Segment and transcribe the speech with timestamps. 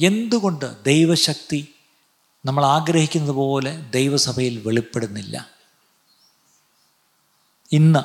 [0.00, 1.74] എന്തുകൊണ്ട് ദൈവശക്തി
[2.44, 5.50] നമ്മൾ ആഗ്രഹിക്കുന്നത് പോലെ ദൈവസഭയിൽ വെളിപ്പെടുന്നില്ല?
[7.72, 8.02] ഇന്ന്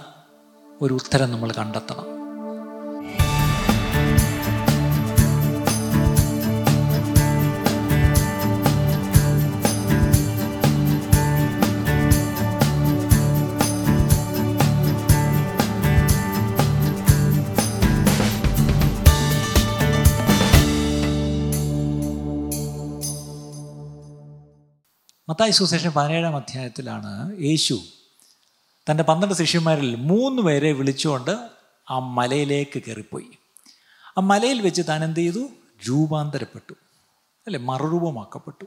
[0.83, 2.20] ഒരു ഉത്തരം നമ്മൾ കണ്ടെത്തണം.
[25.31, 27.81] മത്തായി സുശേഷൻ പതിനേഴാം അധ്യായത്തിലാണ് യേശു
[28.91, 31.49] തന്റെ പന്ത്രണ്ട് ശിഷ്യന്മാരിൽ മൂന്ന് പേരെ വിളിച്ചുകൊണ്ട്
[31.89, 33.29] ആ മലയിലേക്ക് കയറിപ്പോയി.
[34.17, 35.47] ആ മലയിൽ വെച്ച് താൻ എന്ത് ചെയ്തു?
[35.89, 36.73] രൂപാന്തരപ്പെട്ടു.
[37.47, 37.59] അല്ലെ?
[37.59, 38.65] മറുരൂപമാക്കപ്പെട്ടു.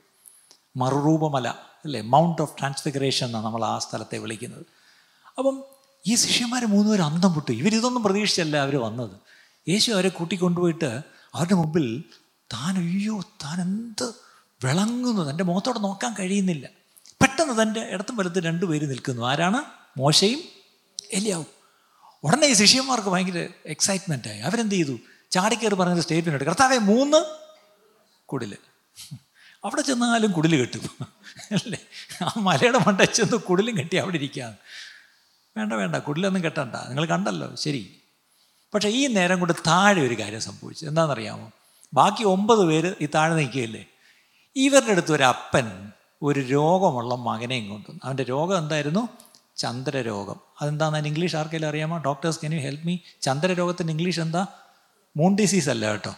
[0.76, 1.48] മറുരൂപമല
[1.84, 2.00] അല്ലെ?
[2.00, 4.66] മൗണ്ട് ഓഫ് ട്രാൻസ്ഫിഗറേഷൻ എന്നാണ് നമ്മൾ ആ സ്ഥലത്തെ വിളിക്കുന്നത്.
[5.38, 5.64] അപ്പം
[6.06, 7.52] ഈ ശിഷ്യന്മാർ മൂന്നുപേർ അന്തം വിട്ടു.
[7.52, 9.16] ഇവരിതൊന്നും പ്രതീക്ഷിച്ചല്ല അവർ വന്നത്.
[9.70, 11.02] യേശു അവരെ കൂട്ടിക്കൊണ്ടുപോയിട്ട്
[11.34, 12.04] അവരുടെ മുമ്പിൽ
[12.52, 14.14] താൻ അയ്യോ താൻ എന്ത്
[14.64, 15.30] വിളങ്ങുന്നു.
[15.30, 16.68] തന്റെ മുഖത്തോടെ നോക്കാൻ കഴിയുന്നില്ല.
[17.22, 19.26] പെട്ടെന്ന് തന്റെ ഇടത്തും വലത്ത് രണ്ടുപേര് നിൽക്കുന്നു.
[19.26, 19.64] ആരാണ്?
[19.98, 20.40] മോശയും
[21.12, 21.46] എലിയാവും.
[22.24, 24.38] ഉടനെ ഈ ശിഷ്യന്മാർക്ക് ഭയങ്കര എക്സൈറ്റ്മെന്റ് ആയി.
[24.38, 24.98] അവരെന്ത് ചെയ്തു?
[25.30, 27.24] ചാടിക്കയറി സ്റ്റേറ്റ്മെന്റ് എടുക്കും കർത്താവെ മൂന്ന്
[28.24, 28.56] കുടിൽ
[29.64, 31.06] അവിടെ ചെന്നാലും കുടിൽ കെട്ടും.
[31.52, 31.78] അല്ലേ?
[32.22, 34.56] ആ മലയുടെ മണ്ടയിൽ ചെന്ന് കുടിലും കെട്ടി അവിടെ ഇരിക്കുകയാണ്.
[35.56, 36.76] വേണ്ട വേണ്ട കുടിലൊന്നും കെട്ടണ്ട.
[36.76, 38.00] നിങ്ങൾ കണ്ടല്ലോ ശരി.
[38.74, 40.86] പക്ഷേ ഈ നേരം കൊണ്ട് താഴെ ഒരു കാര്യം സംഭവിച്ചു.
[40.86, 41.52] എന്താണെന്നറിയാമോ?
[41.94, 43.86] ബാക്കി ഒമ്പത് പേര് ഈ താഴെ നിൽക്കുകയല്ലേ?
[44.56, 48.00] ഇവരുടെ അടുത്ത് ഒരു അപ്പൻ ഒരു രോഗമുള്ള മകനെയും കൊണ്ടുവന്നു.
[48.04, 49.08] അവന്റെ രോഗം എന്തായിരുന്നു?
[49.56, 50.40] ചന്ദ്രരോഗം.
[50.60, 51.98] അതെന്താണെന്ന് ഇംഗ്ലീഷ് ആർക്കെങ്കിലും അറിയാമോ?
[51.98, 54.46] Doctors can you help me ചന്ദ്രരോഗത്തിന്റെ English എന്താ?
[55.16, 56.14] മൂൺ ഡിസീസ് അല്ല കേട്ടോ.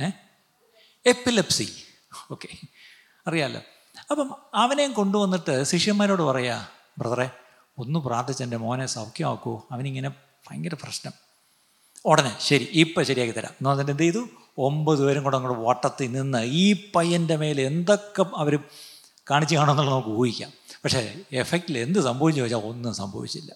[0.00, 0.10] ഏ?
[1.06, 1.72] എപ്പിലെപ്സി
[2.30, 2.48] ഓക്കെ
[3.26, 3.60] അറിയാമല്ലോ
[4.10, 6.66] അപ്പം അവനെയും കൊണ്ടുവന്നിട്ട് ശിഷ്യന്മാരോട് പറയാ
[6.98, 7.30] ബ്രദറെ
[7.78, 9.62] ഒന്ന് പ്രാർത്ഥിച്ച് എന്റെ മോനെ സൗഖ്യമാക്കൂ.
[9.72, 10.08] അവനിങ്ങനെ
[10.50, 11.12] ഭയങ്കര പ്രശ്നം.
[12.04, 13.50] ഉടനെ ശരി ഇപ്പം ശരിയാക്കി തരാം.
[13.50, 14.28] എന്ന് പറഞ്ഞിട്ട് എന്ത് ചെയ്തു?
[14.58, 18.58] ഒമ്പത് പേരും കൂടെ അങ്ങോട്ട് വട്ടത്തിൽ നിന്ന് ഈ പയ്യന്റെ മേൽ എന്തൊക്കെ അവർ
[19.30, 20.50] കാണിച്ചു കാണുമെന്നുള്ളത് നമുക്ക് ഊഹിക്കാം.
[20.84, 23.52] പക്ഷേ എഫക്റ്റിൽ എന്ത് സംഭവിച്ചു ചോദിച്ചാൽ ഒന്നും സംഭവിച്ചില്ല.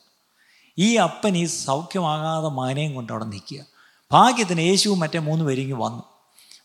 [0.79, 3.65] ഈ അപ്പൻ ഈ സൗഖ്യമാകാതെ മാനയും കൊണ്ട് അവിടെ നിൽക്കുക.
[4.13, 6.03] ഭാഗ്യത്തിന് യേശുവും മറ്റേ മൂന്ന് പേരിങ്ങ് വന്നു.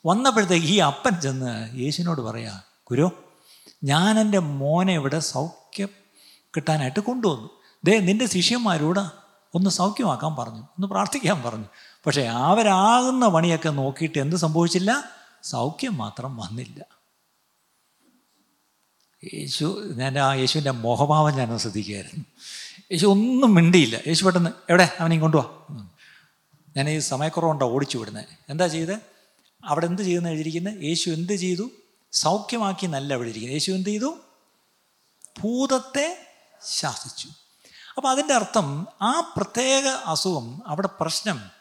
[0.05, 3.11] വന്നപ്പോഴത്തേക്ക് ഈ അപ്പൻ ചെന്ന് യേശുവിനോട് പറയാ ഗുരു
[3.83, 5.87] ഞാൻ എന്റെ മോനെ ഇവിടെ സൗഖ്യം
[6.55, 7.49] കിട്ടാനായിട്ട് കൊണ്ടുവന്നു.
[7.83, 9.01] ദേ നിന്റെ ശിഷ്യന്മാരൂടെ
[9.53, 10.59] ഒന്ന് സൗഖ്യമാക്കാൻ പറഞ്ഞു.
[10.59, 11.65] ഒന്ന് പ്രാർത്ഥിക്കാൻ പറഞ്ഞു.
[12.05, 15.03] പക്ഷേ അവരാകുന്ന പണിയൊക്കെ നോക്കിയിട്ട് എന്ത് സംഭവിച്ചില്ല?
[15.43, 16.85] സൗഖ്യം മാത്രം വന്നില്ല.
[19.33, 22.25] യേശു ഞാൻ ആ യേശുവിന്റെ മോഹഭാവം ഞാൻ ശ്രദ്ധിക്കുകയായിരുന്നു.
[22.91, 23.99] യേശു ഒന്നും മിണ്ടിയില്ല.
[24.07, 24.97] യേശു പെട്ടെന്ന് എവിടെ?
[24.99, 25.77] അവനെയും കൊണ്ടുപോവാ
[26.77, 27.71] ഞാൻ ഈ സമയക്കുറവുണ്ടോ?
[27.71, 28.99] ഓടിച്ചു വിടുന്നത് എന്താ ചെയ്തത്
[29.65, 30.83] അവിടെ എന്ത് ചെയ്യുന്ന എഴുതിയിരിക്കുന്നത്?
[30.83, 31.69] യേശു എന്ത് ചെയ്തു?
[32.11, 34.17] സൗഖ്യമാക്കി നല്ല അവിടെ ഇരിക്കുന്നത് യേശു എന്ത് ചെയ്തു?
[35.39, 36.27] ഭൂതത്തെ
[36.65, 37.27] ശാസിച്ചു.
[37.97, 41.60] അപ്പോൾ അതിന്റെ അർത്ഥം ആ പ്രത്യേക അസുഖം അവിടെ പ്രശ്നം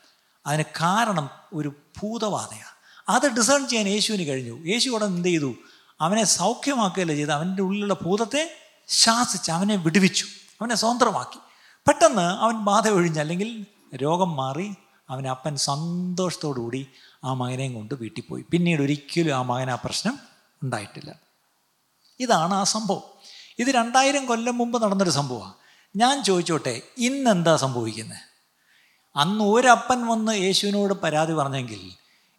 [0.50, 4.66] അതിന് കാരണം ഒരു ഭൂതബാധയാണ് അത് ഡിസേൺ ചെയ്യാൻ യേശുവിന് കഴിഞ്ഞു.
[4.66, 5.55] യേശു അവിടെ എന്ത് ചെയ്തു?
[6.00, 8.56] അവനെ സൗഖ്യമാക്കുകയല്ല ചെയ്ത് അവന്റെ ഉള്ളിലുള്ള ഭൂതത്തെ
[8.89, 10.25] ശാസിച്ച് അവനെ വിടുവിച്ചു.
[10.60, 11.39] അവനെ സ്വതന്ത്രമാക്കി.
[11.89, 13.66] പെട്ടെന്ന് അവൻ ബാധ ഒഴിഞ്ഞ് അല്ലെങ്കിൽ
[13.97, 14.75] രോഗം മാറി
[15.10, 16.87] അവൻ അപ്പൻ സന്തോഷത്തോടുകൂടി
[17.25, 18.44] ആ മകനെയും കൊണ്ട് വീട്ടിൽ പോയി.
[18.50, 20.19] പിന്നീട് ഒരിക്കലും ആ മകൻ ആ പ്രശ്നം
[20.62, 21.15] ഉണ്ടായിട്ടില്ല.
[22.21, 23.03] ഇതാണ് ആ സംഭവം.
[23.59, 25.55] ഇത് രണ്ടായിരം കൊല്ലം മുമ്പ് നടന്നൊരു സംഭവമാണ്.
[25.97, 28.29] ഞാൻ ചോദിച്ചോട്ടെ ഇന്നെന്താ സംഭവിക്കുന്നത്?
[29.16, 31.81] അന്ന് ഒരപ്പൻ വന്ന് യേശുവിനോട് പരാതി പറഞ്ഞെങ്കിൽ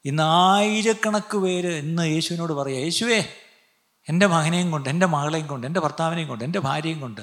[0.06, 3.24] ഇന്ന് ആയിരക്കണക്ക് പേര് ഇന്ന് യേശുവിനോട് പറയുക യേശുവേ
[4.10, 7.22] എന്റെ മകനെയും കൊണ്ട് എന്റെ മകളെയും കൊണ്ട് എന്റെ ഭർത്താവിനെയും കൊണ്ട് എന്റെ ഭാര്യയും കൊണ്ട്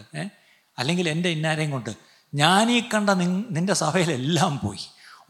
[0.79, 1.91] അല്ലെങ്കിൽ എന്റെ ഇന്നാരെയും കൊണ്ട്
[2.35, 4.79] ഞാനീ കണ്ട നിന്റെ സഭയിലെല്ലാം പോയി.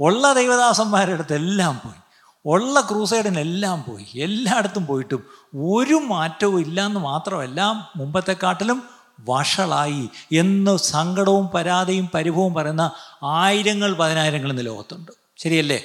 [0.01, 2.01] ഉള്ള ദൈവദാസന്മാരുടെ അടുത്ത് എല്ലാം പോയി.
[2.47, 4.07] ഉള്ള ക്രൂസൈഡിനെല്ലാം പോയി.
[4.15, 5.25] എല്ലായിടത്തും പോയിട്ടും
[5.55, 8.83] ഒരു മാറ്റവും ഇല്ലയെന്ന് മാത്രമല്ല മുമ്പത്തെക്കാട്ടിലും
[9.21, 12.91] വഷളായി എന്ന് സങ്കടവും പരാതിയും പരിഭവവും പറയുന്ന
[13.23, 15.13] ആയിരങ്ങൾ പതിനായിരങ്ങൾ ഇന്ന് ലോകത്തുണ്ട്.
[15.37, 15.85] ശരിയല്ലേ?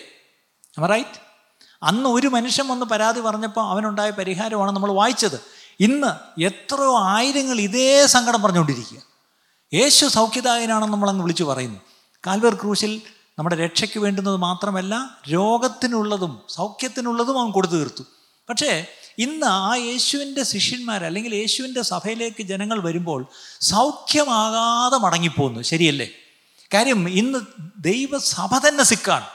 [0.91, 1.23] റൈറ്റ്
[1.83, 5.41] അന്ന് ഒരു മനുഷ്യൻ വന്ന് പരാതി പറഞ്ഞപ്പോൾ അവനുണ്ടായ പരിഹാരമാണ് നമ്മൾ വായിച്ചത്.
[5.79, 8.97] ഇന്ന് എത്രയോ ആയിരങ്ങൾ ഇതേ സങ്കടം പറഞ്ഞുകൊണ്ടിരിക്കുക.
[9.73, 11.79] യേശു സൗഖ്യദായനാണെന്ന് നമ്മളങ്ങ് വിളിച്ചു പറയുന്നു.
[12.27, 13.01] കാൽവർ ക്രൂശിൽ
[13.39, 18.03] നമ്മുടെ രക്ഷയ്ക്ക് വേണ്ടുന്നത് മാത്രമല്ല രോഗത്തിനുള്ളതും സൗഖ്യത്തിനുള്ളതും അവൻ കൊടുത്തു തീർത്തു.
[18.49, 18.85] പക്ഷേ
[19.17, 23.25] ഇന്ന് ആ യേശുവിന്റെ ശിഷ്യന്മാർ അല്ലെങ്കിൽ യേശുവിന്റെ സഭയിലേക്ക് ജനങ്ങൾ വരുമ്പോൾ
[23.61, 25.61] സൗഖ്യമാകാതെ മടങ്ങിപ്പോകുന്നു.
[25.61, 26.09] ശരിയല്ലേ?
[26.73, 27.39] കാര്യം ഇന്ന്
[27.77, 29.25] ദൈവസഭ തന്നെ സിക്കാണ്.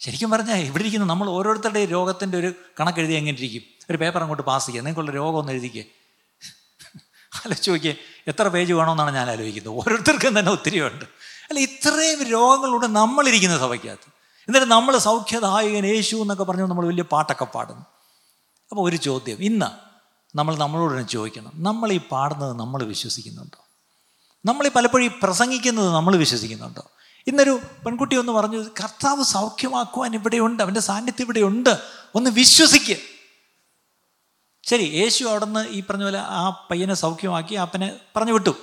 [0.00, 3.62] ശരിക്കും പറഞ്ഞാൽ ഇവിടെ ഇരിക്കുന്ന നമ്മൾ ഓരോരുത്തരുടെ രോഗത്തിന്റെ ഒരു കണക്ക് എഴുതി എങ്ങനെ ഇരിക്കും?
[3.90, 4.80] ഒരു പേപ്പർ അങ്ങോട്ട് പാസ് ചെയ്യുക.
[4.80, 5.84] നിങ്ങൾക്കുള്ള രോഗം ഒന്ന് എഴുതിക്കേ.
[7.36, 7.96] ആലോചിച്ച് നോക്കിയേ.
[8.26, 9.72] എത്ര പേജ് വേണമെന്നാണ് ഞാൻ ആലോചിക്കുന്നത്.
[9.72, 11.04] ഓരോരുത്തർക്കും തന്നെ ഒത്തിരി ഉണ്ട്.
[11.48, 14.14] അല്ല ഇത്രയും രോഗങ്ങളുണ്ട് നമ്മളിരിക്കുന്ന സഭയ്ക്കകത്ത്.
[14.48, 17.93] എന്നിട്ട് നമ്മൾ സൗഖ്യദായകൻ യേശു എന്നൊക്കെ പറഞ്ഞു നമ്മൾ വലിയ പാട്ടൊക്കെ പാടുന്നു.
[18.74, 19.66] അപ്പോൾ ഒരു ചോദ്യം ഇന്ന്
[20.36, 23.58] നമ്മൾ നമ്മളോട് തന്നെ ചോദിക്കണം നമ്മൾ ഈ പാടുന്നത് നമ്മൾ വിശ്വസിക്കുന്നുണ്ടോ?
[24.44, 26.90] നമ്മൾ ഈ പലപ്പോഴും ഈ പ്രസംഗിക്കുന്നത് നമ്മൾ വിശ്വസിക്കുന്നുണ്ടോ?
[27.26, 31.78] ഇന്നൊരു പെൺകുട്ടി ഒന്ന് പറഞ്ഞു കർത്താവ് സൗഖ്യമാക്കുവാൻ ഇവിടെയുണ്ട് അവന്റെ സാന്നിധ്യം ഇവിടെയുണ്ട്
[32.14, 32.96] ഒന്ന് വിശ്വസിക്ക്.
[34.62, 38.56] ശരി യേശു അവിടുന്ന് ഈ പറഞ്ഞ പോലെ ആ പയ്യനെ സൗഖ്യമാക്കി അപ്പനെ പറഞ്ഞു വിട്ടു.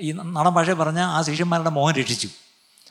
[0.00, 2.28] ഈ നടൻ ഭാഷ പറഞ്ഞ ആ ശിഷ്യന്മാരുടെ മോഹൻ രക്ഷിച്ചു.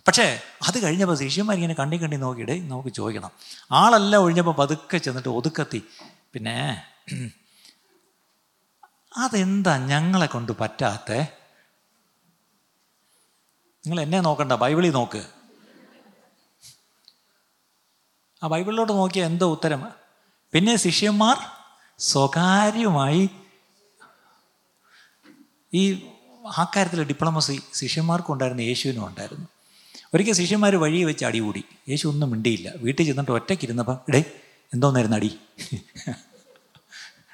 [0.08, 3.32] പക്ഷേ അത് കഴിഞ്ഞപ്പോൾ ശിഷ്യന്മാർ ഇങ്ങനെ കണ്ടി കണ്ടി നോക്കിയിട്ട് നമുക്ക് ചോദിക്കണം.
[3.72, 5.84] ആളെല്ലാം ഒഴിഞ്ഞപ്പോൾ പതുക്കെ ചെന്നിട്ട് ഒതുക്കത്തി
[6.38, 6.86] പിന്നെ
[9.18, 11.12] അതെന്താ ഞങ്ങളെ കൊണ്ട് പറ്റാത്ത?
[13.86, 15.26] നിങ്ങൾ എന്നെ നോക്കണ്ട ബൈബിളിൽ നോക്ക്.
[18.44, 19.92] ആ ബൈബിളിലോട്ട് നോക്കിയാൽ എന്തോ ഉത്തരം?
[20.54, 21.38] പിന്നെ ശിഷ്യന്മാർ
[22.00, 23.30] സ്വകാര്യമായി
[25.74, 26.14] ഈ
[26.58, 29.48] ആ കാര്യത്തിൽ ഡിപ്ലോമസി ശിഷ്യന്മാർക്കും ഉണ്ടായിരുന്നു യേശുവിനും ഉണ്ടായിരുന്നു.
[30.14, 31.64] ഒരിക്കൽ ശിഷ്യന്മാർ വഴി വെച്ച് അടികൂടി.
[31.90, 32.74] യേശു ഒന്നും മിണ്ടിയില്ല.
[32.78, 34.26] വീട്ടിൽ ചെന്നിട്ട് ഒറ്റയ്ക്കിരുന്നപ്പം ഇടേ
[34.74, 35.40] എന്തോന്നായിരുന്നു അടി?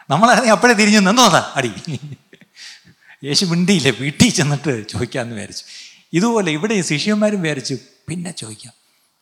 [0.09, 1.71] നമ്മളാണെങ്കിൽ അപ്പോഴേ തിരിഞ്ഞു നിന്നോതാ അടി.
[3.23, 3.89] യേശു മിണ്ടിയില്ല?
[3.89, 5.63] വീട്ടിൽ ചെന്നിട്ട് ചോദിക്കാമെന്ന് വിചാരിച്ചു.
[6.13, 7.77] ഇതുപോലെ ഇവിടെ ശിഷ്യന്മാരും വിചാരിച്ചു
[8.09, 8.73] പിന്നെ ചോദിക്കാം.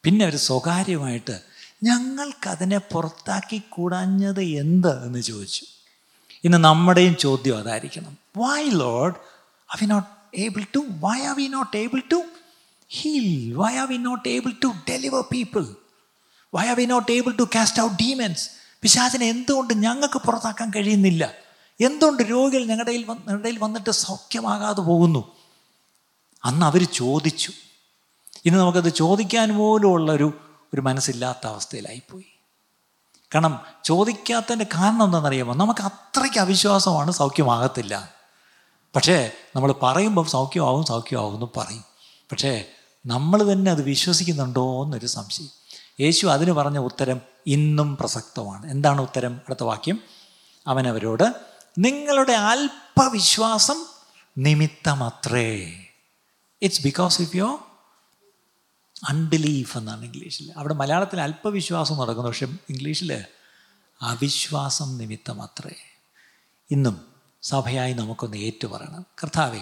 [0.03, 1.41] പിന്നെ ഒരു സ്വകാര്യമായിട്ട്
[1.83, 5.05] ഞങ്ങൾക്കതിനെ പുറത്താക്കി കൂടാഞ്ഞത് എന്ത്?
[5.05, 5.65] എന്ന് ചോദിച്ചു.
[6.43, 8.17] ഇന്ന് നമ്മുടെയും ചോദ്യം അതായിരിക്കണം.
[8.37, 9.15] Why lord
[9.71, 12.23] are we not able to why are we not able to
[12.91, 15.75] heal why are we not able to deliver people
[16.53, 18.49] why are we not able to cast out demons
[18.81, 21.33] പിശാചിനെ എന്തുകൊണ്ട് ഞങ്ങൾക്ക് പുറത്താക്കാൻ കഴിയുന്നില്ല?
[21.81, 25.35] എന്തുകൊണ്ട് രോഗികൾ ഞങ്ങളുടെ ഞങ്ങളുടെ വന്നിട്ട് സൗഖ്യമാകാതെ പോകുന്നു?
[26.45, 27.51] അന്ന് അവർ ചോദിച്ചു.
[28.45, 30.33] ഇന്ന് നമുക്കത് ചോദിക്കാൻ പോലും ഉള്ളൊരു
[30.73, 32.25] ഒരു മനസ്സില്ലാത്ത അവസ്ഥയിലായിപ്പോയി.
[33.35, 35.55] കാരണം ചോദിക്കാത്തതിന്റെ കാരണം എന്താണെന്നറിയാമോ?
[35.55, 38.13] നമുക്ക് അത്രയ്ക്ക് അവിശ്വാസമാണ് സൗഖ്യമാകത്തില്ല.
[38.95, 41.83] പക്ഷേ നമ്മൾ പറയുമ്പം സൗഖ്യമാവും സൗഖ്യമാവും എന്ന് പറയും.
[42.31, 42.65] പക്ഷേ
[43.05, 45.60] നമ്മൾ തന്നെ അത് വിശ്വസിക്കുന്നുണ്ടോ എന്നൊരു സംശയം.
[45.99, 48.71] യേശു അതിന് പറഞ്ഞ ഉത്തരം ഇന്നും പ്രസക്തമാണ്.
[48.71, 49.35] എന്താണ് ഉത്തരം?
[49.35, 50.03] അടുത്ത വാക്യം.
[50.67, 51.35] അവനവരോട്
[51.77, 53.85] നിങ്ങളുടെ അല്പവിശ്വാസം
[54.37, 55.85] നിമിത്തമത്രേ.
[56.61, 57.67] It's because if your
[59.09, 60.53] unbelief എന്നാണ് ഇംഗ്ലീഷിൽ.
[60.57, 63.25] അവിടെ മലയാളത്തിൽ അല്പവിശ്വാസം നടക്കുന്നു പക്ഷെ ഇംഗ്ലീഷിൽ
[64.01, 65.75] അവിശ്വാസം നിമിത്തം അത്രേ
[66.71, 67.05] ഇന്നും
[67.41, 69.05] സഭയായി നമുക്കൊന്ന് ഏറ്റുപറയണം.
[69.23, 69.61] കർത്താവേ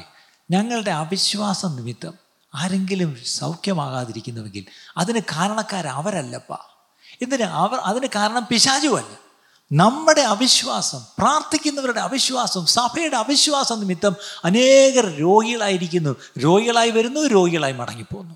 [0.52, 4.66] ഞങ്ങളുടെ അവിശ്വാസം നിമിത്തം ആരെങ്കിലും സൗഖ്യമാകാതിരിക്കുന്നുവെങ്കിൽ
[4.98, 6.58] അതിന് കാരണക്കാർ അവരല്ലപ്പ.
[7.22, 9.18] ഇതിന് അവർ അതിന് കാരണം പിശാചുവല്ല.
[9.72, 14.16] നമ്മുടെ അവിശ്വാസം പ്രാർത്ഥിക്കുന്നവരുടെ അവിശ്വാസം സഭയുടെ അവിശ്വാസം നിമിത്തം
[14.46, 16.16] അനേകർ രോഗികളായിരിക്കുന്നു.
[16.40, 18.36] രോഗികളായി വരുന്നു രോഗികളായി മടങ്ങിപ്പോകുന്നു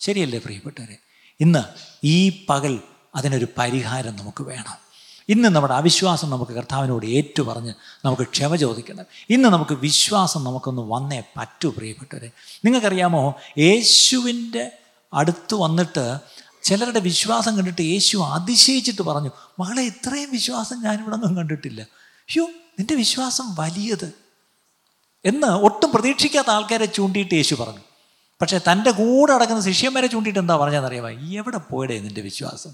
[0.00, 0.96] ശരിയല്ലേ പ്രിയപ്പെട്ടവരെ?
[1.40, 1.58] ഇന്ന്
[2.04, 2.80] ഈ പകൽ
[3.14, 4.85] അതിനൊരു പരിഹാരം നമുക്ക് വേണം.
[5.28, 7.74] ഇന്ന് നമ്മുടെ അവിശ്വാസം നമുക്ക് കർത്താവിനോട് ഏറ്റുപറഞ്ഞ്
[8.04, 12.30] നമുക്ക് ക്ഷമ ചോദിക്കണം ഇന്ന് നമുക്ക് വിശ്വാസം നമുക്കൊന്ന് വന്നേ പറ്റൂ പ്രിയപ്പെട്ടവരെ.
[12.64, 14.72] നിങ്ങൾക്കറിയാമോ യേശുവിന്റെ
[15.14, 16.18] അടുത്ത് വന്നിട്ട്
[16.62, 21.82] ചിലരുടെ വിശ്വാസം കണ്ടിട്ട് യേശു അതിശയിച്ചിട്ട് പറഞ്ഞു മകളെ ഇത്രയും വിശ്വാസം ഞാനിവിടെ ഒന്നും കണ്ടിട്ടില്ല.
[21.82, 22.46] അയ്യോ
[22.78, 24.12] നിന്റെ വിശ്വാസം വലിയത്.
[25.24, 27.80] എന്ന് ഒട്ടും പ്രതീക്ഷിക്കാത്ത ആൾക്കാരെ ചൂണ്ടിയിട്ട് യേശു പറഞ്ഞു.
[28.40, 31.08] പക്ഷേ തന്റെ കൂടെ അടക്കുന്ന ശിഷ്യന്മാരെ ചൂണ്ടിയിട്ട് എന്താ പറഞ്ഞതെന്നറിയാമോ?
[31.08, 32.70] എവിടെ പോയടേ നിന്റെ വിശ്വാസം?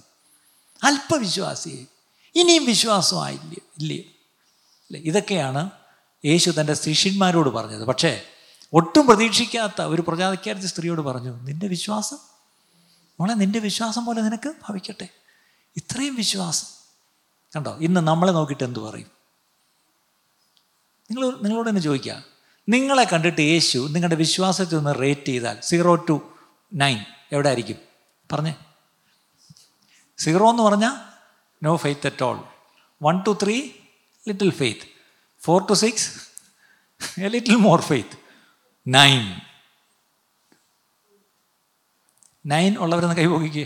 [0.82, 1.91] അല്പവിശ്വാസിയെ.
[2.34, 3.54] ഇനിയും വിശ്വാസമായില്ല?
[3.78, 3.96] ഇല്ലേ?
[3.96, 5.70] അല്ലേ ഇതൊക്കെയാണ്
[6.24, 7.84] യേശു തന്റെ ശിഷ്യന്മാരോട് പറഞ്ഞത്.
[7.84, 8.22] പക്ഷേ
[8.72, 12.16] ഒട്ടും പ്രതീക്ഷിക്കാത്ത ഒരു പ്രജാതിക്കാരത്തി സ്ത്രീയോട് പറഞ്ഞു നിന്റെ വിശ്വാസം?
[13.20, 15.08] മോളെ നിന്റെ വിശ്വാസം പോലെ നിനക്ക് ഭവിക്കട്ടെ.
[15.76, 16.66] ഇത്രയും വിശ്വാസം.
[17.56, 17.78] കണ്ടോ?
[17.80, 19.06] ഇന്ന് നമ്മളെ നോക്കിയിട്ട് എന്തു പറയും?
[21.10, 22.24] നിങ്ങൾ നിങ്ങളോട് തന്നെ ചോദിക്കുക.
[22.68, 26.32] നിങ്ങളെ കണ്ടിട്ട് യേശു നിങ്ങളുടെ വിശ്വാസത്തിൽ ഒന്ന് റേറ്റ് ചെയ്താൽ സീറോ ടു
[26.74, 27.76] നയൻ എവിടെ ആയിരിക്കും
[28.32, 28.54] പറഞ്ഞേ.
[30.18, 31.11] സീറോ എന്ന് പറഞ്ഞാൽ
[31.62, 32.38] no faith at all
[33.00, 33.56] one two three
[34.24, 34.86] little faith
[35.42, 36.08] four to six
[37.20, 38.16] a little more faith
[38.86, 39.22] nine
[42.46, 43.64] nine ഉള്ളവരെന്ന് കൈപോകിക്കേ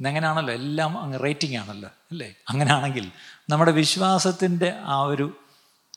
[0.00, 2.34] ഇന്നങ്ങനെയാണല്ലോ എല്ലാം അങ്ങ് റേറ്റിംഗ് ആണല്ലോ അല്ലേ?
[2.48, 3.06] അങ്ങനെയാണെങ്കിൽ
[3.50, 5.26] നമ്മുടെ വിശ്വാസത്തിന്റെ ആ ഒരു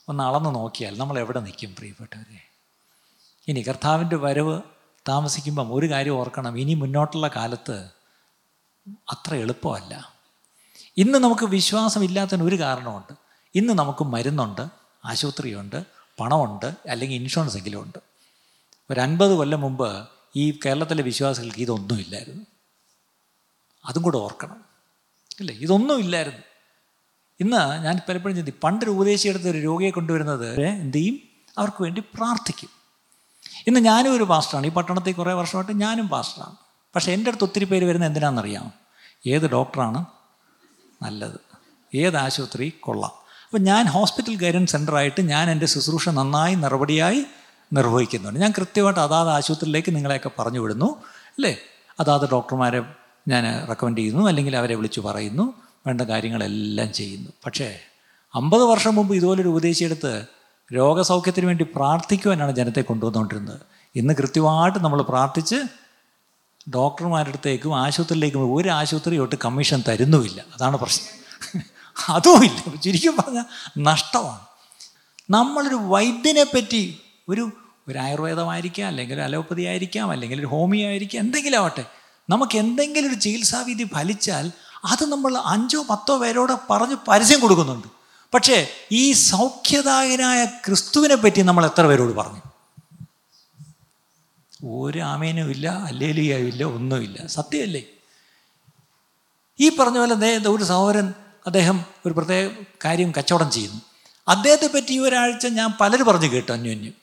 [0.08, 2.40] ഒന്ന് അളന്ന് നോക്കിയാൽ നമ്മൾ എവിടെ നിൽക്കും പ്രിയപ്പെട്ടവരെ?
[3.48, 4.56] ഇനി കർത്താവിന്റെ വരവ്
[5.06, 6.58] താമസിക്കുമ്പം ഒരു കാര്യം ഓർക്കണം.
[6.58, 7.78] ഇനി മുന്നോട്ടുള്ള കാലത്ത്
[9.12, 10.13] അത്ര എളുപ്പമല്ല.
[10.98, 13.13] ഇന്ന് നമുക്ക് വിശ്വാസമില്ലാത്തതിന് ഒരു കാരണമുണ്ട്.
[13.55, 14.67] ഇന്ന് നമുക്ക് മരുന്നുണ്ട്
[15.05, 15.86] ആശുപത്രിയുണ്ട്
[16.19, 17.98] പണമുണ്ട് അല്ലെങ്കിൽ ഇൻഷുറൻസ് എങ്കിലും ഉണ്ട്.
[18.91, 22.45] ഒരു അൻപത് കൊല്ലം മുമ്പ് ഈ കേരളത്തിലെ വിശ്വാസികൾക്ക് ഇതൊന്നുമില്ലായിരുന്നു
[23.86, 24.65] അതും കൂടെ ഓർക്കണം.
[25.39, 26.39] അല്ലേ ഇതൊന്നും ഇല്ലായിരുന്നു.
[27.39, 31.19] ഇന്ന് ഞാൻ പലപ്പോഴും ചിന്തി പണ്ടൊരു ഉപദേശിയെടുത്ത് ഒരു രോഗിയെ കൊണ്ടുവരുന്നത് എന്ത് ചെയ്യും?
[31.57, 32.69] അവർക്ക് വേണ്ടി പ്രാർത്ഥിക്കും.
[33.67, 36.55] ഇന്ന് ഞാനും ഒരു പാസ്റ്ററാണ് ഈ പട്ടണത്തിൽ കുറേ വർഷമായിട്ട് ഞാനും പാസ്റ്ററാണ്
[36.95, 38.81] പക്ഷേ എന്റെ അടുത്ത് ഒത്തിരി പേര് വരുന്നത് എന്തിനാണെന്നറിയാം
[39.28, 40.06] ഏത് ഡോക്ടറാണ്
[41.04, 41.40] നല്ലത്?
[41.96, 43.12] ഏത് ആശുപത്രി കൊള്ളാം?
[43.46, 47.25] അപ്പം ഞാൻ ഹോസ്പിറ്റൽ ഗൈഡൻസ് സെന്ററായിട്ട് ഞാൻ എന്റെ ശുശ്രൂഷ നന്നായി നടപടിയായി
[47.74, 48.40] നിർവഹിക്കുന്നുണ്ട്.
[48.40, 51.58] ഞാൻ കൃത്യമായിട്ട് അതാത് ആശുപത്രിയിലേക്ക് നിങ്ങളെയൊക്കെ പറഞ്ഞു വിടുന്നു അല്ലേ?
[52.00, 52.84] അതാത് ഡോക്ടർമാരെ
[53.28, 55.54] ഞാൻ റെക്കമെൻഡ് ചെയ്യുന്നു അല്ലെങ്കിൽ അവരെ വിളിച്ചു പറയുന്നു
[55.88, 57.30] വേണ്ട കാര്യങ്ങളെല്ലാം ചെയ്യുന്നു.
[57.46, 57.80] പക്ഷേ
[58.36, 60.25] അമ്പത് വർഷം മുമ്പ് ഇതുപോലൊരു ഉപദേശിയെടുത്ത്
[60.74, 63.60] രോഗസൗഖ്യത്തിന് വേണ്ടി പ്രാർത്ഥിക്കുവാനാണ് ജനത്തെ കൊണ്ടുവന്നുകൊണ്ടിരുന്നത്.
[63.96, 65.56] ഇന്ന് കൃത്യമായിട്ട് നമ്മൾ പ്രാർത്ഥിച്ച്
[66.70, 70.41] ഡോക്ടർമാരുടെ അടുത്തേക്കും ആശുപത്രിയിലേക്കും ഒരു ആശുപത്രി തൊട്ട് കമ്മീഷൻ തരുന്നുമില്ല.
[70.56, 71.22] അതാണ് പ്രശ്നം.
[72.10, 72.75] അതുമില്ല.
[72.75, 73.44] ചുരുക്കം പറഞ്ഞാൽ
[73.77, 74.39] നഷ്ടമാണ്.
[75.30, 77.00] നമ്മളൊരു വൈദ്യനെ പറ്റി
[77.30, 77.51] ഒരു
[77.88, 81.86] ഒരു ആയുർവേദമായിരിക്കാം അല്ലെങ്കിൽ ഒരു അലോപ്പതി ആയിരിക്കാം അല്ലെങ്കിൽ ഒരു ഹോമിയോ ആയിരിക്കാം എന്തെങ്കിലും ആവട്ടെ.
[82.30, 84.51] നമുക്ക് എന്തെങ്കിലും ഒരു ചികിത്സാവിധി ഫലിച്ചാൽ
[84.86, 87.88] അത് നമ്മൾ അഞ്ചോ പത്തോ പേരോട് പറഞ്ഞ് പരസ്യം കൊടുക്കുന്നുണ്ട്.
[88.34, 92.50] പക്ഷേ ഈ സൗഖ്യദായകനായ ക്രിസ്തുവിനെ പറ്റി നമ്മൾ എത്ര പേരോട് പറഞ്ഞു?
[94.63, 97.27] ഒരു ആമേനും ഇല്ല അല്ലേലിയും ഇല്ല ഒന്നുമില്ല.
[97.27, 97.84] സത്യമല്ലേ?
[99.60, 101.13] ഈ പറഞ്ഞ പോലെ ഒരു സഹോദരൻ
[101.46, 102.51] അദ്ദേഹം ഒരു പ്രത്യേക
[102.86, 103.82] കാര്യം കച്ചവടം ചെയ്യുന്നു.
[104.27, 106.94] അദ്ദേഹത്തെ പറ്റി ഒരാഴ്ച ഞാൻ പലരും പറഞ്ഞു കേട്ടു അന്യോന്യം.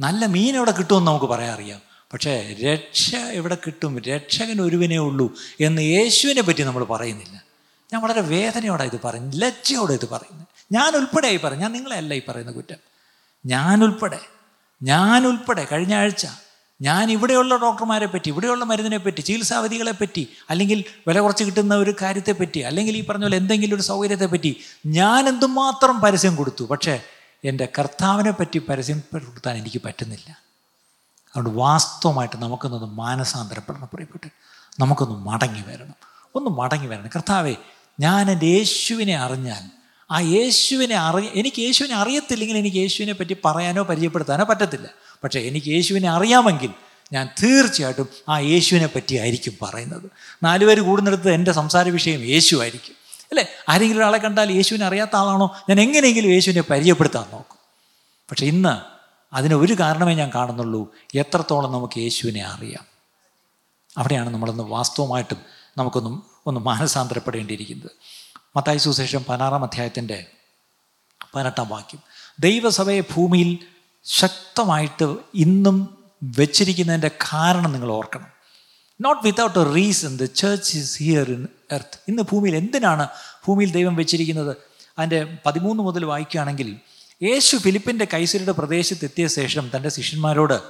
[0.00, 1.80] നല്ല മീൻ എവിടെ കിട്ടുമെന്ന് നമുക്ക് പറയാൻ അറിയാം.
[2.12, 4.00] പക്ഷേ രക്ഷ എവിടെ കിട്ടും?
[4.00, 7.44] രക്ഷകൻ ഒരുവിനേ ഉള്ളൂ എന്ന് യേശുവിനെ പറ്റി നമ്മൾ പറയുന്നില്ല.
[7.92, 10.46] ഞാൻ വളരെ വേദനയോടെ ഇത് പറയുന്നു ലജ്ജയോടെ ഇത് പറയുന്നു.
[10.72, 10.92] ഞാൻ
[11.26, 12.76] ഈ പറയും ഞാൻ നിങ്ങളെ അല്ല ഈ പറയുന്ന കുറ്റം.
[13.46, 14.20] ഞാൻ ഉൾപ്പെടെ
[14.84, 16.26] ഞാൻ ഉൾപ്പെടെ കഴിഞ്ഞ ആഴ്ച
[16.82, 22.32] ഞാൻ ഇവിടെയുള്ള ഡോക്ടർമാരെ പറ്റി ഇവിടെയുള്ള മരുന്നിനെ പറ്റി ചികിത്സാവധികളെ പറ്റി അല്ലെങ്കിൽ വില കുറച്ച് കിട്ടുന്ന ഒരു കാര്യത്തെ
[22.32, 26.64] പറ്റി അല്ലെങ്കിൽ ഈ പറഞ്ഞ പോലെ എന്തെങ്കിലും ഒരു സൗകര്യത്തെ പറ്റി ഞാൻ എന്തുമാത്രം പരസ്യം കൊടുത്തു?
[26.64, 27.02] പക്ഷേ
[27.44, 30.30] എന്റെ കർത്താവിനെ പറ്റി പരസ്യം കൊടുത്താൻ എനിക്ക് പറ്റുന്നില്ല.
[31.36, 34.26] അതുകൊണ്ട് വാസ്തവമായിട്ട് നമുക്കൊന്ന് മാനസാന്തരപ്പെടണം പ്രിയപ്പെട്ട്
[34.80, 35.94] നമുക്കൊന്ന് മടങ്ങി വരണം.
[36.34, 37.10] ഒന്ന് മടങ്ങി വരണം.
[37.16, 37.56] കർത്താവേ
[38.00, 44.44] ഞാൻ എന്റെ യേശുവിനെ അറിഞ്ഞാൽ ആ യേശുവിനെ അറിയ എനിക്ക് യേശുവിനെ അറിയത്തില്ലെങ്കിൽ എനിക്ക് യേശുവിനെ പറ്റി പറയാനോ പരിചയപ്പെടുത്താനോ
[44.44, 44.88] പറ്റത്തില്ല.
[45.24, 46.70] പക്ഷേ എനിക്ക് യേശുവിനെ അറിയാമെങ്കിൽ
[47.12, 50.10] ഞാൻ തീർച്ചയായിട്ടും ആ യേശുവിനെ പറ്റി ആയിരിക്കും പറയുന്നത്.
[50.42, 52.94] നാലുപേർ കൂടുന്നിടത്ത് എന്റെ സംസാര വിഷയം യേശു ആയിരിക്കും.
[53.24, 53.46] അല്ലേ?
[53.68, 55.56] ആരെങ്കിലും ഒരാളെ കണ്ടാൽ യേശുവിനെ അറിയാത്ത ആളാണോ?
[55.68, 57.56] ഞാൻ എങ്ങനെയെങ്കിലും യേശുവിനെ പരിചയപ്പെടുത്താൻ നോക്കും.
[58.30, 58.94] പക്ഷെ ഇന്ന്
[59.34, 60.94] അതിന് ഒരു കാരണമേ ഞാൻ കാണുന്നുള്ളൂ.
[61.14, 62.86] എത്രത്തോളം നമുക്ക് യേശുവിനെ അറിയാം?
[63.98, 65.38] അവിടെയാണ് നമ്മളൊന്ന് വാസ്തവമായിട്ടും
[65.76, 67.90] നമുക്കൊന്നും ഒന്ന് മാനസാന്തരപ്പെടേണ്ടിയിരിക്കുന്നത്.
[68.56, 70.26] മത്തായി സുശേഷം പതിനാറാം അധ്യായത്തിന്റെ
[71.34, 72.00] പതിനെട്ടാം വാക്യം.
[72.40, 73.58] ദൈവസഭയെ ഭൂമിയിൽ
[74.04, 78.26] ശക്തമായിട്ട് ഇന്നും വെച്ചിരിക്കുന്നതിന്റെ കാരണം നിങ്ങൾ ഓർക്കണം.
[79.00, 83.08] Not without a reason the church is here in earth ഇന്ന് ഭൂമിയിൽ എന്തിനാണ്
[83.48, 84.56] ഭൂമിയിൽ ദൈവം വെച്ചിരിക്കുന്നത്?
[84.98, 86.76] അതിന്റെ പതിമൂന്ന് മുതൽ വായിക്കുകയാണെങ്കിൽ
[87.22, 90.60] യേശു ഫിലിപ്പിന്റെ കൈസരിയുടെ പ്രദേശത്ത് എത്തിയ ശേഷം തന്റെ ശിഷ്യന്മാരോട്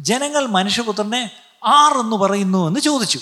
[0.00, 1.30] ജനങ്ങൾ മനുഷ്യപുത്രനെ
[1.64, 2.68] ആർ എന്ന് പറയുന്നു?
[2.68, 3.20] എന്ന് ചോദിച്ചു.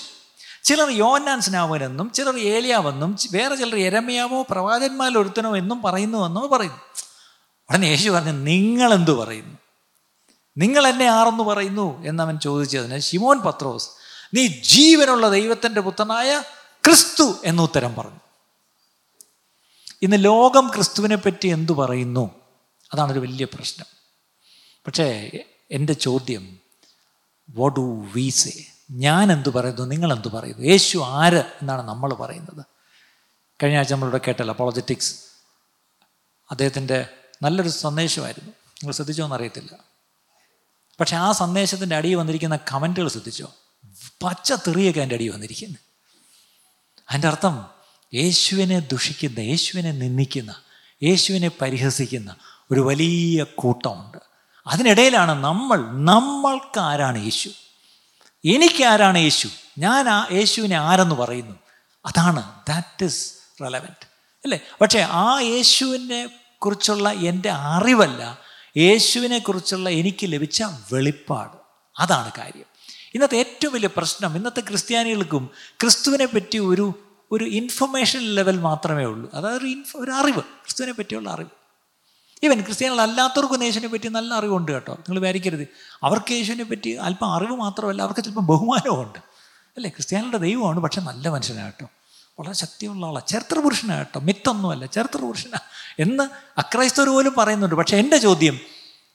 [0.63, 6.77] ചിലർ യോന്നാൻ സ്നാവനെന്നും ചിലർ ഏലിയാവെന്നും വേറെ ചിലർ എരമയാവോ പ്രവാചന്മാരിൽ ഒരുത്തനോ എന്നും പറയുന്നുവെന്നോ പറയുന്നു.
[7.69, 9.57] ഉടനെ യേശു പറഞ്ഞു നിങ്ങളെന്തു പറയുന്നു?
[10.57, 12.05] നിങ്ങൾ എന്നെ ആറെന്ന് പറയുന്നു?
[12.05, 13.89] എന്നവൻ ചോദിച്ചതിന് ശിമോൻ പത്രോസ്
[14.33, 16.43] നീ ജീവനുള്ള ദൈവത്തിന്റെ പുത്രനായ
[16.85, 18.19] ക്രിസ്തു എന്നുത്തരം പറഞ്ഞു.
[20.01, 22.29] ഇന്ന് ലോകം ക്രിസ്തുവിനെ പറ്റി എന്തു പറയുന്നു?
[22.93, 23.85] അതാണൊരു വലിയ പ്രശ്നം.
[24.87, 25.31] പക്ഷേ
[25.71, 26.59] എന്റെ ചോദ്യം
[27.49, 30.67] വോട്ട് ഡു വി സേ ഞാൻ എന്തു പറയുന്നു നിങ്ങൾ എന്തു പറയുന്നു?
[30.67, 32.65] യേശു ആര് എന്നാണ് നമ്മൾ പറയുന്നത്.
[33.63, 35.15] കഴിഞ്ഞ ആഴ്ച നമ്മളിവിടെ കേട്ടല്ലോ അപ്പോളജറ്റിക്സ്
[36.51, 37.09] അദ്ദേഹത്തിന്റെ
[37.41, 38.49] നല്ലൊരു സന്ദേശമായിരുന്നു.
[38.49, 39.75] നിങ്ങൾ ശ്രദ്ധിച്ചോ എന്നറിയത്തില്ല.
[40.99, 43.53] പക്ഷെ ആ സന്ദേശത്തിന്റെ അടിയിൽ വന്നിരിക്കുന്ന കമന്റുകൾ ശ്രദ്ധിച്ചോ?
[44.23, 45.77] പച്ച തെറിയൊക്കെ അതിന്റെ അടിയിൽ വന്നിരിക്കുന്നു.
[47.09, 47.65] അതിന്റെ അർത്ഥം
[48.13, 50.55] യേശുവിനെ ദുഷിക്കുന്ന യേശുവിനെ നിന്ദിക്കുന്ന
[51.03, 52.35] യേശുവിനെ പരിഹസിക്കുന്ന
[52.71, 54.17] ഒരു വലിയ കൂട്ടമുണ്ട്.
[54.67, 57.17] അതിനിടയിലാണ് നമ്മൾ നമ്മൾക്ക് ആരാണ്
[58.45, 59.47] യേശു എനിക്കാരാണ് യേശു?
[59.77, 61.55] ഞാൻ ആ യേശുവിനെ ആരെന്ന് പറയുന്നു?
[62.05, 63.33] അതാണ് ദാറ്റ് ഇസ്
[63.63, 64.05] റെലവന്റ്
[64.43, 64.59] അല്ലേ?
[64.81, 68.39] പക്ഷേ ആ യേശുവിനെ കുറിച്ചുള്ള എന്റെ അറിവല്ല.
[68.77, 71.57] യേശുവിനെ കുറിച്ചുള്ള എനിക്ക് ലഭിച്ച വെളിപ്പാട്.
[71.99, 72.65] അതാണ് കാര്യം.
[73.13, 75.49] ഇന്നത്തെ ഏറ്റവും വലിയ പ്രശ്നം ഇന്നത്തെ ക്രിസ്ത്യാനികൾക്കും
[75.81, 76.93] ക്രിസ്തുവിനെ പറ്റി ഒരു
[77.31, 79.31] ഒരു ഇൻഫർമേഷൻ ലെവൽ മാത്രമേ ഉള്ളൂ.
[79.33, 81.60] അതായത് ഒരു ഇൻഫ ഒരു അറിവ് ക്രിസ്തുവിനെ പറ്റിയുള്ള അറിവ്.
[82.43, 84.93] ഈവൻ ക്രിസ്ത്യാനികളല്ലാത്തവർക്കും യേശുവിനെ പറ്റി നല്ല അറിവുണ്ട് കേട്ടോ.
[84.93, 85.67] നിങ്ങൾ വിചാരിക്കരുത്.
[86.03, 89.19] അവർക്ക് യേശുവിനെ പറ്റി അല്പം അറിവ് മാത്രമല്ല അവർക്ക് ചിലപ്പോൾ ബഹുമാനമുണ്ട്
[89.77, 89.89] അല്ലേ?
[89.89, 91.85] ക്രിസ്ത്യാനികളുടെ ദൈവമാണ് പക്ഷെ നല്ല മനുഷ്യനാട്ടോ
[92.39, 94.85] വളരെ ശക്തിയുള്ള ആളാണ് ചരിത്ര പുരുഷനാട്ടോ മിത്തൊന്നുമല്ല.
[94.85, 95.59] ചരിത്ര പുരുഷനാ
[95.99, 96.29] എന്ന്
[96.59, 97.75] അക്രൈസ്തവർ പോലും പറയുന്നുണ്ട്.
[97.75, 98.59] പക്ഷേ എന്റെ ചോദ്യം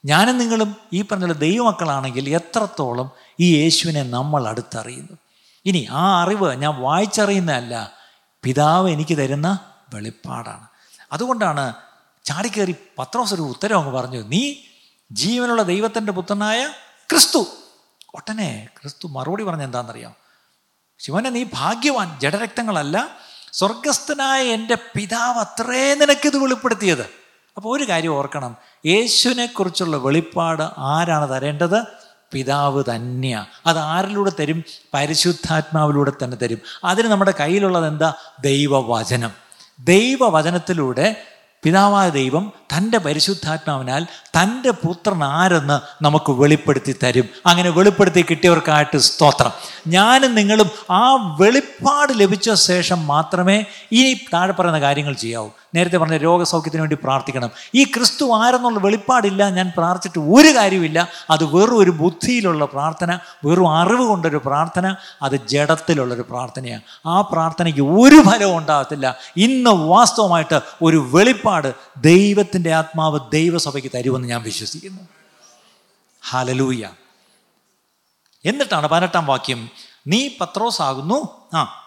[0.05, 5.19] ഞാനും നിങ്ങളും ഈ പറഞ്ഞ ദൈവമക്കളാണെങ്കിൽ എത്രത്തോളം ഈ യേശുവിനെ നമ്മൾ അടുത്തറിയുന്നു?
[5.65, 7.93] ഇനി ആ അറിവ് ഞാൻ വായിച്ചറിയുന്നതല്ല
[8.43, 9.59] പിതാവ് എനിക്ക് തരുന്ന
[9.95, 10.67] വെളിപ്പാടാണ്.
[11.13, 11.75] അതുകൊണ്ടാണ്
[12.27, 14.23] ചാടിക്കേറി പത്രോസ് ഒരു ഉത്തരം അങ്ങ് പറഞ്ഞു.
[14.23, 14.55] നീ
[15.13, 16.67] ജീവനുള്ള ദൈവത്തിന്റെ പുത്രനായ
[17.11, 17.47] ക്രിസ്തു.
[18.15, 20.15] ഒട്ടനെ ക്രിസ്തു മറുപടി പറഞ്ഞ എന്താണെന്നറിയാം?
[20.99, 23.09] ശിവനെ നീ ഭാഗ്യവാൻ ജഡരക്തങ്ങളല്ല
[23.53, 27.03] സ്വർഗസ്ഥനായ എന്റെ പിതാവ് അത്രേ നിനക്കിത് വെളിപ്പെടുത്തിയത്.
[27.57, 28.57] അപ്പോൾ ഒരു കാര്യം ഓർക്കണം.
[28.87, 31.83] യേശുവിനെക്കുറിച്ചുള്ള വെളിപ്പാട് ആരാണ് തരേണ്ടത്?
[32.33, 34.65] പിതാവ് തന്നെയാണ് അത് ആരിലൂടെ തരും?
[34.95, 36.59] പരിശുദ്ധാത്മാവിലൂടെ തന്നെ തരും.
[36.85, 38.15] അതിന് നമ്മുടെ കയ്യിലുള്ളത് എന്താ?
[38.41, 39.33] ദൈവവചനം.
[39.81, 41.33] ദൈവവചനത്തിലൂടെ
[41.63, 47.29] പിതാവായ ദൈവം തന്റെ പരിശുദ്ധാത്മാവിനാൽ തന്റെ പുത്രൻ ആരെന്ന് നമുക്ക് വെളിപ്പെടുത്തി തരും.
[47.47, 49.51] അങ്ങനെ വെളിപ്പെടുത്തി കിട്ടിയവർക്കായിട്ട് സ്തോത്രം.
[49.89, 55.51] ഞാനും നിങ്ങളും ആ വെളിപ്പാട് ലഭിച്ച ശേഷം മാത്രമേ ഇനി താഴെ പറയുന്ന കാര്യങ്ങൾ ചെയ്യാവൂ.
[55.77, 57.51] നേരത്തെ പറഞ്ഞ രോഗസൗഖ്യത്തിന് വേണ്ടി പ്രാർത്ഥിക്കണം.
[57.75, 64.09] ഈ ക്രിസ്തു ആരെന്നുള്ള വെളിപ്പാടില്ല ഞാൻ പ്രാർത്ഥിച്ചിട്ട് ഒരു കാര്യമില്ല അത് വെറും ഒരു ബുദ്ധിയിലുള്ള പ്രാർത്ഥന വെറും അറിവ്
[64.09, 69.17] കൊണ്ടൊരു പ്രാർത്ഥന അത് ജഡത്തിലുള്ളൊരു പ്രാർത്ഥനയാണ് ആ പ്രാർത്ഥനയ്ക്ക് ഒരു ഫലവും ഉണ്ടാകത്തില്ല.
[69.37, 75.03] ഇന്ന് വാസ്തവമായിട്ട് ഒരു വെളിപ്പാട് ദൈവത്തിന്റെ ആത്മാവ് ദൈവസഭയ്ക്ക് തരുമെന്ന് ഞാൻ വിശ്വസിക്കുന്നു.
[76.31, 76.89] ഹാലലൂയ
[78.45, 79.71] എന്നിട്ടാണ് പതിനെട്ടാം വാക്യം.
[80.07, 81.29] നീ പത്രോസാകുന്നു.
[81.55, 81.83] ആ.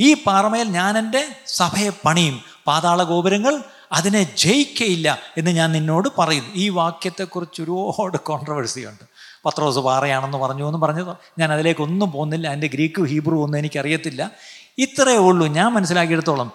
[0.00, 2.42] ഈ പാറമേൽ ഞാൻ എന്റെ സഭയെ പണിയും.
[2.68, 6.50] പാതാള ഗോപുരങ്ങൾ അതിനെ ജയിക്കയില്ല എന്ന് ഞാൻ നിന്നോട് പറയുന്നു.
[6.54, 9.04] ഈ വാക്യത്തെക്കുറിച്ച് ഒരുപാട് കോൺട്രവേഴ്സി ഉണ്ട്.
[9.46, 12.52] പത്രോസ് പാറയാണെന്ന് പറഞ്ഞു എന്ന് പറഞ്ഞത് ഞാൻ അതിലേക്കൊന്നും പോകുന്നില്ല.
[12.52, 14.30] എന്റെ ഗ്രീക്ക് ഹീബ്രു ഒന്നും എനിക്കറിയത്തില്ല.
[14.78, 15.46] ഇത്രയേ ഉള്ളൂ.
[15.46, 16.52] ഞാൻ മനസ്സിലാക്കിയെടുത്തോളം.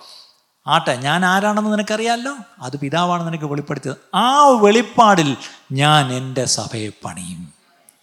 [0.68, 3.96] ആട്ടെ ഞാൻ ആരാണെന്ന് നിനക്കറിയാമല്ലോ അത് പിതാവാണെന്ന് നിനക്ക് വെളിപ്പെടുത്തിയത്.
[4.16, 5.38] ആ വെളിപ്പാടിൽ
[5.72, 7.54] ഞാൻ എന്റെ സഭയെ പണിയും.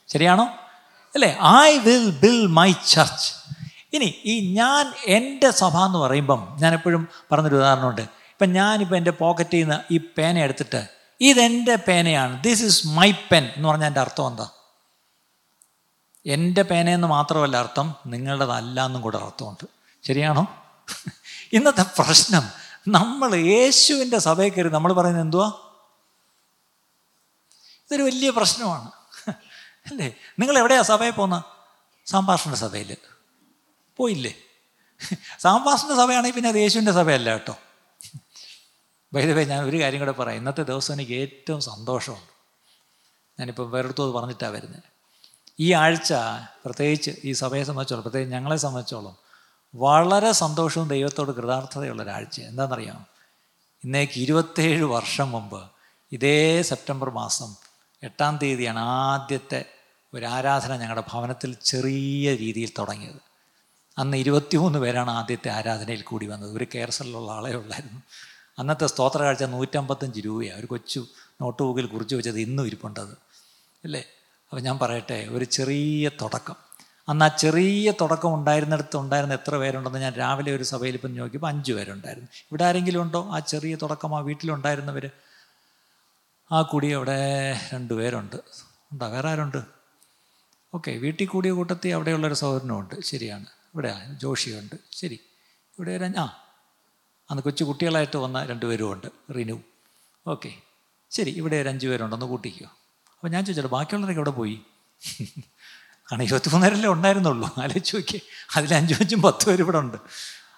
[0.09, 0.45] ശരിയാണോ?
[1.15, 1.39] അല്ലേ?
[1.63, 3.40] I will build my church
[3.93, 8.01] ഇനി ഈ ഞാൻ എന്റെ സഭ എന്ന് പറയുമ്പം ഞാൻ എപ്പോഴും പറഞ്ഞൊരു ഉദാഹരണമുണ്ട്.
[8.01, 10.89] ഇപ്പം ഞാനിപ്പോൾ എന്റെ പോക്കറ്റിൽ നിന്ന് ഈ പേന എടുത്തിട്ട്
[11.21, 12.43] ഇതെന്റെ പേനയാണ്.
[12.43, 14.49] ദിസ് ഇസ് മൈ പെൻ എന്ന് പറഞ്ഞാൽ എന്റെ അർത്ഥം എന്താ?
[16.27, 19.69] എന്റെ പേനയെന്ന് മാത്രമല്ല അർത്ഥം നിങ്ങളുടേതല്ല എന്നും കൂടെ അർത്ഥമുണ്ട്.
[20.07, 20.47] ശരിയാണോ?
[21.53, 22.43] ഇന്നത്തെ പ്രശ്നം
[22.89, 25.53] നമ്മൾ യേശുവിന്റെ സഭയിൽ കയറി നമ്മൾ പറയുന്നത് എന്തുവാ?
[27.87, 28.91] ഇതൊരു വലിയ പ്രശ്നമാണ്.
[29.91, 30.15] അല്ലേ?
[30.39, 31.45] നിങ്ങൾ എവിടെയാണ് സഭയിൽ പോകുന്നത്?
[32.07, 32.97] സംഭാഷണ സഭയിൽ.
[34.01, 34.35] പോയില്ലേ?
[35.39, 37.55] സാമ്പാഷന്റെ സഭയാണെങ്കിൽ പിന്നെ അത് യേശുവിന്റെ സഭയല്ല കേട്ടോ.
[39.15, 40.39] വൈദവേ ഞാൻ ഒരു കാര്യം കൂടെ പറയാം.
[40.39, 42.31] ഇന്നത്തെ ദിവസം എനിക്ക് ഏറ്റവും സന്തോഷമുണ്ട്.
[43.41, 44.83] ഞാനിപ്പോൾ വേറെടുത്തു അത് പറഞ്ഞിട്ടാണ് വരുന്നത്
[45.61, 46.13] ഈ ആഴ്ച
[46.65, 49.17] പ്രത്യേകിച്ച് ഈ സഭയെ സംബന്ധിച്ചോളം പ്രത്യേകിച്ച് ഞങ്ങളെ സംബന്ധിച്ചോളം
[49.75, 53.07] വളരെ സന്തോഷവും ദൈവത്തോട് കൃതാർത്ഥതയുള്ള ഒരാഴ്ച എന്താണെന്നറിയാം?
[53.85, 55.61] ഇന്നേക്ക് ഇരുപത്തേഴ് വർഷം മുമ്പ്
[56.13, 57.51] ഇതേ സെപ്റ്റംബർ മാസം
[58.03, 59.61] എട്ടാം തീയതിയാണ് ആദ്യത്തെ
[60.15, 63.30] ഒരു ആരാധന ഞങ്ങളുടെ ഭവനത്തിൽ ചെറിയ രീതിയിൽ തുടങ്ങിയത്.
[64.01, 66.57] അന്ന് ഇരുപത്തിമൂന്ന് പേരാണ് ആദ്യത്തെ ആരാധനയിൽ കൂടി വന്നത്.
[66.57, 68.01] ഒരു കേരസലിലുള്ള ആളെ ഉള്ളായിരുന്നു.
[68.59, 71.07] അന്നത്തെ സ്തോത്ര കാഴ്ച നൂറ്റമ്പത്തഞ്ച് രൂപയാണ് ഒരു കൊച്ചു
[71.41, 73.13] നോട്ട് ബുക്കിൽ കുറിച്ച് വെച്ചത് ഇന്നും ഇരിപ്പുണ്ടത്.
[73.85, 74.01] അല്ലേ?
[74.51, 76.57] അപ്പോൾ ഞാൻ പറയട്ടെ ഒരു ചെറിയ തുടക്കം.
[77.09, 81.73] അന്ന് ആ ചെറിയ തുടക്കം ഉണ്ടായിരുന്നിടത്ത് ഉണ്ടായിരുന്ന എത്ര പേരുണ്ടെന്ന് ഞാൻ രാവിലെ ഒരു സഭയിൽ ഇപ്പം നോക്കിയപ്പോൾ അഞ്ച്
[81.73, 82.29] പേരുണ്ടായിരുന്നു.
[82.37, 83.31] ഇവിടെ ആരെങ്കിലും ഉണ്ടോ?
[83.33, 85.11] ആ ചെറിയ തുടക്കം ആ വീട്ടിലുണ്ടായിരുന്നവർ
[86.53, 87.19] ആ കൂടി അവിടെ
[87.75, 88.37] രണ്ട് പേരുണ്ട്.
[88.93, 89.09] ഉണ്ടോ?
[89.09, 89.65] വേറെ ആരുണ്ട്?
[90.75, 93.47] ഓക്കെ വീട്ടിൽ കൂടിയ കൂട്ടത്തിൽ അവിടെയുള്ളൊരു സഹോദരനുമുണ്ട് ശരിയാണ്.
[93.75, 94.77] ഇവിടെ ജോഷിയുണ്ട്.
[94.93, 95.21] ശരി.
[95.79, 96.45] ഇവിടെ ഒരു ആ.
[97.31, 99.61] അന്ന് കൊച്ചു കുട്ടികളായിട്ട് വന്ന രണ്ടുപേരും ഉണ്ട് റിനു.
[100.27, 100.55] ഓക്കെ.
[101.11, 102.65] ശരി ഇവിടെ ഒരു അഞ്ച് പേരുണ്ടെന്ന് കൂട്ടിക്കോ.
[102.65, 104.61] അപ്പോൾ ഞാൻ ചോദിച്ചോ ബാക്കിയുള്ളവരൊക്കെ എവിടെ പോയി?
[106.13, 107.55] കാരണം ഇരുപത്തിമൂന്നേരല്ലേ ഉണ്ടായിരുന്നുള്ളൂ.
[107.59, 108.21] ആലോചിച്ച് നോക്കിയേ
[108.57, 109.97] അതിൽ അഞ്ചു അഞ്ചും പത്ത് പേര് ഇവിടെ ഉണ്ട്.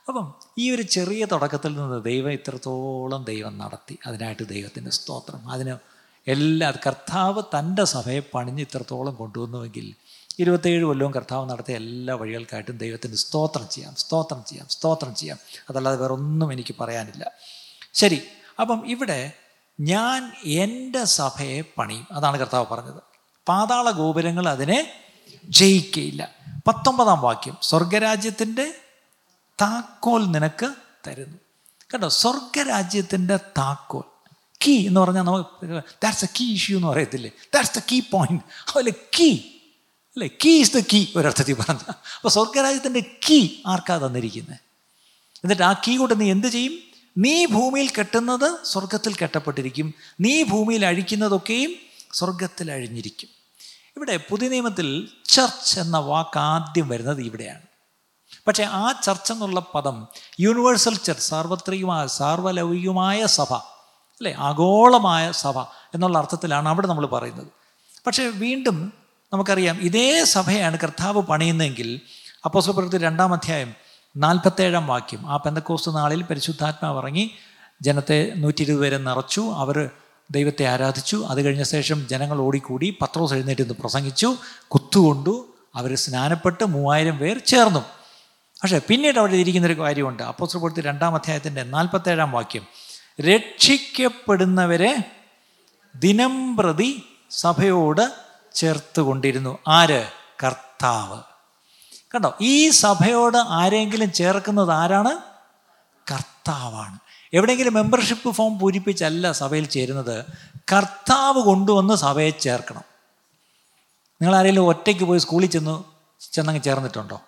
[0.09, 3.99] അപ്പം ഈ ഒരു ചെറിയ തുടക്കത്തിൽ നിന്ന് ദൈവം ഇത്രത്തോളം ദൈവം നടത്തി.
[4.07, 5.51] അതിനായിട്ട് ദൈവത്തിന്റെ സ്തോത്രം.
[5.51, 5.77] അതിന്
[6.27, 9.95] എല്ലാ കർത്താവ് തന്റെ സഭയെ പണിഞ്ഞ് ഇത്രത്തോളം കൊണ്ടുവന്നുവെങ്കിൽ
[10.43, 15.39] ഇരുപത്തേഴ് കൊല്ലവും കർത്താവ് നടത്തിയ എല്ലാ വഴികൾക്കായിട്ടും ദൈവത്തിന് സ്തോത്രം ചെയ്യാം സ്തോത്രം ചെയ്യാം സ്തോത്രം ചെയ്യാം.
[15.71, 17.31] അതല്ലാതെ വേറെ ഒന്നും എനിക്ക് പറയാനില്ല.
[17.95, 18.23] ശരി
[18.61, 19.33] അപ്പം ഇവിടെ
[19.81, 22.07] ഞാൻ എന്റെ സഭയെ പണിയും.
[22.13, 23.03] അതാണ് കർത്താവ് പറഞ്ഞത്.
[23.49, 24.93] പാതാള ഗോപുരങ്ങൾ അതിനെ
[25.45, 26.31] ജയിക്കയില്ല.
[26.69, 28.75] പത്തൊമ്പതാം വാക്യം സ്വർഗരാജ്യത്തിന്റെ
[29.61, 30.75] താക്കോൽ നിനക്ക്
[31.07, 31.39] തരുന്നു.
[31.95, 34.03] കേട്ടോ സ്വർഗരാജ്യത്തിന്റെ താക്കോൽ.
[34.67, 37.31] കീ എന്ന് പറഞ്ഞാൽ നമുക്ക് ദാറ്റ്സ് എ കീ ഇഷ്യൂ എന്ന് പറയത്തില്ലേ?
[37.55, 39.39] ദാറ്റ്സ് എ കീ പോയിന്റ് അതുപോലെ കീ
[40.17, 40.29] അല്ലേ?
[40.45, 41.79] കീ ഇസ് ദ കീ ഒരർത്ഥത്തിൽ പറഞ്ഞ.
[41.89, 44.57] അപ്പോൾ സ്വർഗരാജ്യത്തിന്റെ കീ ആർക്കാ തന്നിരിക്കുന്നത്
[45.45, 46.73] എന്നിട്ട് ആ കീ കൊണ്ട് നീ എന്ത് ചെയ്യും?
[47.19, 49.95] നീ ഭൂമിയിൽ കെട്ടുന്നത് സ്വർഗത്തിൽ കെട്ടപ്പെട്ടിരിക്കും.
[50.21, 51.75] നീ ഭൂമിയിൽ അഴിക്കുന്നതൊക്കെയും
[52.13, 53.29] സ്വർഗത്തിൽ അഴിഞ്ഞിരിക്കും.
[53.97, 57.63] ഇവിടെ പുതിയ നിയമത്തിൽ ചർച്ച് എന്ന വാക്ക് ആദ്യം വരുന്നത് ഇവിടെയാണ്.
[58.47, 60.07] പക്ഷേ ആ ചർച്ച് എന്നുള്ള പദം
[60.41, 64.35] യൂണിവേഴ്സൽ ചർച്ച് സാർവത്രികമായ സാർവലൗകികമായ സഭ അല്ലേ?
[64.39, 65.59] ആഗോളമായ സഭ
[65.95, 67.47] എന്നുള്ള അർത്ഥത്തിലാണ് അവിടെ നമ്മൾ പറയുന്നത്.
[68.07, 69.02] പക്ഷേ വീണ്ടും
[69.33, 72.01] നമുക്കറിയാം ഇതേ സഭയാണ് കർത്താവ് പണിയുന്നതെങ്കിൽ
[72.45, 73.75] അപ്പോസ്വപ്രവൃത്തി രണ്ടാം അധ്യായം
[74.17, 77.31] നാൽപ്പത്തേഴാം വാക്യം ആ പെന്തക്കോസ് നാളിൽ പരിശുദ്ധാത്മാവ് ഇറങ്ങി
[77.83, 79.91] ജനത്തെ നൂറ്റി ഇരുപത് പേരെ നിറച്ചു അവർ
[80.31, 84.37] ദൈവത്തെ ആരാധിച്ചു അത് കഴിഞ്ഞ ശേഷം ജനങ്ങൾ ഓടിക്കൂടി പത്രോസ് എഴുന്നേറ്റ് നിന്ന് പ്രസംഗിച്ചു
[84.69, 87.81] കുത്തുകൊണ്ടു അവർ സ്നാനപ്പെട്ട് മൂവായിരം പേർ ചേർന്നു.
[88.63, 92.67] പക്ഷേ പിന്നീട് അവിടെ ഇരിക്കുന്നൊരു കാര്യമുണ്ട് അപ്പോസ്വപ്രവൃത്തി രണ്ടാം അധ്യായത്തിന്റെ നാൽപ്പത്തേഴാം വാക്യം
[93.21, 94.97] രക്ഷിക്കപ്പെടുന്നവരെ
[95.97, 98.22] ദിനം പ്രതി സഭയോട്
[98.55, 100.11] ചേർത്ത് കൊണ്ടിരുന്നു ആര്?
[100.45, 101.23] കർത്താവ്.
[102.15, 102.35] കണ്ടോ?
[102.41, 105.19] ഈ സഭയോട് ആരെങ്കിലും ചേർക്കുന്നത് ആരാണ്?
[106.13, 106.99] കർത്താവാണ്.
[107.33, 110.25] എവിടെയെങ്കിലും മെമ്പർഷിപ്പ് ഫോം പൂരിപ്പിച്ചല്ല സഭയിൽ ചേരുന്നത്.
[110.73, 112.83] കർത്താവ് കൊണ്ടുവന്ന് സഭയെ ചേർക്കണം.
[114.23, 115.85] നിങ്ങൾ ആരെങ്കിലും ഒറ്റയ്ക്ക് പോയി സ്കൂളിൽ ചെന്ന്
[116.33, 117.21] ചെന്നങ്ങ് ചേർന്നിട്ടുണ്ടോ?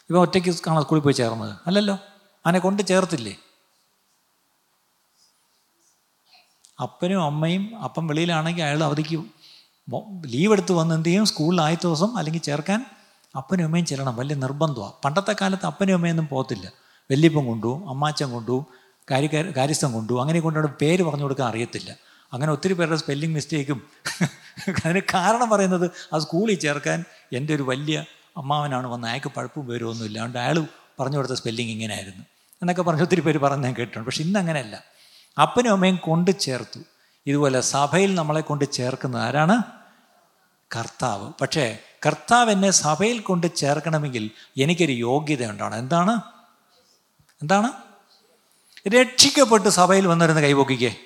[0.00, 1.56] ഇപ്പം ഒറ്റയ്ക്ക് കാണാൻ സ്കൂളിൽ പോയി ചേർന്നത്?
[1.66, 1.98] അല്ലല്ലോ.
[2.46, 3.36] അവനെ കൊണ്ട് ചേർത്തില്ലേ?
[6.82, 9.24] അപ്പനും അമ്മയും അപ്പം വെളിയിലാണെങ്കിൽ അയാൾ അവധിക്ക്
[10.26, 11.26] ലീവ് എടുത്ത് വന്ന് എന്ത് ചെയ്യും?
[11.26, 12.86] സ്കൂളിൽ ആദ്യത്തെ ദിവസം അല്ലെങ്കിൽ ചേർക്കാൻ
[13.36, 14.16] അപ്പനും അമ്മയും ചെല്ലണം.
[14.16, 16.66] വലിയ നിർബന്ധമാണ് പണ്ടത്തെ കാലത്ത് അപ്പനും അമ്മയൊന്നും പോകത്തില്ല.
[17.10, 18.66] വല്യപ്പം കൊണ്ടുപോകും അമ്മാച്ചൻ കൊണ്ടുപോകും
[19.10, 20.22] കാര്യ കാര്യസ്ഥം കൊണ്ടുപോകും.
[20.22, 21.90] അങ്ങനെ കൊണ്ടുപോയി പേര് പറഞ്ഞു കൊടുക്കാൻ അറിയത്തില്ല.
[22.32, 23.82] അങ്ങനെ ഒത്തിരി പേരുടെ സ്പെല്ലിംഗ് മിസ്റ്റേക്കും
[24.86, 28.04] അതിന് കാരണം പറയുന്നത് ആ സ്കൂളിൽ ചേർക്കാൻ എന്റെ ഒരു വലിയ
[28.36, 30.66] അമ്മാവനാണ് വന്ന് അയാൾക്ക് പഴപ്പും പേരും ഒന്നുമില്ല അതുകൊണ്ട് അയാൾ
[31.00, 32.24] പറഞ്ഞു കൊടുത്ത സ്പെല്ലിംഗ് ഇങ്ങനെയായിരുന്നു.
[32.62, 34.06] എന്നൊക്കെ പറഞ്ഞ് ഒത്തിരി പേര് പറഞ്ഞ് ഞാൻ കേട്ടിട്ടുണ്ട്.
[34.06, 34.82] പക്ഷെ ഇന്ന് അങ്ങനെയല്ല.
[35.40, 36.78] അപ്പനും അമ്മയും കൊണ്ട് ചേർത്തു.
[37.26, 39.77] ഇതുപോലെ സഭയിൽ നമ്മളെ കൊണ്ട് ചേർക്കുന്നത് ആരാണ്?
[40.76, 41.32] കർത്താവ്.
[41.40, 46.20] പക്ഷേ കർത്താവ് എന്നെ സഭയിൽ കൊണ്ട് ചേർക്കണമെങ്കിൽ എനിക്കൊരു യോഗ്യത ഉണ്ടാണ് എന്താണ്?
[47.42, 47.72] എന്താണ്?
[48.88, 50.96] രക്ഷിക്കപ്പെട്ട് സഭയിൽ വന്നിരുന്ന് കൈപൊക്കിക്കേ.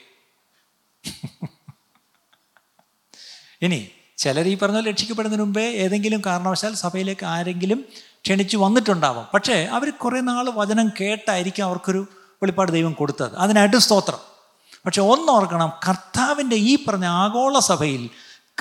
[3.63, 7.85] ഇനി ചിലർ ഈ പറഞ്ഞ രക്ഷിക്കപ്പെടുന്നതിന് മുമ്പേ ഏതെങ്കിലും കാരണവശാൽ സഭയിലേക്ക് ആരെങ്കിലും
[8.25, 9.29] ക്ഷണിച്ചു വന്നിട്ടുണ്ടാവാം.
[9.35, 12.07] പക്ഷേ അവർ കുറേ നാൾ വചനം കേട്ടായിരിക്കും അവർക്കൊരു
[12.43, 13.37] വെളിപ്പാട് ദൈവം കൊടുത്തത്.
[13.37, 14.19] അതിനായിട്ട് സ്തോത്രം
[14.85, 18.11] പക്ഷെ ഒന്നോർക്കണം കർത്താവിന്റെ ഈ പറഞ്ഞ ആഗോള സഭയിൽ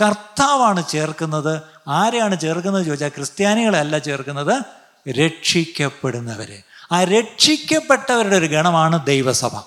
[0.01, 1.61] കർത്താവാണ് ചേർക്കുന്നത്.
[1.87, 4.63] ആരെയാണ് ചേർക്കുന്നത് ചോദിച്ചാൽ ക്രിസ്ത്യാനികളല്ല ചേർക്കുന്നത്.
[5.09, 6.63] രക്ഷിക്കപ്പെടുന്നവരെ.
[6.91, 9.59] ആ രക്ഷിക്കപ്പെട്ടവരുടെ ഒരു ഗണമാണ് ദൈവസഭ.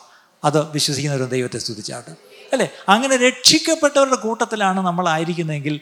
[0.44, 2.10] അത് വിശ്വസിക്കുന്നവരും ദൈവത്തെ സ്തുതിച്ചാട്ട്
[2.52, 2.70] അല്ലേ?
[2.88, 5.80] അങ്ങനെ രക്ഷിക്കപ്പെട്ടവരുടെ കൂട്ടത്തിലാണ് നമ്മൾ ആയിരിക്കുന്നതെങ്കിൽ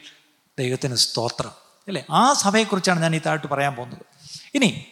[0.59, 1.51] ദൈവത്തിന് സ്തോത്രം.
[1.87, 2.05] അല്ലേ?
[2.11, 3.99] ആ സഭയെക്കുറിച്ചാണ് ഞാൻ ഈ താഴ്ത്ത് പറയാൻ പോകുന്നത്.
[4.55, 4.85] ഇനി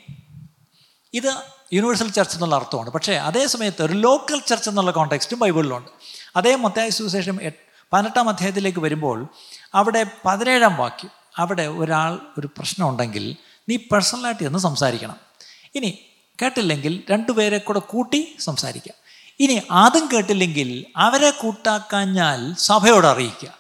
[1.14, 1.34] ഇത്
[1.74, 2.90] യൂണിവേഴ്സൽ ചർച്ച് എന്നുള്ള അർത്ഥമാണ്.
[2.90, 5.90] പക്ഷേ അതേ സമയത്ത് ഒരു ലോക്കൽ ചർച്ച് എന്നുള്ള കോണ്ടെക്സ്റ്റും ബൈബിളിലുണ്ട്.
[6.36, 7.40] അതേ മത്തായ സുവിശേഷം
[7.94, 9.28] പതിനെട്ടാം അധ്യായത്തിലേക്ക് വരുമ്പോൾ
[9.76, 13.36] അവിടെ പതിനേഴാം വാക്യം അവിടെ ഒരാൾ ഒരു പ്രശ്നം ഉണ്ടെങ്കിൽ
[13.70, 15.16] നീ പേഴ്സണലായിട്ട് എന്ന് സംസാരിക്കണം.
[15.76, 16.00] ഇനി
[16.42, 19.02] കേട്ടില്ലെങ്കിൽ രണ്ടുപേരെ കൂടെ കൂട്ടി സംസാരിക്കാം.
[19.40, 23.58] ഇനി അതും കേട്ടില്ലെങ്കിൽ അവരെ കൂട്ടാക്കാഞ്ഞാൽ സഭയോട് അറിയിക്കുക.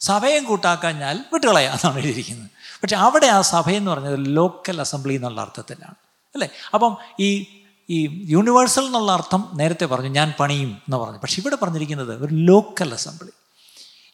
[0.00, 2.50] സഭയും കൂട്ടാക്കാഞ്ഞാൽ വിട്ടുകളയാ എന്നാണ് എഴുതിയിരിക്കുന്നത്.
[2.82, 5.94] പക്ഷെ അവിടെ ആ സഭയെന്ന് പറഞ്ഞത് ലോക്കൽ അസംബ്ലി എന്നുള്ള അർത്ഥത്തിലാണ്.
[6.34, 6.48] അല്ലേ?
[6.74, 7.46] അപ്പം ഈ
[7.90, 11.18] ഈ യൂണിവേഴ്സൽ എന്നുള്ള അർത്ഥം നേരത്തെ പറഞ്ഞു ഞാൻ പണിയും എന്ന് പറഞ്ഞു.
[11.18, 13.30] പക്ഷെ ഇവിടെ പറഞ്ഞിരിക്കുന്നത് ഒരു ലോക്കൽ അസംബ്ലി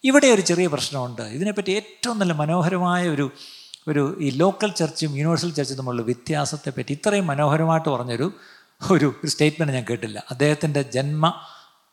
[0.04, 1.22] ഇവിടെ ഒരു ചെറിയ പ്രശ്നമുണ്ട്.
[1.22, 3.30] ഇതിനെപ്പറ്റി ഏറ്റവും നല്ല മനോഹരമായ ഒരു
[3.88, 8.32] ഒരു ഈ ലോക്കൽ ചർച്ചും യൂണിവേഴ്സൽ ചർച്ചും തമ്മിലുള്ള വ്യത്യാസത്തെപ്പറ്റി ഇത്രയും മനോഹരമായിട്ട് പറഞ്ഞൊരു
[8.90, 10.22] ഒരു സ്റ്റേറ്റ്മെന്റ് ഞാൻ കേട്ടില്ല.
[10.30, 11.40] അദ്ദേഹത്തിന്റെ ജന്മ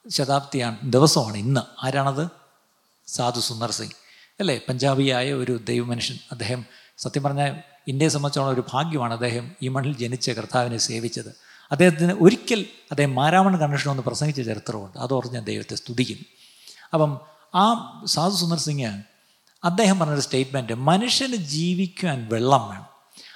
[0.09, 1.85] ശതാബ്ദിയാണ് ദിവസമാണ് ഇന്ന്.
[1.85, 2.27] ആരാണത്?
[3.07, 3.91] സാധു സുന്ദർ സിംഗ്.
[4.39, 4.61] അല്ലേ?
[4.69, 6.17] പഞ്ചാബിയായ ഒരു ദൈവമനുഷ്യൻ.
[6.31, 6.65] അദ്ദേഹം
[6.97, 7.55] സത്യം പറഞ്ഞാൽ
[7.87, 11.50] ഇന്ത്യയെ സംബന്ധിച്ചോളം ഒരു ഭാഗ്യമാണ് അദ്ദേഹം ഈ മണ്ണിൽ ജനിച്ച കർത്താവിനെ സേവിച്ചത്.
[11.71, 14.97] അദ്ദേഹത്തിന് ഒരിക്കൽ അദ്ദേഹം മാരാമൺ കൺവെൻഷൻ ഒന്ന് പ്രസംഗിച്ച ചരിത്രമുണ്ട്.
[14.97, 16.25] അതോർത്ത് ഞാൻ ദൈവത്തെ സ്തുതിക്കുന്നു.
[16.93, 17.21] അപ്പം
[17.55, 19.03] ആ സാധു സുന്ദർ സിംഗ്
[19.63, 22.85] അദ്ദേഹം പറഞ്ഞൊരു സ്റ്റേറ്റ്മെന്റ് മനുഷ്യന് ജീവിക്കാൻ വെള്ളം വേണം.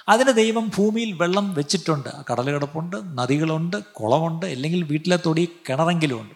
[0.08, 2.08] അതിന് ദൈവം ഭൂമിയിൽ വെള്ളം വെച്ചിട്ടുണ്ട്.
[2.30, 6.34] കടൽ കിടപ്പുണ്ട് നദികളുണ്ട് കുളമുണ്ട് അല്ലെങ്കിൽ വീട്ടിലെ തൊടി കിണറെങ്കിലും ഉണ്ട്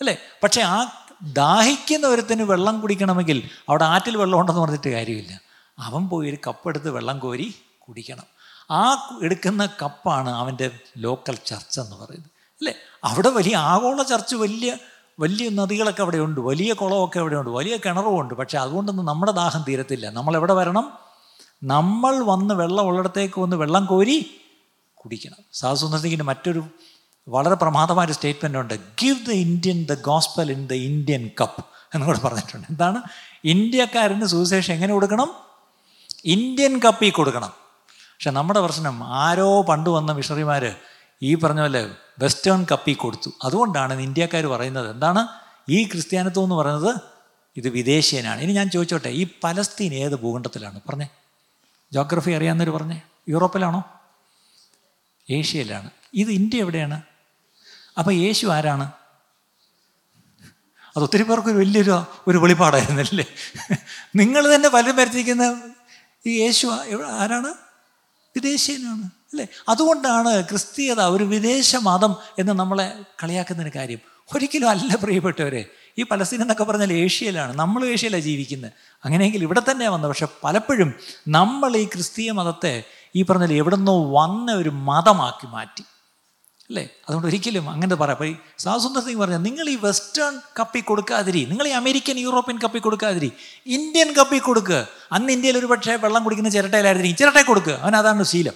[0.00, 0.16] അല്ലേ?
[0.42, 0.86] പക്ഷേ ആ
[1.22, 5.40] ദാഹിക്കുന്ന ഒരുത്തിന് വെള്ളം കുടിക്കണമെങ്കിൽ അവിടെ ആറ്റിൽ വെള്ളമുണ്ടെന്ന് പറഞ്ഞിട്ട് കാര്യമില്ല.
[5.78, 8.37] അവൻ പോയി ഒരു കപ്പെടുത്ത് വെള്ളം കോരി കുടിക്കണം.
[8.70, 12.30] ആ എടുക്കുന്ന കപ്പാണ് അവന്റെ ലോക്കൽ ചർച്ച എന്ന് പറയുന്നത്.
[12.58, 12.74] അല്ലേ?
[13.04, 14.76] അവിടെ വലിയ ആഗോള ചർച്ച് വലിയ
[15.20, 18.34] വലിയ നദികളൊക്കെ അവിടെ ഉണ്ട് വലിയ കുളമൊക്കെ അവിടെ ഉണ്ട് വലിയ കിണറും ഉണ്ട്.
[18.34, 20.10] പക്ഷേ അതുകൊണ്ടൊന്നും നമ്മുടെ ദാഹം തീരത്തില്ല.
[20.10, 20.92] നമ്മൾ എവിടെ വരണം?
[21.64, 24.40] നമ്മൾ വന്ന് വെള്ളം ഉള്ളിടത്തേക്ക് വന്ന് വെള്ളം കോരി
[24.94, 25.36] കുടിക്കണം.
[25.52, 26.64] സാധുസുന്ദരസിംഗിന്റെ മറ്റൊരു
[27.28, 28.74] വളരെ പ്രമാദമായ സ്റ്റേറ്റ്മെന്റ് ഉണ്ട്.
[28.74, 32.66] Give the Indian the gospel in the Indian cup എന്നുകൂടെ പറഞ്ഞിട്ടുണ്ട്.
[32.70, 33.02] എന്താണ്?
[33.44, 35.34] ഇന്ത്യക്കാരന് സുവിശേഷം എങ്ങനെ കൊടുക്കണം?
[36.24, 37.57] ഇന്ത്യൻ കപ്പിൽ കൊടുക്കണം.
[38.18, 40.76] പക്ഷെ നമ്മുടെ പ്രശ്നം ആരോ പണ്ട് വന്ന മിഷണറിമാർ
[41.22, 43.30] ഈ പറഞ്ഞ പോലെ വെസ്റ്റേൺ കപ്പി കൊടുത്തു.
[43.44, 45.28] അതുകൊണ്ടാണ് ഇന്ത്യക്കാർ പറയുന്നത് എന്താണ്?
[45.68, 46.96] ഈ ക്രിസ്ത്യാനിത്വം എന്ന് പറയുന്നത്
[47.56, 48.40] ഇത് വിദേശീയനാണ്.
[48.40, 50.80] ഇനി ഞാൻ ചോദിച്ചോട്ടെ ഈ പലസ്തീൻ ഏത് ഭൂഖണ്ഡത്തിലാണ്?
[50.88, 51.08] പറഞ്ഞേ.
[51.92, 53.02] ജോഗ്രഫി അറിയാവുന്നവർ പറഞ്ഞേ.
[53.28, 53.82] യൂറോപ്പിലാണോ?
[55.30, 55.90] ഏഷ്യയിലാണ്.
[56.14, 57.02] ഇത് ഇന്ത്യ എവിടെയാണ്?
[57.98, 58.92] അപ്പോൾ യേശു ആരാണ്?
[60.96, 63.24] അത് ഒത്തിരി പേർക്ക് ഒരു വലിയൊരു ഒരു വെളിപ്പാടായിരുന്നല്ലേ?
[64.16, 65.62] നിങ്ങൾ തന്നെ പലരും വരുത്തിയിരിക്കുന്ന
[66.26, 66.66] ഈ യേശു
[67.06, 67.67] ആരാണ്?
[68.36, 69.46] വിദേശീയനാണ് അല്ലേ?
[69.68, 73.98] അതുകൊണ്ടാണ് ക്രിസ്തീയത ഒരു വിദേശ മതം എന്ന് നമ്മളെ കളിയാക്കുന്നതിന് കാര്യം.
[74.34, 77.56] ഒരിക്കലും അല്ല പ്രിയപ്പെട്ടവരെ ഈ പലസ്തീൻ എന്നൊക്കെ പറഞ്ഞാൽ ഏഷ്യയിലാണ്.
[77.58, 78.72] നമ്മൾ ഏഷ്യയിലാണ് ജീവിക്കുന്നത്.
[79.04, 80.10] അങ്ങനെയെങ്കിൽ ഇവിടെ തന്നെ വന്നത്.
[80.10, 80.94] പക്ഷെ പലപ്പോഴും
[81.28, 82.82] നമ്മൾ ഈ ക്രിസ്തീയ മതത്തെ
[83.16, 85.84] ഈ പറഞ്ഞാൽ എവിടെ നിന്നോ വന്ന ഒരു മതമാക്കി മാറ്റി.
[86.70, 86.88] അല്ലേ?
[87.08, 91.68] അതുകൊണ്ട് ഒരിക്കലും അങ്ങനെ പറയാം അപ്പോൾ ഈ സാസുന്ദർ സിംഗ് പറഞ്ഞാൽ നിങ്ങൾ ഈ വെസ്റ്റേൺ കപ്പി കൊടുക്കാതിരി നിങ്ങൾ
[91.68, 93.32] ഈ അമേരിക്കൻ യൂറോപ്യൻ കപ്പി കൊടുക്കാതിരി
[93.66, 98.52] ഇന്ത്യൻ കപ്പി കൊടുക്കുക അന്ന് ഇന്ത്യയിൽ ഒരു പക്ഷേ വെള്ളം കുടിക്കുന്ന ചിരട്ടയിലായിരുന്നു ചിരട്ടയെ കൊടുക്കുക അവൻ അതാണ് ശീലം.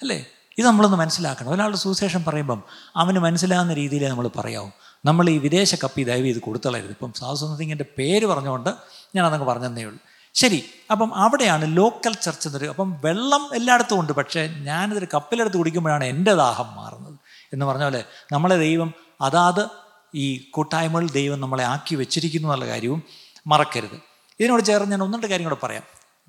[0.00, 0.26] അല്ലേ?
[0.58, 1.50] ഇത് നമ്മളൊന്ന് മനസ്സിലാക്കണം.
[1.50, 2.62] ഒരാളുടെ സുവിശേഷം പറയുമ്പം
[2.96, 4.72] അവന് മനസ്സിലാകുന്ന രീതിയിൽ നമ്മൾ പറയാവും.
[5.04, 8.70] നമ്മൾ ഈ വിദേശ കപ്പി ദയവ് ചെയ്ത് കൊടുത്തളരുത് ഇപ്പം സാധുസുന്ദർ സിംഗിന്റെ പേര് പറഞ്ഞുകൊണ്ട്
[9.16, 9.98] ഞാൻ അതങ്ങ് പറഞ്ഞതേ ഉള്ളൂ.
[10.36, 16.34] ശരി അപ്പം അവിടെയാണ് ലോക്കൽ ചർച്ച് എന്നൊരു അപ്പം വെള്ളം എല്ലായിടത്തും ഉണ്ട് പക്ഷേ ഞാനിതൊരു കപ്പിലെടുത്ത് കുടിക്കുമ്പോഴാണ് എന്റെ
[16.34, 17.18] ദാഹം മാറുന്നത്.
[17.52, 19.68] എന്ന് പറഞ്ഞ പോലെ നമ്മളെ ദൈവം അതാത്
[20.14, 23.02] ഈ കൂട്ടായ്മകൾ ദൈവം നമ്മളെ ആക്കി വെച്ചിരിക്കുന്നു എന്നുള്ള കാര്യവും
[23.46, 24.00] മറക്കരുത്.
[24.40, 25.82] ഇതിനോട് ചേർന്ന് ഞാൻ ഒന്നുണ്ട് കാര്യം കൂടെ പറയാം.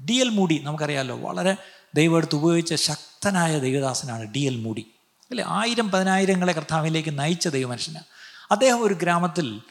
[0.06, 1.58] ഡി എൽ മൂടി നമുക്കറിയാമല്ലോ വളരെ
[1.96, 4.88] ദൈവം എടുത്ത് ഉപയോഗിച്ച ശക്തനായ ദൈവദാസനാണ് ഡി എൽ മൂടി
[5.32, 5.46] അല്ലെ?
[5.48, 8.06] ആയിരം പതിനായിരങ്ങളെ കർത്താവിലേക്ക് നയിച്ച ദൈവമനുഷ്യനാണ്.
[8.52, 9.62] അദ്ദേഹം ഒരു ഗ്രാമത്തിൽ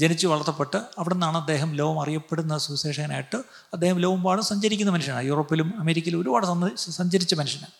[0.00, 3.36] ജനിച്ചു വളർത്തപ്പെട്ട് അവിടെ നിന്നാണ് അദ്ദേഹം ലോകം അറിയപ്പെടുന്ന സുവിശേഷകനായിട്ട്
[3.74, 5.26] അദ്ദേഹം ലോകമ്പാടും സഞ്ചരിക്കുന്ന മനുഷ്യനാണ്.
[5.26, 7.72] യൂറോപ്പിലും അമേരിക്കയിലും ഒരുപാട് സഞ്ചരിച്ച മനുഷ്യനാണ്.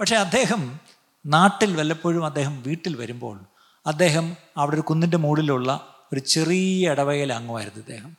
[0.00, 0.80] പക്ഷേ അദ്ദേഹം
[1.26, 3.40] നാട്ടിൽ വല്ലപ്പോഴും അദ്ദേഹം വീട്ടിൽ വരുമ്പോൾ
[3.86, 8.16] അദ്ദേഹം അവിടെ ഒരു കുന്നിന്റെ മുകളിലുള്ള ഒരു ചെറിയ ഇടവകയിൽ അംഗമായിരുന്നു ഇദ്ദേഹം.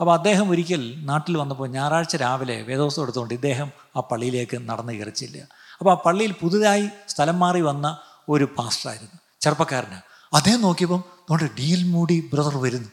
[0.00, 5.42] അപ്പോൾ അദ്ദേഹം ഒരിക്കൽ നാട്ടിൽ വന്നപ്പോൾ ഞായറാഴ്ച രാവിലെ വേദോത്സവം എടുത്തുകൊണ്ട് ഇദ്ദേഹം ആ പള്ളിയിലേക്ക് നടന്നു കയറിച്ചില്ല
[5.78, 9.18] അപ്പോൾ ആ പള്ളിയിൽ പുതുതായി സ്ഥലം മാറി വന്ന ഒരു പാസ്റ്ററായിരുന്നു.
[9.40, 12.90] ചെറുപ്പക്കാരന് അദ്ദേഹം നോക്കിയപ്പം നമ്മുടെ ഡീൽ മൂടി ബ്രദർ വരുന്നു.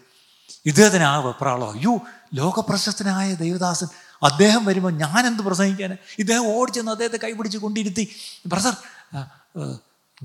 [0.69, 1.67] ഇദ്ദേഹത്തിന് ആ വെപ്രാളോ.
[1.75, 1.93] അയ്യോ
[2.39, 3.89] ലോകപ്രശസ്തനായ ദേവദാസൻ.
[4.27, 8.03] അദ്ദേഹം വരുമ്പോൾ ഞാൻ എന്ത് പ്രസംഗിക്കാൻ ഇദ്ദേഹം ഓടിച്ചെന്ന് അദ്ദേഹത്തെ കൈപിടിച്ച് കൊണ്ടിരുത്തി.
[8.51, 8.75] ബ്രദർ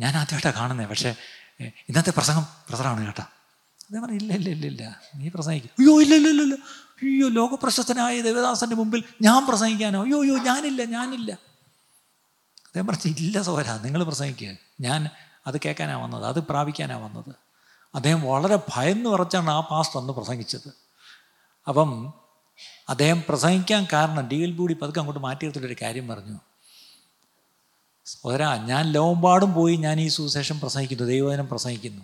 [0.03, 1.11] ഞാൻ ആദ്യമായിട്ടാണ് കാണുന്നത് പക്ഷേ
[1.89, 3.25] ഇന്നത്തെ പ്രസംഗം ബ്രദറാണ് കേട്ടോ.
[3.85, 4.85] അദ്ദേഹം പറഞ്ഞു ഇല്ല ഇല്ല ഇല്ല ഇല്ല
[5.21, 5.73] നീ പ്രസംഗിക്കും.
[5.79, 6.57] അയ്യോ ഇല്ല ഇല്ല ഇല്ല
[7.03, 10.01] അയ്യോ ലോകപ്രശസ്തനായ ദേവദാസന്റെ മുമ്പിൽ ഞാൻ പ്രസംഗിക്കാനോ?
[10.07, 11.33] അയ്യോ അയ്യോ ഞാനില്ല ഞാനില്ല.
[12.67, 14.51] അദ്ദേഹം പറഞ്ഞു ഇല്ല സോര നിങ്ങൾ പ്രസംഗിക്കുക
[14.87, 15.01] ഞാൻ
[15.47, 17.35] അത് കേൾക്കാനാണ് വന്നത് അത് പ്രാപിക്കാനാണ് വന്നത്.
[17.95, 20.69] അദ്ദേഹം വളരെ ഭയന്ന് പറച്ചാണ് ആ പാസ്റ്റർ അന്ന് പ്രസംഗിച്ചത്.
[21.69, 22.15] അപ്പം
[22.89, 26.39] അദ്ദേഹം പ്രസംഗിക്കാൻ കാരണം ഡി എൽ ബൂടി പതുക്കെ അങ്ങോട്ട് മാറ്റിയെടുത്തിട്ടൊരു കാര്യം പറഞ്ഞു.
[28.05, 32.03] സോദരാ ഞാൻ ലോകമ്പാടും പോയി ഞാൻ ഈ സുവിശേഷം പ്രസംഗിക്കുന്നു ദൈവവചനം പ്രസംഗിക്കുന്നു.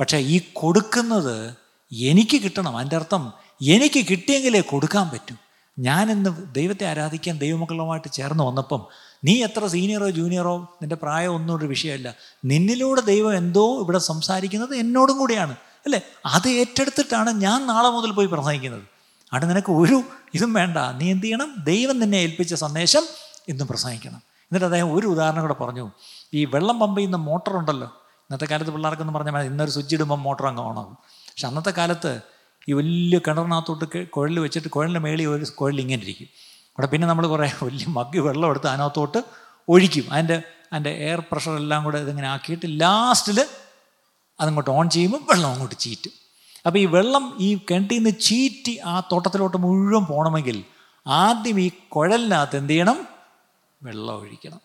[0.00, 1.56] പക്ഷേ ഈ കൊടുക്കുന്നത്
[1.92, 5.34] എനിക്ക് കിട്ടണം അതിന്റെ അർത്ഥം എനിക്ക് കിട്ടിയെങ്കിലേ കൊടുക്കാൻ പറ്റൂ.
[5.78, 8.86] ഞാനിന്ന് ദൈവത്തെ ആരാധിക്കാൻ ദൈവമക്കളുമായിട്ട് ചേർന്ന് വന്നപ്പം
[9.24, 12.14] നീ എത്ര സീനിയറോ ജൂനിയറോ നിന്റെ പ്രായം ഒന്നും ഒരു വിഷയമല്ല.
[12.44, 15.52] നിന്നിലൂടെ ദൈവം എന്തോ ഇവിടെ സംസാരിക്കുന്നത് എന്നോടും കൂടിയാണ്.
[15.86, 16.00] അല്ലേ?
[16.26, 18.82] അത് ഏറ്റെടുത്തിട്ടാണ് ഞാൻ നാളെ മുതൽ പോയി പ്രസംഗിക്കുന്നത്.
[19.32, 20.02] അവിടെ നിനക്ക് ഒരു
[20.34, 20.78] ഇതും വേണ്ട.
[20.78, 21.54] നീ എന്ത് ചെയ്യണം?
[21.64, 23.02] ദൈവം നിന്നെ ഏൽപ്പിച്ച സന്ദേശം
[23.48, 24.16] ഇന്നും പ്രസംഗിക്കണം.
[24.16, 25.90] എന്നിട്ട് അദ്ദേഹം ഒരു ഉദാഹരണം കൂടെ പറഞ്ഞു.
[26.34, 27.86] ഈ വെള്ളം പമ്പ് ചെയ്യുന്ന മോട്ടർ ഉണ്ടല്ലോ.
[27.86, 32.20] ഇന്നത്തെ കാലത്ത് പിള്ളേർക്കൊന്നും പറഞ്ഞാൽ ഇന്നൊരു സ്വിച്ച് ഇടുമ്പോൾ മോട്ടർ അങ്ങ് ഓണാകും പക്ഷെ അന്നത്തെ കാലത്ത്
[32.68, 36.49] ഈ വലിയ കിണറിനകത്തോട്ട് കുഴൽ വെച്ചിട്ട് കുഴലിന്റെ മേളിൽ ഒരു കുഴൽ ഇങ്ങനെ ഇരിക്കും.
[36.80, 39.18] അവിടെ പിന്നെ നമ്മൾ കുറേ വലിയ മഗ്ഗി വെള്ളം എടുത്ത് അതിനകത്തോട്ട്
[39.68, 40.12] ഒഴിക്കും.
[40.12, 43.48] അതിന്റെ അതിന്റെ എയർ പ്രഷർ എല്ലാം കൂടെ ഇതിങ്ങനെ ആക്കിയിട്ട് ലാസ്റ്റിൽ
[44.40, 46.12] അതങ്ങോട്ട് ഓൺ ചെയ്യുമ്പോൾ വെള്ളം അങ്ങോട്ട് ചീറ്റും.
[46.66, 50.64] അപ്പോൾ ഈ വെള്ളം ഈ കിണറ്റിൽ നിന്ന് ചീറ്റി ആ തോട്ടത്തിലോട്ട് മുഴുവൻ പോകണമെങ്കിൽ
[51.06, 53.08] ആദ്യം ഈ കുഴലിനകത്ത് എന്ത് ചെയ്യണം?
[53.82, 54.60] വെള്ളം ഒഴിക്കണം.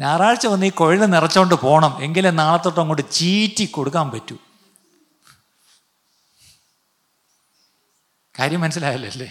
[0.00, 4.36] ഞായറാഴ്ച വന്ന് ഈ കുഴൽ നിറച്ചോണ്ട് പോകണം എങ്കിലേ നാളെ തൊട്ട് അങ്ങോട്ട് ചീറ്റി കൊടുക്കാൻ പറ്റൂ.
[8.38, 9.30] കാര്യം മനസ്സിലായല്ലേ?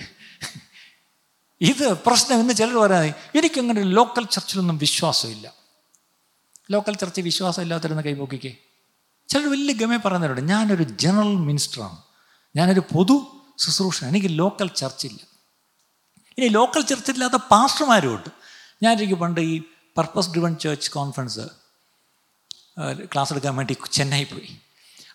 [1.62, 5.54] ഇത് പ്രശ്നം എന്ന് ചിലർ പറയാതെ എനിക്കങ്ങനെ ലോക്കൽ ചർച്ചിലൊന്നും വിശ്വാസമില്ല.
[6.72, 8.58] ലോക്കൽ ചർച്ചിൽ വിശ്വാസം ഇല്ലാത്തവരുന്ന് കൈപോക്കിക്കേ
[9.30, 11.98] ചിലർ വലിയ ഗമേ പറയുന്നവരുണ്ട് ഞാനൊരു ജനറൽ മിനിസ്റ്ററാണ്
[12.56, 15.20] ഞാനൊരു പൊതു ശുശ്രൂഷ എനിക്ക് ലോക്കൽ ചർച്ചില്ല
[16.38, 18.30] ഇനി ലോക്കൽ ചർച്ചില്ലാത്ത പാസ്റ്റർമാരും ഉണ്ട്
[18.84, 19.60] ഞാൻ എനിക്ക് പണ്ട് ഈ
[19.98, 21.46] purpose driven church conference
[23.14, 24.50] class എടുക്കാൻ വേണ്ടി ചെന്നൈ പോയി.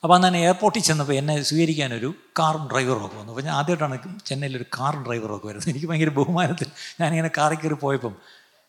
[0.07, 3.33] അപ്പോൾ അന്ന് എയർപോർട്ടിൽ ചെന്നപ്പോൾ എന്നെ സ്വീകരിക്കാനൊരു കാർ കാറും ഡ്രൈവറും ഒക്കെ വന്നു.
[3.33, 5.71] അപ്പോൾ ഞാൻ ആദ്യമായിട്ടാണ് ചെന്നൈയിൽ ഒരു കാറും ഡ്രൈവറും ഒക്കെ വരുന്നത്.
[5.71, 6.69] എനിക്ക് ഭയങ്കര ബഹുമാനത്തിൽ
[7.01, 8.16] ഞാനിങ്ങനെ കാറിൽ കയറി പോയപ്പം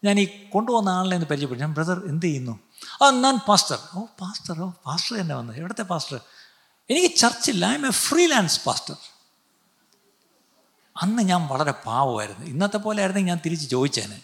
[0.04, 2.60] ഞാൻ ഈ കൊണ്ടുവന്ന ആളിനെ ഒന്ന് പരിചയപ്പെട്ടു ഞാൻ ബ്രദർ എന്ത് ചെയ്യുന്നു?
[3.02, 3.80] ആ ഞാൻ പാസ്റ്റർ.
[3.94, 5.54] ഓ പാസ്റ്റർ ഓ പാസ്റ്റർ തന്നെ വന്നു.
[5.54, 6.20] എവിടുത്തെ പാസ്റ്റർ?
[6.90, 7.66] എനിക്ക് ചർച്ചില്ല.
[7.74, 8.96] I'm a freelance pastor.
[11.02, 12.46] അന്ന് ഞാൻ വളരെ പാവമായിരുന്നു.
[12.46, 14.22] ഇന്നത്തെ പോലെ ആയിരുന്നെങ്കിൽ ഞാൻ തിരിച്ച് ചോദിച്ചേനെ.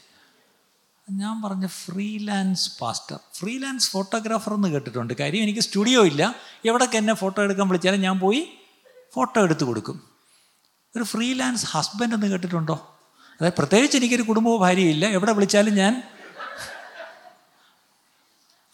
[1.10, 3.20] ഞാൻ പറഞ്ഞ ഫ്രീലാൻസ് പാസ്റ്റർ.
[3.34, 5.14] ഫ്രീലാൻസ് ഫോട്ടോഗ്രാഫർ എന്ന് കേട്ടിട്ടുണ്ട്.
[5.14, 6.36] കാര്യം എനിക്ക് സ്റ്റുഡിയോ ഇല്ല.
[6.66, 8.54] എവിടൊക്കെ എന്നെ ഫോട്ടോ എടുക്കാൻ വിളിച്ചാലും ഞാൻ പോയി
[9.14, 10.10] ഫോട്ടോ എടുത്ത് കൊടുക്കും.
[10.96, 12.98] ഒരു ഫ്രീലാൻസ് ഹസ്ബൻഡ് എന്ന് കേട്ടിട്ടുണ്ടോ?
[13.40, 16.04] അതായത് പ്രത്യേകിച്ച് എനിക്കൊരു കുടുംബവും ഭാര്യയില്ല എവിടെ വിളിച്ചാലും ഞാൻ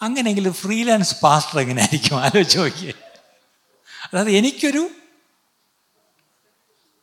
[0.01, 2.93] അങ്ങനെയെങ്കിലും ഫ്രീലാൻസ് പാസ്റ്റർ എങ്ങനെ ആയിരിക്കും ആലോചിച്ച് നോക്കിയേ.
[4.13, 4.89] അതായത് എനിക്കൊരു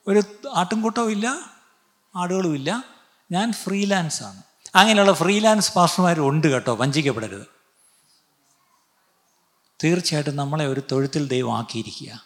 [0.07, 0.23] ഒരു
[0.55, 1.39] ആട്ടുംകൂട്ടവും ഇല്ല
[2.17, 2.85] ആടുകളുമില്ല.
[3.33, 4.46] ഞാൻ ഫ്രീലാൻസാണ്.
[4.77, 7.47] അങ്ങനെയുള്ള ഫ്രീലാൻസ് പാസ്റ്റർമാർ ഉണ്ട് കേട്ടോ വഞ്ചിക്കപ്പെടരുത്.
[9.85, 12.25] തീർച്ചയായിട്ടും നമ്മളെ ഒരു തൊഴുത്തിൽ ദൈവം ആക്കിയിരിക്കുക.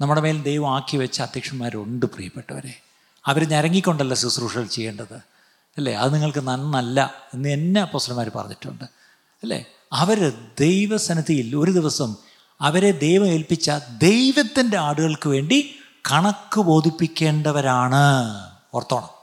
[0.00, 2.80] നമ്മുടെ മേൽ ദൈവം ആക്കി വെച്ച അധ്യക്ഷന്മാരുണ്ട് പ്രിയപ്പെട്ടവരെ.
[3.26, 5.14] അവർ ഞരങ്ങിക്കൊണ്ടല്ല ശുശ്രൂഷകൾ ചെയ്യേണ്ടത്?
[5.76, 5.94] അല്ലേ?
[5.94, 8.84] അത് നിങ്ങൾക്ക് നന്നല്ല എന്ന് എന്നെ അപ്പോസ്റ്റർമാർ പറഞ്ഞിട്ടുണ്ട്.
[9.42, 9.64] അല്ലേ?
[9.92, 12.16] അവർ ദൈവസന്നിധിയിൽ ഒരു ദിവസം
[12.60, 15.74] അവരെ ദൈവം ഏൽപ്പിച്ച ദൈവത്തിന്റെ ആടുകൾക്ക് വേണ്ടി
[16.12, 17.94] കണക്ക് ബോധിപ്പിക്കേണ്ടവരാണ്.
[18.74, 19.13] ഓർത്തോണം.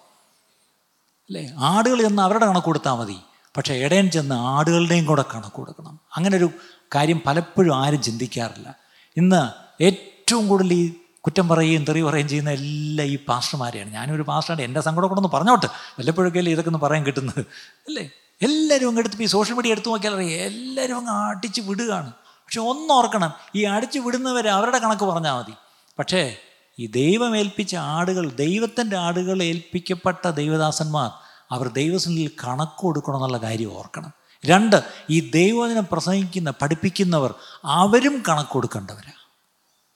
[1.31, 1.51] അല്ലേ?
[1.57, 3.15] ആടുകൾ ചെന്ന് അവരുടെ കണക്ക് കൊടുത്താൽ മതി.
[3.57, 5.99] പക്ഷേ ഇടയൻ ചെന്ന് ആടുകളുടെയും കൂടെ കണക്ക് കൊടുക്കണം.
[6.15, 6.49] അങ്ങനെ ഒരു
[6.95, 8.75] കാര്യം പലപ്പോഴും ആരും ചിന്തിക്കാറില്ല.
[9.17, 9.49] ഇന്ന്
[9.83, 13.93] ഏറ്റവും കൂടുതൽ ഈ കുറ്റം പറയുകയും തെറി പറയുകയും ചെയ്യുന്ന എല്ലാ ഈ പാസ്റ്റർമാരെയാണ്.
[13.93, 15.65] ഞാനൊരു പാസ്റ്ററാണ് എന്റെ സങ്കടം കൂടെ ഒന്ന് പറഞ്ഞോട്ടെ.
[15.99, 17.39] വല്ലപ്പോഴൊക്കെയല്ലേ ഇതൊക്കെ ഒന്ന് പറയാൻ കിട്ടുന്നത്?
[17.87, 18.09] അല്ലേ?
[18.41, 20.39] എല്ലാവരും അങ്ങ് എടുത്ത് ഈ സോഷ്യൽ മീഡിയ എടുത്തു നോക്കിയാൽ അറിയാം.
[20.39, 22.11] എല്ലാവരും അങ്ങ് അടിച്ച് വിടുകയാണ്.
[22.21, 25.53] പക്ഷെ ഒന്നോർക്കണം ഈ അടിച്ച് വിടുന്നവർ അവരുടെ കണക്ക് പറഞ്ഞാൽ മതി.
[25.99, 26.37] പക്ഷേ
[26.79, 31.11] ഈ ദൈവം ഏൽപ്പിച്ച ആടുകൾ ദൈവത്തിന്റെ ആടുകൾ ഏൽപ്പിക്കപ്പെട്ട ദൈവദാസന്മാർ
[31.51, 34.13] അവർ ദൈവസനിൽ കണക്ക് കൊടുക്കണം എന്നുള്ള കാര്യം ഓർക്കണം.
[34.45, 39.21] രണ്ട് ഈ ദൈവവചനം പ്രസംഗിക്കുന്ന പഠിപ്പിക്കുന്നവർ അവരും കണക്ക് കൊടുക്കേണ്ടവരാണ്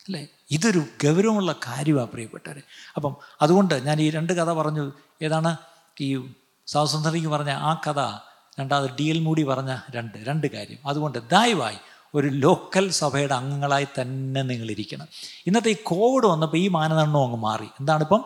[0.05, 0.27] അല്ലേ?
[0.51, 2.61] ഇതൊരു ഗൗരവമുള്ള കാര്യമാണ് പ്രിയപ്പെട്ടവർ
[2.95, 4.91] അപ്പം അതുകൊണ്ട് ഞാൻ ഈ രണ്ട് കഥ പറഞ്ഞു.
[5.21, 5.57] ഏതാണ്?
[6.01, 6.27] ഈ
[6.67, 8.17] സാവസുന്ദരിക്ക് പറഞ്ഞ ആ കഥ.
[8.59, 10.77] രണ്ടാമത് ഡി എൽ മൂടി പറഞ്ഞ രണ്ട് രണ്ട് കാര്യം.
[10.87, 11.77] അതുകൊണ്ട് ദയവായി
[12.15, 15.07] ഒരു ലോക്കൽ സഭയുടെ അംഗങ്ങളായി തന്നെ നിങ്ങളിരിക്കണം.
[15.47, 17.65] ഇന്നത്തെ ഈ കോവിഡ് വന്നപ്പോൾ ഈ മാനദണ്ഡം അങ്ങ് മാറി.
[17.79, 18.25] എന്താണിപ്പം?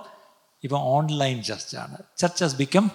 [0.63, 2.91] ഇപ്പം online ചർച്ചാണ് church has become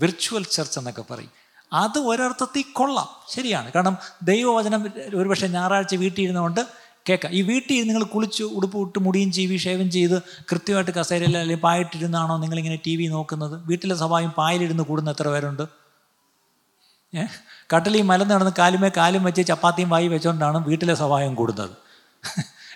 [0.00, 1.30] virtual church എന്നൊക്കെ പറയും.
[1.72, 3.08] അത് ഒരർത്ഥത്തിൽ കൊള്ളാം.
[3.28, 3.72] ശരിയാണ്.
[3.72, 6.66] കാരണം ദൈവവചനം ഒരുപക്ഷെ ഞായറാഴ്ച വീട്ടിൽ ഇരുന്നുകൊണ്ട്
[7.08, 7.32] കേൾക്കാം.
[7.32, 12.78] ഈ വീട്ടിൽ നിങ്ങൾ കുളിച്ച് ഉടുപ്പ് ഇട്ട് മുടിയും ചീവി ഷേവൻ ചെയ്ത് കൃത്യമായിട്ട് കസേരയിൽ അല്ലെങ്കിൽ പായിട്ടിരുന്നാണോ നിങ്ങളിങ്ങനെ
[12.86, 13.66] ടി വി നോക്കുന്നത്?
[13.66, 15.79] വീട്ടിലെ സഭായും പായിലിരുന്ന് കൂടുന്ന എത്ര പേരുണ്ട്?
[17.16, 17.24] ഏ?
[17.96, 21.70] ഈ മലന്ന് നടന്ന് കാലുമേ കാലും വെച്ച് ചപ്പാത്തിയും വായി വെച്ചുകൊണ്ടാണ് വീട്ടിലെ സഹായം കൂടുന്നത്.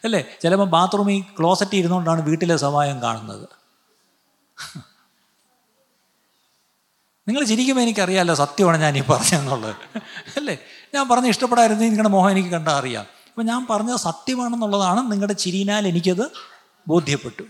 [0.05, 0.25] അല്ലേ?
[0.42, 3.49] ചിലപ്പോൾ ബാത്റൂമിൽ ക്ലോസറ്റ് ഇരുന്നുകൊണ്ടാണ് വീട്ടിലെ സഹായം കാണുന്നത്.
[7.29, 9.77] നിങ്ങൾ ചിരിക്കുമ്പോൾ എനിക്കറിയാമല്ലോ സത്യമാണ് ഞാൻ ഈ പറഞ്ഞതെന്നുള്ളത്.
[10.37, 10.59] അല്ലേ?
[10.94, 13.03] ഞാൻ പറഞ്ഞ ഇഷ്ടപ്പെടായിരുന്നു നിങ്ങളുടെ മോഹം എനിക്ക് കണ്ടാൽ അറിയാം.
[13.03, 16.31] അപ്പം ഞാൻ പറഞ്ഞത് സത്യമാണെന്നുള്ളതാണ് നിങ്ങളുടെ ചിരിനാൽ എനിക്കത്
[16.88, 17.42] ബോധ്യപ്പെട്ടു.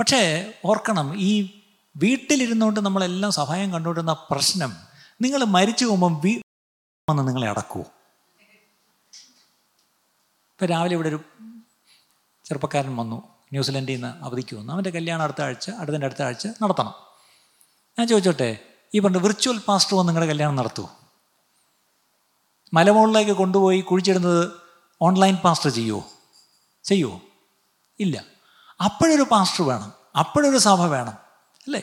[0.00, 1.60] പക്ഷേ ഓർക്കണം ഈ
[1.96, 4.91] വീട്ടിലിരുന്നുകൊണ്ട് നമ്മളെല്ലാം സഹായം കണ്ടുകൊണ്ടിരുന്ന പ്രശ്നം
[5.22, 6.32] നിങ്ങൾ മരിച്ചു പോകുമ്പം വി
[7.08, 7.84] വന്ന് നിങ്ങളെ അടക്കുമോ
[10.52, 11.20] ഇപ്പം രാവിലെ ഇവിടെ ഒരു
[12.44, 13.18] ചെറുപ്പക്കാരൻ വന്നു
[13.52, 14.72] ന്യൂസിലൻഡിൽ നിന്ന് അവധിക്ക് വന്നു.
[14.72, 16.94] അവന്റെ കല്യാണം അടുത്ത ആഴ്ച അടുത്തതിന്റെ അടുത്ത ആഴ്ച നടത്തണം.
[17.98, 18.48] ഞാൻ ചോദിച്ചോട്ടെ
[18.94, 20.90] ഈ പറഞ്ഞ വിർച്വൽ പാസ്റ്റർ വന്ന് നിങ്ങളുടെ കല്യാണം നടത്തുമോ
[22.74, 24.44] മലമുകളിലേക്ക് കൊണ്ടുപോയി കുഴിച്ചിടുന്നത്
[25.00, 26.02] ഓൺലൈൻ പാസ്റ്റർ ചെയ്യുമോ
[26.84, 27.20] ചെയ്യുമോ
[28.00, 28.16] ഇല്ല.
[28.84, 31.16] അപ്പോഴൊരു പാസ്റ്റർ വേണം അപ്പോഴൊരു സഭ വേണം
[31.66, 31.82] അല്ലേ?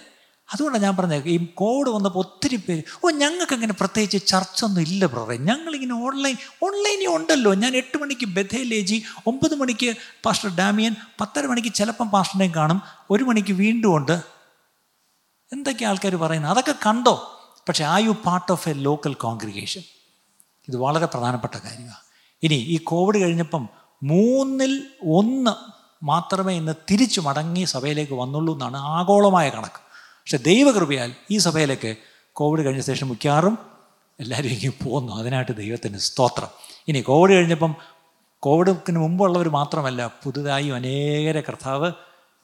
[0.53, 5.05] അതുകൊണ്ടാണ് ഞാൻ പറഞ്ഞത് ഈ കോവിഡ് വന്നപ്പോൾ ഒത്തിരി പേര് ഓ ഞങ്ങൾക്ക് അങ്ങനെ പ്രത്യേകിച്ച് ചർച്ച ഒന്നും ഇല്ല
[5.05, 7.53] ബ്രറെ ഞങ്ങളിങ്ങനെ ഓൺലൈൻ ഓൺലൈനിൽ ഉണ്ടല്ലോ.
[7.53, 12.81] ഞാൻ എട്ട് മണിക്ക് ബഥേലേജി ഒമ്പത് മണിക്ക് പാസ്റ്റർ ഡാമിയൻ പത്തര മണിക്ക് ചിലപ്പം പാസ്റ്ററിനെയും കാണും
[13.11, 14.23] ഒരു മണിക്ക് വീണ്ടും ഉണ്ട്.
[15.53, 16.51] എന്തൊക്കെ ആൾക്കാർ പറയുന്നത്?
[16.51, 17.35] അതൊക്കെ കണ്ടോ?
[17.69, 19.81] പക്ഷേ ആ you part of a local congregation
[20.67, 22.01] ഇത് വളരെ പ്രധാനപ്പെട്ട കാര്യമാണ്.
[22.43, 23.69] ഇനി ഈ കോവിഡ് കഴിഞ്ഞപ്പം
[24.03, 25.51] മൂന്നിൽ ഒന്ന്
[26.05, 29.88] മാത്രമേ ഇന്ന് തിരിച്ചു മടങ്ങി സഭയിലേക്ക് വന്നുള്ളൂ എന്നാണ് ആഗോളമായ കണക്ക്.
[30.29, 31.95] പക്ഷെ ദൈവകൃപയാൽ ഈ സഭയിലേക്ക്
[32.33, 33.57] കോവിഡ് കഴിഞ്ഞ ശേഷം മിക്കവാറും
[34.19, 36.47] എല്ലാവരും ഇങ്ങനെ അതിനായിട്ട് ദൈവത്തിന് സ്തോത്രം.
[36.87, 37.75] ഇനി കോവിഡ് കഴിഞ്ഞപ്പം
[38.39, 41.91] കോവിഡിന് മുമ്പുള്ളവർ മാത്രമല്ല പുതുതായും അനേകരെ കർത്താവ്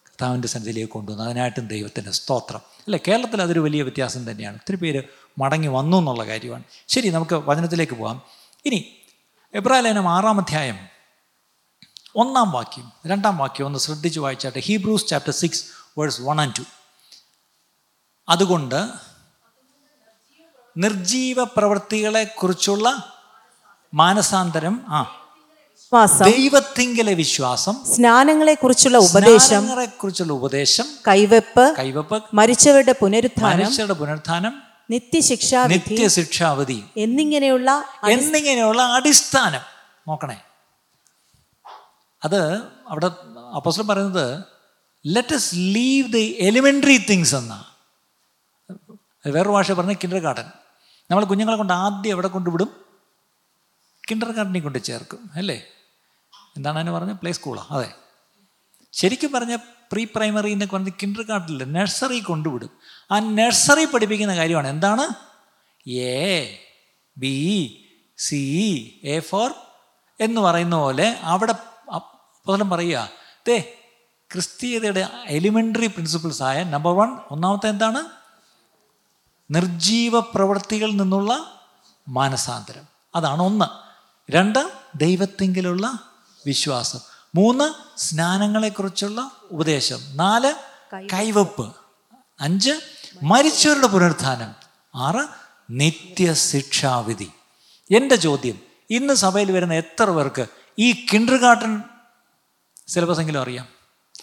[0.07, 1.23] കർത്താവിന്റെ സന്നിധിയിലേക്ക് കൊണ്ടുവന്നു.
[1.25, 2.57] അതിനായിട്ടും ദൈവത്തിന്റെ സ്തോത്രം.
[2.57, 2.97] അല്ല?
[2.97, 4.55] കേരളത്തിൽ അതൊരു വലിയ വ്യത്യാസം തന്നെയാണ്.
[4.55, 5.03] ഒത്തിരി പേര്
[5.37, 6.63] മടങ്ങി വന്നു എന്നുള്ള കാര്യമാണ്.
[6.87, 8.21] ശരി നമുക്ക് വചനത്തിലേക്ക് പോകാം
[8.65, 8.95] ഇനി
[9.53, 10.77] എബ്രാലേനം ആറാം അധ്യായം
[12.15, 14.59] ഒന്നാം വാക്യം രണ്ടാം വാക്യം ഒന്ന് ശ്രദ്ധിച്ച് വായിച്ചാട്ടെ.
[14.59, 15.65] Hebrews chapter six
[15.97, 16.61] verse one and two
[18.29, 18.87] അതുകൊണ്ട്
[20.77, 23.11] നിർജീവ പ്രവൃത്തികളെ കുറിച്ചുള്ള
[23.93, 25.21] മാനസാന്തരം ആ
[26.23, 34.61] ദൈവത്തിങ്കലെ വിശ്വാസം സ്നാനങ്ങളെ കുറിച്ചുള്ള ഉപദേശം കുറിച്ചുള്ള ഉപദേശം കൈവെപ്പ് കൈവെപ്പ് മരിച്ചവരുടെ പുനരുത്ഥാനം മരിച്ചവരുടെ പുനരുത്ഥാനം
[34.91, 39.61] നിത്യശിക്ഷാവിധി നിത്യശിക്ഷാവധി എന്നിങ്ങനെയുള്ള എന്നിങ്ങനെയുള്ള അടിസ്ഥാനം.
[40.07, 40.41] നോക്കണേ.
[42.23, 42.55] അത്
[42.89, 43.05] അവിടെ
[43.55, 44.43] അപ്പോസ്ലം പറയുന്നത്
[45.35, 47.35] let's leave the elementary things
[49.25, 50.47] എന്നാ വേറൊരു ഭാഷ പറഞ്ഞാൽ കിൻഡർ ഗാർഡൻ
[51.11, 52.69] നമ്മൾ കുഞ്ഞുങ്ങളെ കൊണ്ട് ആദ്യം എവിടെ കൊണ്ടുവിടും
[54.07, 55.63] കിൻഡർ ഗാർഡനിൽ കൊണ്ട് ചേർക്കും അല്ലേ?
[56.55, 57.17] എന്താണ് അതിന് പറഞ്ഞത്?
[57.17, 57.95] പ്ലേ സ്കൂളാണ് അതെ.
[58.93, 59.57] ശരിക്കും പറഞ്ഞാൽ
[59.91, 62.69] പ്രീ പ്രൈമറി എന്നൊക്കെ പറഞ്ഞ് കിൻഡർ ഗാർഡനിൽ നഴ്സറി കൊണ്ടുവിടും
[63.11, 65.05] ആ നഴ്സറി പഠിപ്പിക്കുന്ന കാര്യമാണ് എന്താണ്?
[65.87, 66.59] A
[67.17, 67.35] B
[68.17, 68.41] C
[69.03, 69.53] A four
[70.19, 71.53] എന്ന് പറയുന്ന പോലെ അവിടെ
[71.95, 73.09] അപ്പോലും പറയുക.
[73.47, 73.79] ദേ
[74.31, 78.24] ക്രിസ്തീയതയുടെ എലിമെന്ററി പ്രിൻസിപ്പിൾസ് ആയ നമ്പർ വൺ ഒന്നാമത്തെ എന്താണ്?
[79.51, 81.61] നിർജീവ പ്രവൃത്തികളിൽ നിന്നുള്ള
[82.07, 82.83] മാനസാന്തരം.
[83.15, 83.65] അതാണ് ഒന്ന്.
[84.31, 85.99] രണ്ട് ദൈവത്തെങ്കിലുള്ള
[86.45, 86.99] വിശ്വാസം.
[87.35, 90.17] മൂന്ന് സ്നാനങ്ങളെക്കുറിച്ചുള്ള ഉപദേശം.
[90.17, 90.53] നാല്
[91.13, 91.75] കൈവപ്പ്.
[92.39, 92.71] അഞ്ച്
[93.23, 94.53] മരിച്ചവരുടെ പുനരുത്ഥാനം.
[94.95, 95.27] ആറ്
[95.69, 97.31] നിത്യ ശിക്ഷാവിധി
[97.95, 100.45] എന്റെ ചോദ്യം ഇന്ന് സഭയിൽ വരുന്ന എത്ര പേർക്ക്
[100.79, 101.83] ഈ കിൻഡർ ഗാർട്ടൻ
[102.87, 103.67] സിലബസ് എങ്കിലും അറിയാം?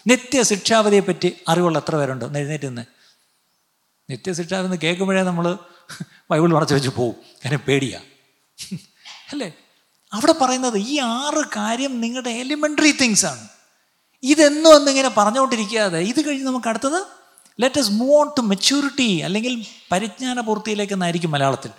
[0.06, 2.24] നിത്യശിക്ഷാവിധിയെ പറ്റി അറിവുള്ള എത്ര പേരുണ്ട്?
[2.24, 3.01] എഴുന്നേറ്റ് നിന്ന്.
[4.12, 5.58] നിത്യശിക്ഷാവിധി കേൾക്കുമ്പോഴേ നമ്മൾ
[6.30, 7.14] ബൈബിൾ മറച്ചു വെച്ച് പോവും.
[7.44, 8.00] കാരണം പേടിയാ.
[9.32, 9.52] അല്ലേ?
[10.12, 13.48] അവിടെ പറയുന്നത് ഈ ആറ് കാര്യം നിങ്ങളുടെ എലിമെന്ററി തിങ്സ് ആണ്.
[14.22, 17.02] ഇതെന്നും എന്നിങ്ങനെ പറഞ്ഞുകൊണ്ടിരിക്കാതെ ഇത് കഴിഞ്ഞ് നമുക്ക് അടുത്തത്
[17.78, 21.70] let's move on to maturity അല്ലെങ്കിൽ പരിജ്ഞാന പൂർത്തിയിലേക്ക് എന്നായിരിക്കും മലയാളത്തിൽ.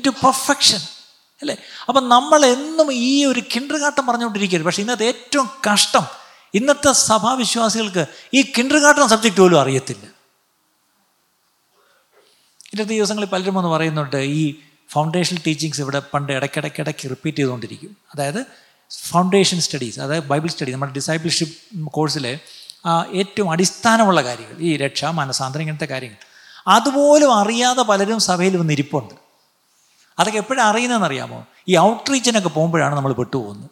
[0.00, 0.78] ടു പെർഫെക്ഷൻ
[1.40, 1.56] അല്ലേ?
[1.88, 4.66] അപ്പം നമ്മൾ എന്നും ഈ ഒരു കിണ്ടർ കാട്ടം പറഞ്ഞുകൊണ്ടിരിക്കരുത്.
[4.66, 6.06] പക്ഷേ ഇന്നത്തെ ഏറ്റവും കഷ്ടം
[6.54, 10.13] ഇന്നത്തെ സഭാവിശ്വാസികൾക്ക് ഈ കിണ്ടർകാട്ടം സബ്ജക്റ്റ് പോലും അറിയത്തില്ല.
[12.74, 14.54] ഇന്നത്തെ ദിവസങ്ങളിൽ പലരും ഒന്ന് പറയുന്നുണ്ട് ഈ
[14.92, 17.96] ഫൗണ്ടേഷൻ ടീച്ചിങ്സ് ഇവിടെ പണ്ട് ഇടയ്ക്കിടയ്ക്ക് ഇടയ്ക്ക് റിപ്പീറ്റ് ചെയ്തുകൊണ്ടിരിക്കും.
[18.14, 18.46] അതായത്
[19.10, 21.54] ഫൗണ്ടേഷൻ സ്റ്റഡീസ് അതായത് ബൈബിൾ സ്റ്റഡി നമ്മുടെ ഡിസൈബിൾഷിപ്പ്
[21.86, 22.38] കോഴ്സിലെ
[23.20, 26.18] ഏറ്റവും അടിസ്ഥാനമുള്ള കാര്യങ്ങൾ ഈ രക്ഷ മനസാന്തരം ഇങ്ങനത്തെ കാര്യങ്ങൾ.
[26.68, 29.14] അതുപോലും അറിയാതെ പലരും സഭയിൽ വന്ന് ഇരിപ്പുണ്ട്.
[30.18, 33.70] അതൊക്കെ എപ്പോഴാണ് അറിയുന്നതെന്ന് അറിയാമോ ഈ ഔട്ട്റീച്ചിനൊക്കെ പോകുമ്പോഴാണ് നമ്മൾ പെട്ടുപോകുന്നത്.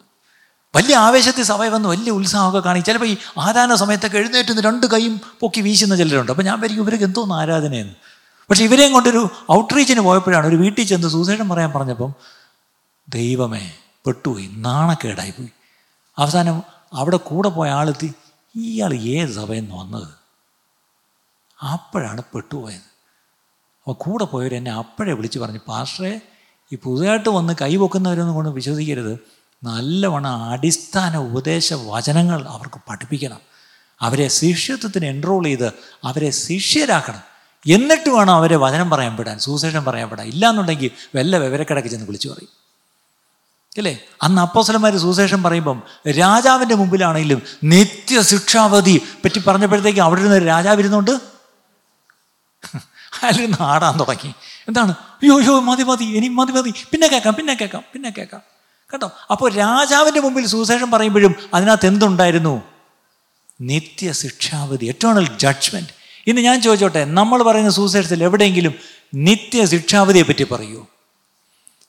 [0.75, 5.61] വലിയ ആവേശത്തിൽ സഭയിൽ വന്ന് വലിയ ഉത്സാഹമൊക്കെ കാണിക്കും ചിലപ്പോൾ ഈ ആരാധന സമയത്തൊക്കെ എഴുന്നേറ്റ് രണ്ട് കൈയും പൊക്കി
[5.61, 6.31] വീശുന്ന ചിലരുണ്ട്.
[6.31, 7.95] അപ്പോൾ ഞാൻ വരിക്കും ഇവർക്ക് എന്തോന്ന് ആരാധനയെന്ന്.
[8.49, 12.13] പക്ഷെ ഇവരെയും കൊണ്ടൊരു ഔട്ട്റീച്ചിന് പോയപ്പോഴാണ് ഒരു വീട്ടിൽ ചെന്ന് സൂസൈഡം പറയാൻ പറഞ്ഞപ്പം
[13.09, 13.71] ദൈവമേ
[14.05, 15.49] പെട്ടുപോയി നാണക്കേടായി പോയി
[16.17, 16.63] അവസാനം
[16.93, 18.13] അവിടെ കൂടെ പോയ ആളെത്തി
[18.55, 20.07] ഇയാൾ ഏത് സഭയിൽ നിന്ന് വന്നത്?
[21.65, 22.93] അപ്പോഴാണ് പെട്ടുപോയത്.
[23.81, 26.21] അപ്പോൾ കൂടെ പോയവർ എന്നെ അപ്പോഴേ വിളിച്ച് പറഞ്ഞു പാസ്റ്ററെ
[26.73, 29.19] ഈ പുതുതായിട്ട് വന്ന് കൈവെക്കുന്നവരൊന്നും കൊണ്ട് വിശ്വസിക്കരുത്.
[29.63, 33.39] നല്ലവണ്ണം അടിസ്ഥാന ഉപദേശ വചനങ്ങൾ അവർക്ക് പഠിപ്പിക്കണം.
[34.01, 35.67] അവരെ ശിഷ്യത്വത്തിന് എൻറോൾ ചെയ്ത്
[36.03, 37.32] അവരെ ശിഷ്യരാക്കണം.
[37.65, 42.51] എന്നിട്ട് വേണം അവരെ വചനം പറയാൻ പെടാൻ സുശേഷം പറയാൻ വിടാൻ ഇല്ലാന്നുണ്ടെങ്കിൽ വല്ല വിവരക്കിടക്ക് ചെന്ന് വിളിച്ചു പറയും.
[43.77, 43.99] അല്ലേ?
[44.23, 50.37] അന്ന് അപ്പോസലന്മാർ സുശേഷം പറയുമ്പം രാജാവിന്റെ മുമ്പിലാണെങ്കിലും നിത്യ ശിക്ഷാവധി പറ്റി പറഞ്ഞപ്പോഴത്തേക്ക് അവിടെ ഇരുന്ന്
[50.79, 51.11] ഇരുന്നുണ്ട്
[53.23, 54.33] അയാളിരുന്ന് ആടാൻ തുടങ്ങി.
[54.67, 54.91] എന്താണ്?
[54.91, 56.71] അയ്യോ അയ്യോ മതി മതി ഇനി മതി മതി.
[56.91, 58.41] പിന്നെ കേൾക്കാം പിന്നെ കേൾക്കാം പിന്നെ കേൾക്കാം.
[58.93, 59.11] കേട്ടോ?
[59.31, 62.61] അപ്പോൾ രാജാവിന്റെ മുമ്പിൽ സുശേഷം പറയുമ്പോഴും അതിനകത്ത് എന്തുണ്ടായിരുന്നു?
[63.61, 68.73] നിത്യ ശിക്ഷാവധി എറ്റേണൽ ജഡ്ജ്മെന്റ് ഇന്ന് ഞാൻ ചോദിച്ചോട്ടെ നമ്മൾ പറയുന്ന സൂസൈഡ്സിൽ എവിടെയെങ്കിലും
[69.21, 70.83] നിത്യ ശിക്ഷാവിധിയെ പറ്റി പറയുമോ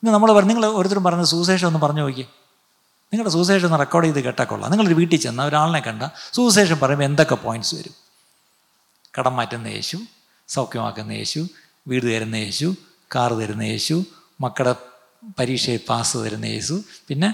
[0.03, 2.27] ഇന്ന് നമ്മൾ പറഞ്ഞു നിങ്ങൾ ഓരോരുത്തരും പറഞ്ഞ സൂസൈഡ് ഒന്ന് പറഞ്ഞു നോക്കിയേ.
[3.13, 6.03] നിങ്ങളുടെ സൂസൈഡ് ഒന്ന് റെക്കോർഡ് ചെയ്ത് നിങ്ങൾ നിങ്ങളൊരു വീട്ടിൽ ചെന്ന ഒരാളിനെ കണ്ട
[6.37, 7.95] സൂസേഷം പറയുമ്പോൾ എന്തൊക്കെ പോയിന്റ്സ് വരും?
[9.15, 9.97] കടം മാറ്റുന്ന യേശു
[10.49, 11.41] സൗഖ്യമാക്കുന്ന യേശു
[11.87, 12.69] വീട് തരുന്ന യേശു
[13.11, 13.97] കാറ് തരുന്ന യേശു
[14.41, 14.75] മക്കളുടെ
[15.39, 16.75] പരീക്ഷയിൽ പാസ് തരുന്ന യേശു
[17.09, 17.29] പിന്നെ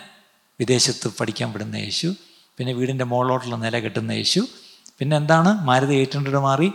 [0.61, 2.09] വിദേശത്ത് പഠിക്കാൻ വിടുന്ന യേശു
[2.59, 4.41] പിന്നെ വീടിന്റെ മുകളിലോട്ടുള്ള നില കെട്ടുന്ന യേശു
[4.99, 5.51] പിന്നെ എന്താണ്?
[5.69, 6.69] മാരുതി എയ്റ്റ് ഹൺഡ്രഡ് മാറി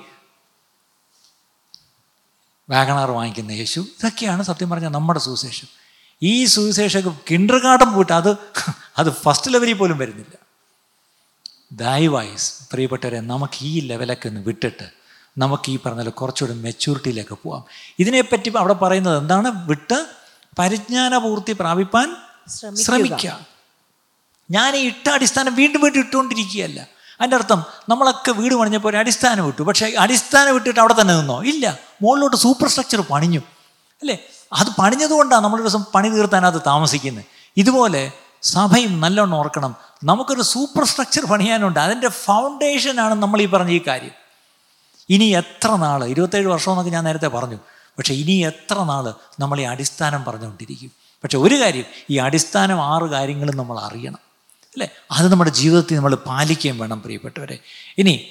[2.69, 3.79] വാഗണാർ വാങ്ങിക്കുന്ന യേശു.
[3.79, 5.67] ഇതൊക്കെയാണ് സത്യം പറഞ്ഞാൽ നമ്മുടെ സുവിശേഷം.
[6.23, 8.37] ഈ സുവിശേഷം കിണ്ടർ ഗാർഡൻ പോയിട്ട് അത്
[8.97, 10.35] അത് ഫസ്റ്റ് ലെവലിൽ പോലും വരുന്നില്ല.
[11.71, 14.89] ദയവായിസ് പ്രിയപ്പെട്ടവരെ നമുക്ക് ഈ ലെവലൊക്കെ ഒന്ന് വിട്ടിട്ട്
[15.37, 17.63] നമുക്ക് ഈ പറഞ്ഞ കുറച്ചുകൂടി മെച്യൂരിറ്റിയിലേക്ക് പോവാം.
[17.99, 19.67] ഇതിനെപ്പറ്റി അവിടെ പറയുന്നത് എന്താണ്?
[19.67, 20.07] വിട്ട്
[20.59, 22.15] പരിജ്ഞാനപൂർത്തി പ്രാപിപ്പാൻ
[22.75, 23.45] ശ്രമിക്കുക.
[24.51, 26.94] ഞാൻ ഈ ഇട്ട അടിസ്ഥാനം വീണ്ടും വീണ്ടും ഇട്ടുകൊണ്ടിരിക്കുകയല്ല.
[27.21, 29.61] അതിന്റെ അർത്ഥം നമ്മളൊക്കെ വീട് പണിഞ്ഞപ്പോൾ ഒരു അടിസ്ഥാനം വിട്ടു.
[29.61, 31.43] പക്ഷേ അടിസ്ഥാനം വിട്ടിട്ട് അവിടെ തന്നെ നിന്നോ?
[31.43, 31.77] ഇല്ല.
[32.01, 33.39] മുകളിലോട്ട് സൂപ്പർ സ്ട്രക്ചർ പണിഞ്ഞു.
[33.93, 34.17] അല്ലേ?
[34.53, 37.25] അത് പണിഞ്ഞതുകൊണ്ടാണ് നമ്മൾ ദിവസം പണി തീർത്താനത് താമസിക്കുന്നത്.
[37.57, 38.11] ഇതുപോലെ
[38.41, 39.75] സഭയും നല്ലോണം ഓർക്കണം.
[40.03, 41.79] നമുക്കൊരു സൂപ്പർ സ്ട്രക്ചർ പണിയാനുണ്ട്.
[41.79, 44.11] അതിന്റെ ഫൗണ്ടേഷനാണ് നമ്മൾ ഈ പറഞ്ഞ ഈ കാര്യം.
[45.09, 46.05] ഇനി എത്ര നാൾ?
[46.05, 47.55] ഇരുപത്തേഴ് വർഷമെന്നൊക്കെ ഞാൻ നേരത്തെ പറഞ്ഞു.
[47.97, 50.91] പക്ഷേ ഇനി എത്ര നാൾ നമ്മൾ ഈ അടിസ്ഥാനം പറഞ്ഞുകൊണ്ടിരിക്കും?
[51.23, 54.24] പക്ഷെ ഒരു കാര്യം ഈ അടിസ്ഥാനം ആറ് കാര്യങ്ങളും നമ്മൾ അറിയണം.
[54.75, 54.89] അല്ലേ?
[55.11, 57.59] അത് നമ്മുടെ ജീവിതത്തിൽ നമ്മൾ പാലിക്കുകയും വേണം പ്രിയപ്പെട്ടവരെ.
[57.97, 58.29] ഇനി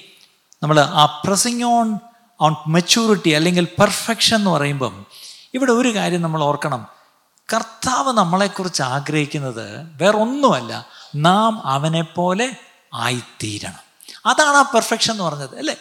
[0.63, 1.99] നമ്മൾ ആ പ്രസിങ് ഓൺ
[2.41, 5.05] ഓൺ മെച്യൂരിറ്റി അല്ലെങ്കിൽ പെർഫെക്ഷൻ എന്ന് പറയുമ്പം
[5.53, 6.87] ഇവിടെ ഒരു കാര്യം നമ്മൾ ഓർക്കണം.
[7.53, 12.57] കർത്താവ് നമ്മളെക്കുറിച്ച് ആഗ്രഹിക്കുന്നത് വേറൊന്നുമല്ല നാം അവനെപ്പോലെ
[12.93, 13.85] ആയിത്തീരണം.
[14.25, 15.75] അതാണ് ആ പെർഫെക്ഷൻ എന്ന് പറഞ്ഞത് അല്ലേ?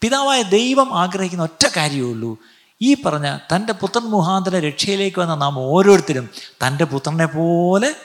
[0.00, 2.38] പിതാവായ ദൈവം ആഗ്രഹിക്കുന്ന ഒറ്റ കാര്യമേ ഉള്ളൂ.
[2.82, 6.30] ഈ പറഞ്ഞ തന്റെ പുത്രൻ മുഖാന്തര രക്ഷയിലേക്ക് വന്ന നാം ഓരോരുത്തരും
[6.66, 7.96] തന്റെ പുത്രനെ പോലെ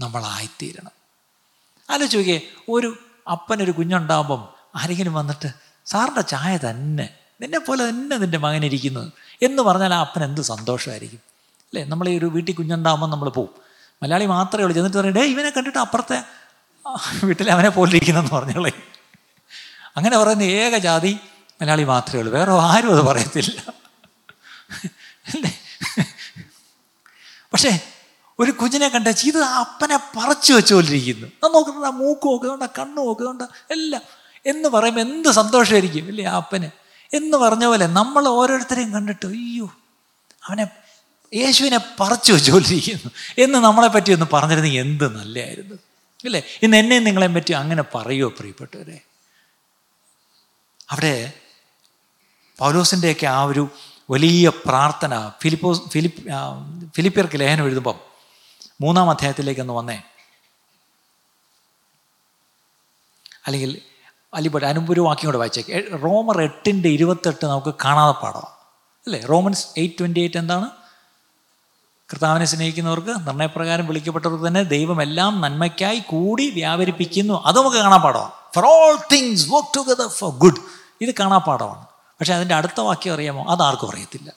[0.00, 0.97] നമ്മളായിത്തീരണം
[1.90, 2.98] ആലോചിക്കേ ഒരു
[3.30, 5.48] അപ്പനൊരു കുഞ്ഞുണ്ടാകുമ്പം ആരെങ്കിലും വന്നിട്ട്
[5.86, 7.08] സാറിന്റെ ചായ തന്നെ
[7.40, 9.12] നിന്നെ പോലെ തന്നെ നിന്റെ മകനിരിക്കുന്നത്
[9.42, 11.18] എന്ന് പറഞ്ഞാൽ ആ അപ്പൻ എന്ത് സന്തോഷമായിരിക്കും.
[11.64, 11.84] അല്ലേ?
[11.84, 13.50] നമ്മൾ ഈ ഒരു വീട്ടിൽ കുഞ്ഞുണ്ടാകുമ്പോൾ നമ്മൾ പോവും.
[14.02, 14.74] മലയാളി മാത്രമേ ഉള്ളൂ.
[14.74, 16.24] ചെന്നിട്ട് പറയണ്ടേ ഇവനെ കണ്ടിട്ട് അപ്പുറത്തെ
[17.24, 18.72] വീട്ടിൽ അവനെ പോലെ ഇരിക്കുന്നതെന്ന് പറഞ്ഞോളേ.
[19.96, 21.18] അങ്ങനെ പറയുന്ന ഏക ജാതി
[21.62, 22.32] മലയാളി മാത്രമേ ഉള്ളൂ.
[22.32, 23.72] വേറെ ആരും അത് പറയത്തില്ല.
[25.34, 25.58] അല്ലേ?
[27.52, 27.80] പക്ഷേ
[28.40, 31.26] ഒരു കുഞ്ഞിനെ കണ്ട ഇത് അപ്പനെ പറിച്ചു വെച്ചുകൊണ്ടിരിക്കുന്നു.
[31.44, 34.02] അത് നോക്കുന്നുണ്ട് മൂക്ക് നോക്കുന്നുണ്ട് കണ്ണ് നോക്കുന്നുണ്ട് എല്ലാം.
[34.46, 36.70] എന്ന് പറയുമ്പോൾ എന്ത് സന്തോഷമായിരിക്കും ഇല്ലേ ആ അപ്പന്?
[37.16, 39.76] എന്ന് പറഞ്ഞ പോലെ നമ്മൾ ഓരോരുത്തരെയും കണ്ടിട്ട് അയ്യോ
[40.44, 40.68] അവനെ
[41.34, 43.10] യേശുവിനെ പറിച്ചു വെച്ചുകൊണ്ടിരിക്കുന്നു.
[43.38, 45.74] എന്ന് നമ്മളെ പറ്റി ഒന്ന് പറഞ്ഞിരുന്നെങ്കിൽ എന്ത് നല്ലതായിരുന്നു.
[46.24, 49.00] ഇല്ലേ ഇന്ന് എന്നെ നിങ്ങളെ പറ്റി അങ്ങനെ പറയുമോ പ്രിയപ്പെട്ടവരെ?
[50.90, 51.32] അവിടെ
[52.58, 53.68] പൗലോസിന്റെയൊക്കെ ആ ഒരു
[54.10, 56.22] വലിയ പ്രാർത്ഥന ഫിലിപ്പോസ് ഫിലിപ്പ്
[56.96, 58.07] ഫിലിപ്പിയർക്ക് ലേഖനം എഴുതുമ്പം
[58.80, 60.02] മൂന്നാം അധ്യായത്തിലേക്ക് ഒന്ന് വന്നേ.
[63.46, 63.80] അല്ലെങ്കിൽ
[64.34, 66.02] അലിബട്ട് അതിനുമ്പ് വാക്യം കൂടെ വായിച്ചേക്ക്.
[66.02, 68.46] റോമർ എട്ടിന്റെ ഇരുപത്തെട്ട് നമുക്ക് കാണാതെ പാടാം.
[69.06, 69.20] അല്ലേ?
[69.20, 70.70] റോമൻസ് എയ്റ്റ് ട്വന്റി എയ്റ്റ് എന്താണ്?
[72.12, 77.42] കർത്താവിനെ സ്നേഹിക്കുന്നവർക്ക് നിർണയപ്രകാരം വിളിക്കപ്പെട്ടവർക്ക് തന്നെ ദൈവം എല്ലാം നന്മയ്ക്കായി കൂടി വ്യാപരിപ്പിക്കുന്നു.
[77.46, 80.56] അത് നമുക്ക് കാണാൻ പാടമാണ് for all things work together for good
[81.00, 83.52] ഇത് കാണാൻ പാടമാണ് പക്ഷേ അതിന്റെ അടുത്ത വാക്യം അറിയാമോ?
[83.52, 84.32] അത് ആർക്കും അറിയത്തില്ല.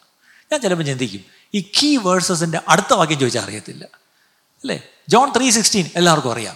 [0.52, 4.01] ഞാൻ ചിലപ്പോൾ ചിന്തിക്കും ഈ കീ വേഴ്സസിന്റെ അടുത്ത വാക്യം ചോദിച്ചാൽ അറിയത്തില്ല.
[4.62, 4.82] അല്ലേ?
[5.10, 6.56] ജോൺ ത്രീ സിക്സ്റ്റീൻ എല്ലാവർക്കും അറിയാം.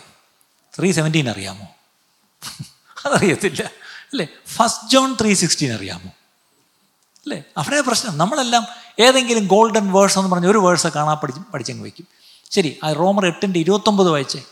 [0.80, 1.68] ത്രീ സെവന്റീൻ അറിയാമോ?
[3.06, 3.64] അതറിയത്തില്ല.
[3.97, 4.28] അല്ലേ?
[4.47, 6.10] ഫസ്റ്റ് ജോൺ ത്രീ സിക്സ്റ്റീൻ അറിയാമോ?
[7.16, 7.43] അല്ലേ?
[7.58, 8.18] അവിടെ പ്രശ്നം.
[8.18, 8.68] നമ്മളെല്ലാം
[8.99, 12.08] ഏതെങ്കിലും ഗോൾഡൻ വേഴ്സ് എന്ന് പറഞ്ഞ ഒരു വേഴ്സ് കാണാൻ പഠിച്ച് പഠിച്ചങ്ങ് വയ്ക്കും.
[12.51, 14.43] ശരി ആ റോമർ എട്ടിന്റെ ഇരുപത്തൊമ്പത് വായിച്ചേ.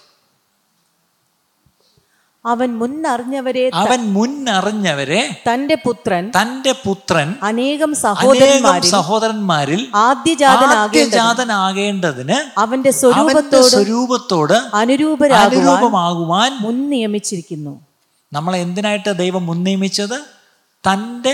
[2.46, 5.20] അവൻ മുന്നറിഞ്ഞവരെ അവൻ മുന്നറിഞ്ഞവരെ
[5.50, 14.56] തന്റെ പുത്രൻ തന്റെ പുത്രൻ അനേകം സഹോദരന്മാരിൽ സഹോദരന്മാരിൽ ആദ്യജാതനാകേണ്ടത് ആദ്യജാതനാകേണ്ടതിന് അവന്റെ സ്വരൂപത്തോട് സ്വരൂപത്തോട്
[15.34, 17.74] അനുരൂപമാകുവാൻ മുൻ നിയമിച്ചിരിക്കുന്നു
[18.32, 20.18] നമ്മളെ എന്തിനായിട്ട് ദൈവം മുൻനിയമിച്ചത്?
[20.84, 21.34] തന്റെ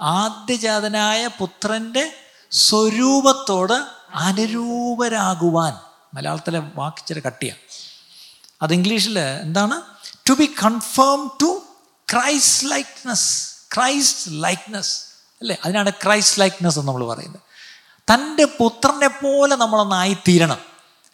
[0.00, 2.04] ആദ്യജാതനായ പുത്രന്റെ
[2.52, 3.78] സ്വരൂപത്തോട്
[4.14, 5.72] അനുരൂപരാകുവാൻ.
[6.14, 7.60] മലയാളത്തിലെ വാക്കിച്ചിരി കട്ടിയാണ്
[8.62, 9.76] അത് ഇംഗ്ലീഷിൽ എന്താണ്?
[10.28, 11.62] To be conform to
[12.12, 15.00] Christ likeness Christ likeness
[15.40, 15.58] അല്ലേ?
[15.64, 17.40] അതിനാണ് ക്രൈസ്റ്റ് ലൈക്ക്നെസ് എന്ന് നമ്മൾ പറയുന്നത്.
[18.14, 20.58] തന്റെ പുത്രനെ പോലെ നമ്മളൊന്നായിത്തീരണം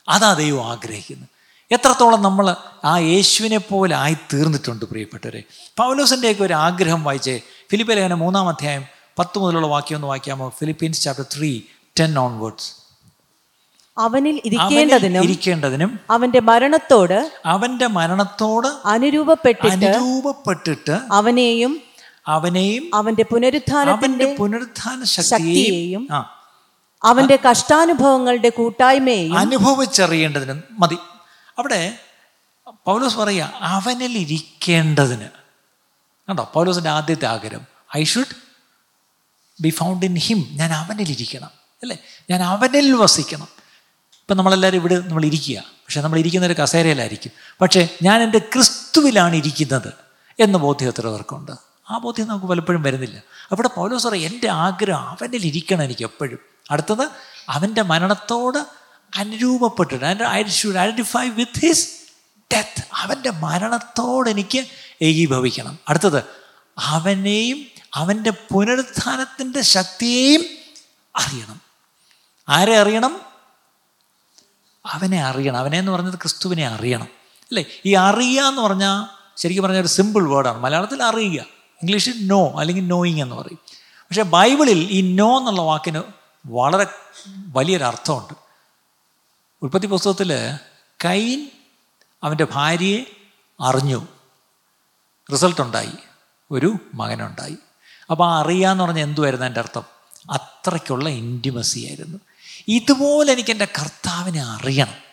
[0.09, 1.29] അതാ ദൈവം ആഗ്രഹിക്കുന്നത്.
[1.75, 5.43] എത്രത്തോളം നമ്മൾ ആ യേശുവിനെ പോലെ ആയി തീർന്നിട്ടുണ്ട് പ്രിയപ്പെട്ടവരെ.
[5.77, 7.41] പൗലോസിന്റെയൊക്കെ ഒരു ആഗ്രഹം വായിച്ചേ.
[7.71, 8.85] ഫിലിപ്പിലെ ലേഖനം മൂന്നാം അധ്യായം
[9.19, 10.49] പത്ത് മുതലുള്ള വാക്യം ഒന്ന് വായിക്കാമോ?
[10.49, 11.61] Philippians chapter three
[12.01, 12.78] ten onwards
[13.99, 21.81] അവനിൽ ഇരിക്കേണ്ടതിനും ഇരിക്കേണ്ടതിനും അവന്റെ മരണത്തോട് അവന്റെ മരണത്തോട് അനുരൂപപ്പെട്ടിട്ട് അനുരൂപപ്പെട്ടിട്ട് അവനെയും
[22.27, 26.09] അവനെയും അവന്റെ പുനരുത്ഥാനത്തിന്റെ അവന്റെ പുനരുത്ഥാന ശക്തിയെയും ശക്തിയെയും
[27.05, 30.99] അവന്റെ കഷ്ടാനുഭവങ്ങളുടെ കൂട്ടായ്മയെയും അനുഭവിച്ചറിയേണ്ടതിനും മതി.
[31.59, 31.99] അവിടെ
[32.87, 35.29] പൗലോസ് പറയുക അവനിൽ ഇരിക്കേണ്ടതിന്.
[36.29, 36.51] കണ്ടോ?
[36.55, 38.35] പൗലോസിന്റെ ആദ്യത്തെ ആഗ്രഹം I should
[39.61, 41.51] be found in him ഞാൻ അവനിൽ ഇരിക്കണം.
[41.83, 41.99] അല്ലേ?
[42.31, 43.58] ഞാൻ അവനിൽ വസിക്കണം.
[44.29, 47.33] ഇപ്പം നമ്മളെല്ലാവരും ഇവിടെ നമ്മൾ ഇരിക്കുക പക്ഷേ നമ്മൾ ഇരിക്കുന്ന ഒരു കസേരയിലായിരിക്കും.
[47.61, 49.93] പക്ഷേ ഞാൻ എന്റെ ക്രിസ്തുവിലാണ് ഇരിക്കുന്നത്
[50.39, 51.53] എന്ന ബോധ്യം എത്ര പേർക്കുണ്ട്?
[51.91, 53.17] ആ ബോധ്യം നമുക്ക് പലപ്പോഴും വരുന്നില്ല.
[53.53, 56.39] അവിടെ പൗലോസ് സാറേ എന്റെ ആഗ്രഹം അവനിൽ ഇരിക്കണം എനിക്ക് എപ്പോഴും.
[56.71, 57.09] അടുത്തത്
[57.49, 58.59] അവന്റെ മരണത്തോട്
[59.17, 61.89] അനുരൂപപ്പെട്ടിട്ട് I should identify with his
[62.55, 62.85] death.
[62.95, 64.67] അവന്റെ മരണത്തോട് എനിക്ക്
[65.03, 65.79] ഏകീഭവിക്കണം.
[65.89, 66.23] അടുത്തത്
[66.79, 70.45] അവനെയും അവന്റെ പുനരുത്ഥാനത്തിന്റെ ശക്തിയെയും
[71.17, 71.61] അറിയണം.
[72.49, 73.28] ആരെ അറിയണം?
[74.89, 75.57] അവനെ അറിയണം.
[75.57, 77.09] അവനെ എന്ന് പറഞ്ഞത് ക്രിസ്തുവിനെ അറിയണം.
[77.41, 77.65] അല്ലേ?
[77.87, 81.43] ഈ അറിയുക എന്ന് പറഞ്ഞാൽ ശരിക്കും പറഞ്ഞാൽ ഒരു സിമ്പിൾ വേർഡാണ് മലയാളത്തിൽ അറിയുക.
[81.83, 83.59] ഇംഗ്ലീഷിൽ നോ അല്ലെങ്കിൽ നോയിങ് എന്ന് പറയും.
[84.03, 86.03] പക്ഷേ ബൈബിളിൽ ഈ നോ എന്നുള്ള വാക്കിന്
[86.47, 86.87] വളരെ
[87.29, 88.35] വലിയൊരു അർത്ഥമുണ്ട്.
[89.63, 90.57] ഉൽപ്പത്തി പുസ്തകത്തിൽ
[91.05, 91.51] കൈൻ
[92.23, 93.05] അവന്റെ ഭാര്യയെ
[93.61, 94.07] അറിഞ്ഞു.
[95.33, 95.93] റിസൾട്ട് ഉണ്ടായി.
[96.51, 97.57] ഒരു മകനുണ്ടായി.
[98.11, 99.83] അപ്പോൾ ആ അറിയാന്ന് പറഞ്ഞാൽ എന്തുമായിരുന്നു എന്റെ അർത്ഥം?
[100.31, 102.19] അത്രയ്ക്കുള്ള ഇന്റിമസി ആയിരുന്നു.
[102.69, 105.09] ഇതുപോലെ എനിക്ക് എന്റെ കർത്താവിനെ അറിയണം.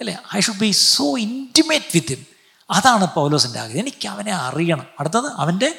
[0.00, 0.18] അല്ലേ?
[0.36, 2.26] I should be so intimate with him
[2.70, 3.80] അതാണ് പൗലോസിന്റെ ആഗ്രഹം.
[3.80, 4.86] എനിക്ക് അവനെ അറിയണം.
[5.00, 5.78] അടുത്തത് അവന്റെ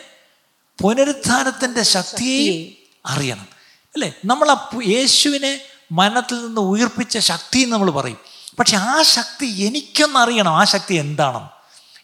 [0.82, 2.72] പുനരുത്ഥാനത്തിന്റെ ശക്തിയെ
[3.06, 3.48] അറിയണം.
[3.94, 4.14] അല്ലേ?
[4.26, 5.62] നമ്മൾ ആ യേശുവിനെ
[5.92, 8.18] മരണത്തിൽ നിന്ന് ഉയർപ്പിച്ച ശക്തി നമ്മൾ പറയും.
[8.60, 10.56] പക്ഷെ ആ ശക്തി എനിക്കൊന്ന് അറിയണം.
[10.58, 11.50] ആ ശക്തി എന്താണെന്ന്.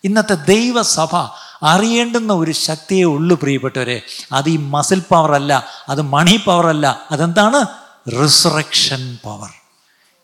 [0.03, 1.15] ഇന്നത്തെ ദൈവസഭ
[1.63, 4.01] അറിയേണ്ടുന്ന ഒരു ശക്തിയേ ഉള്ളൂ പ്രിയപ്പെട്ടവരെ.
[4.31, 7.07] അത് ഈ മസിൽ പവർ അല്ല അത് മണി പവർ അല്ല.
[7.11, 7.82] അതെന്താണ്?
[8.11, 9.49] റിസറക്ഷൻ പവർ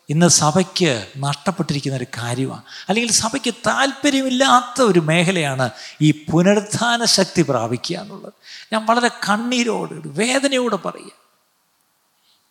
[0.10, 2.62] ഇന്ന് സഭയ്ക്ക് നഷ്ടപ്പെട്ടിരിക്കുന്ന ഒരു കാര്യമാണ്.
[2.90, 5.70] അല്ലെങ്കിൽ സഭയ്ക്ക് താല്പര്യമില്ലാത്ത ഒരു മേഖലയാണ്
[6.02, 8.34] ഈ പുനരുത്ഥാന ശക്തി പ്രാപിക്കുക എന്നുള്ളത്.
[8.74, 11.12] ഞാൻ വളരെ കണ്ണീരോട് വേദനയോടെ പറയുക.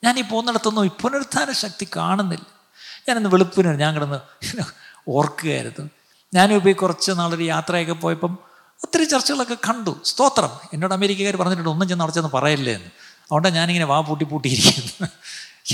[0.04, 2.46] ഞാൻ ഈ പോകുന്നിടത്തൊന്നും ഈ പുനരുത്ഥാന ശക്തി കാണുന്നില്ല.
[3.08, 4.18] ഞാനിന്ന് വെളുപ്പിന് ഞാൻ കിടന്ന്
[5.08, 5.90] ഓർക്കുകയായിരുന്നു.
[6.34, 8.38] ഞാനും ഈ കുറച്ച് നാളൊരു യാത്രയൊക്കെ പോയപ്പം
[8.82, 10.00] ഒത്തിരി ചർച്ചകളൊക്കെ കണ്ടു.
[10.04, 10.50] സ്തോത്രം.
[10.72, 13.07] എന്നോട് അമേരിക്കക്കാർ പറഞ്ഞിട്ടുണ്ട് ഒന്നും ചെന്ന് അവിടെ ചെന്ന് പറയല്ലേ എന്ന്.
[13.28, 15.08] അതുകൊണ്ടാണ് ഞാനിങ്ങനെ വാ പൂട്ടി പൂട്ടിയിരിക്കുന്നത്.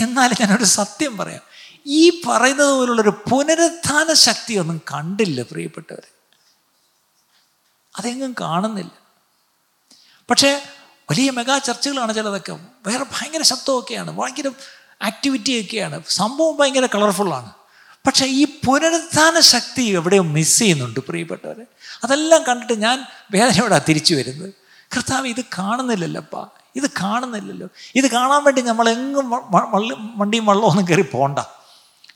[0.03, 1.41] എന്നാലും ഞാനൊരു സത്യം പറയാം.
[1.87, 6.03] ഈ പറയുന്നത് പോലുള്ളൊരു പുനരുത്ഥാന ശക്തി ഒന്നും കണ്ടില്ല പ്രിയപ്പെട്ടവർ
[7.99, 8.91] അതെങ്ങും കാണുന്നില്ല.
[10.31, 10.63] പക്ഷേ
[11.11, 12.53] വലിയ മെഗാ ചർച്ചകളാണ് ചിലതൊക്കെ.
[12.87, 14.11] വേറെ ഭയങ്കര ശബ്ദമൊക്കെയാണ്.
[14.11, 14.51] ഭയങ്കര
[15.03, 16.03] ആക്ടിവിറ്റിയൊക്കെയാണ്.
[16.09, 17.53] സംഭവം ഭയങ്കര കളർഫുള്ളാണ്.
[18.07, 21.67] പക്ഷേ ഈ പുനരുത്ഥാന ശക്തി എവിടെയോ മിസ് ചെയ്യുന്നുണ്ട് പ്രിയപ്പെട്ടവരെ.
[22.05, 24.55] അതെല്ലാം കണ്ടിട്ട് ഞാൻ വേദനയോടെ തിരിച്ചു വരുന്നത്.
[24.97, 26.49] കർത്താവ് ഇത് കാണുന്നില്ലല്ലപ്പാ.
[26.77, 27.69] ഇത് കാണുന്നില്ലല്ലോ.
[27.95, 29.31] ഇത് കാണാൻ വേണ്ടി നമ്മളെങ്ങും
[30.17, 31.39] വണ്ടിയും വള്ളമൊന്നും കയറി പോണ്ട.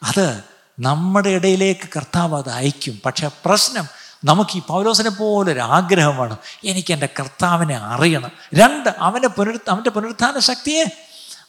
[0.02, 0.44] അത്
[0.80, 3.00] നമ്മുടെ ഇടയിലേക്ക് കർത്താവ് അത് അയക്കും.
[3.06, 3.88] പക്ഷെ പ്രശ്നം
[4.24, 8.30] നമുക്ക് ഈ പൗലോസിനെ പോലെ ഒരു ആഗ്രഹമാണ് എനിക്ക് എന്റെ കർത്താവിനെ അറിയണം.
[8.54, 10.84] രണ്ട് അവന്റെ പുനരു അവന്റെ പുനരുത്ഥാന ശക്തിയെ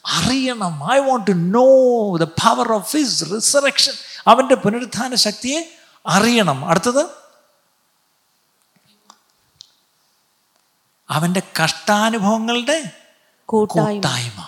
[0.05, 0.93] അറിയണം.
[0.93, 1.65] I want to know
[2.17, 3.93] the power of his resurrection
[4.27, 5.71] അവന്റെ പുനരുത്ഥാന ശക്തിയെ
[6.07, 6.65] അറിയണം.
[6.65, 7.05] അടുത്തത്
[11.09, 12.98] അവന്റെ കഷ്ടാനുഭവങ്ങളുടെ
[13.49, 14.45] കൂട്ടായ്മ.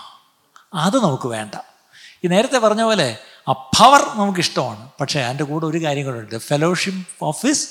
[0.74, 1.56] അത് നമുക്ക് വേണ്ട.
[2.24, 3.18] ഈ നേരത്തെ പറഞ്ഞ പോലെ
[3.50, 6.38] ആ പവർ നമുക്ക് ഇഷ്ടമാണ് പക്ഷേ അതിന്റെ കൂടെ ഒരു കാര്യം കൂടെ ഉണ്ട്.
[6.38, 7.70] ഫെലോഷിപ്പ് ഓഫ് ഹിസ്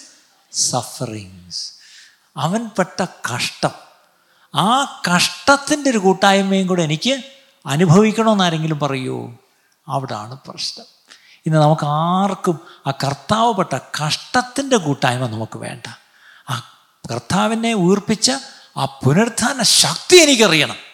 [0.53, 1.73] സഫറിങ്സ്
[2.37, 3.71] അവൻ പെട്ട കഷ്ടം.
[4.55, 7.25] ആ കഷ്ടത്തിന്റെ ഒരു കൂട്ടായ്മയും കൂടെ എനിക്ക്
[7.67, 9.37] അനുഭവിക്കണമെന്ന് ആരെങ്കിലും പറയുമോ
[9.89, 10.87] അവിടാണ് പ്രശ്നം.
[11.47, 15.87] ഇന്ന് നമുക്ക് ആർക്കും ആ കർത്താവ് പെട്ട കഷ്ടത്തിന്റെ കൂട്ടായ്മ നമുക്ക് വേണ്ട.
[16.51, 16.79] ആ
[17.11, 18.33] കർത്താവിനെ ഉയർപ്പിച്ച
[18.77, 20.90] ആ പുനരുത്ഥാന ശക്തി എനിക്കറിയണം.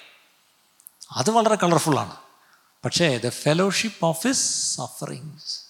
[1.13, 2.17] അത് വളരെ കളർഫുള്ളാണ്
[2.85, 5.67] പക്ഷേ the fellowship of his sufferings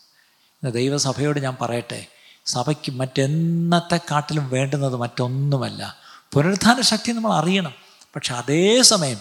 [0.70, 2.06] ദൈവസഭയോട് ഞാൻ പറയട്ടെ
[2.46, 5.96] സഭയ്ക്ക് മറ്റെന്നത്തെ കാട്ടിലും വേണ്ടുന്നത് മറ്റൊന്നുമല്ല.
[6.32, 7.74] പുനരുദ്ധാന ശക്തി നമ്മൾ അറിയണം.
[8.16, 9.20] പക്ഷെ അതേസമയം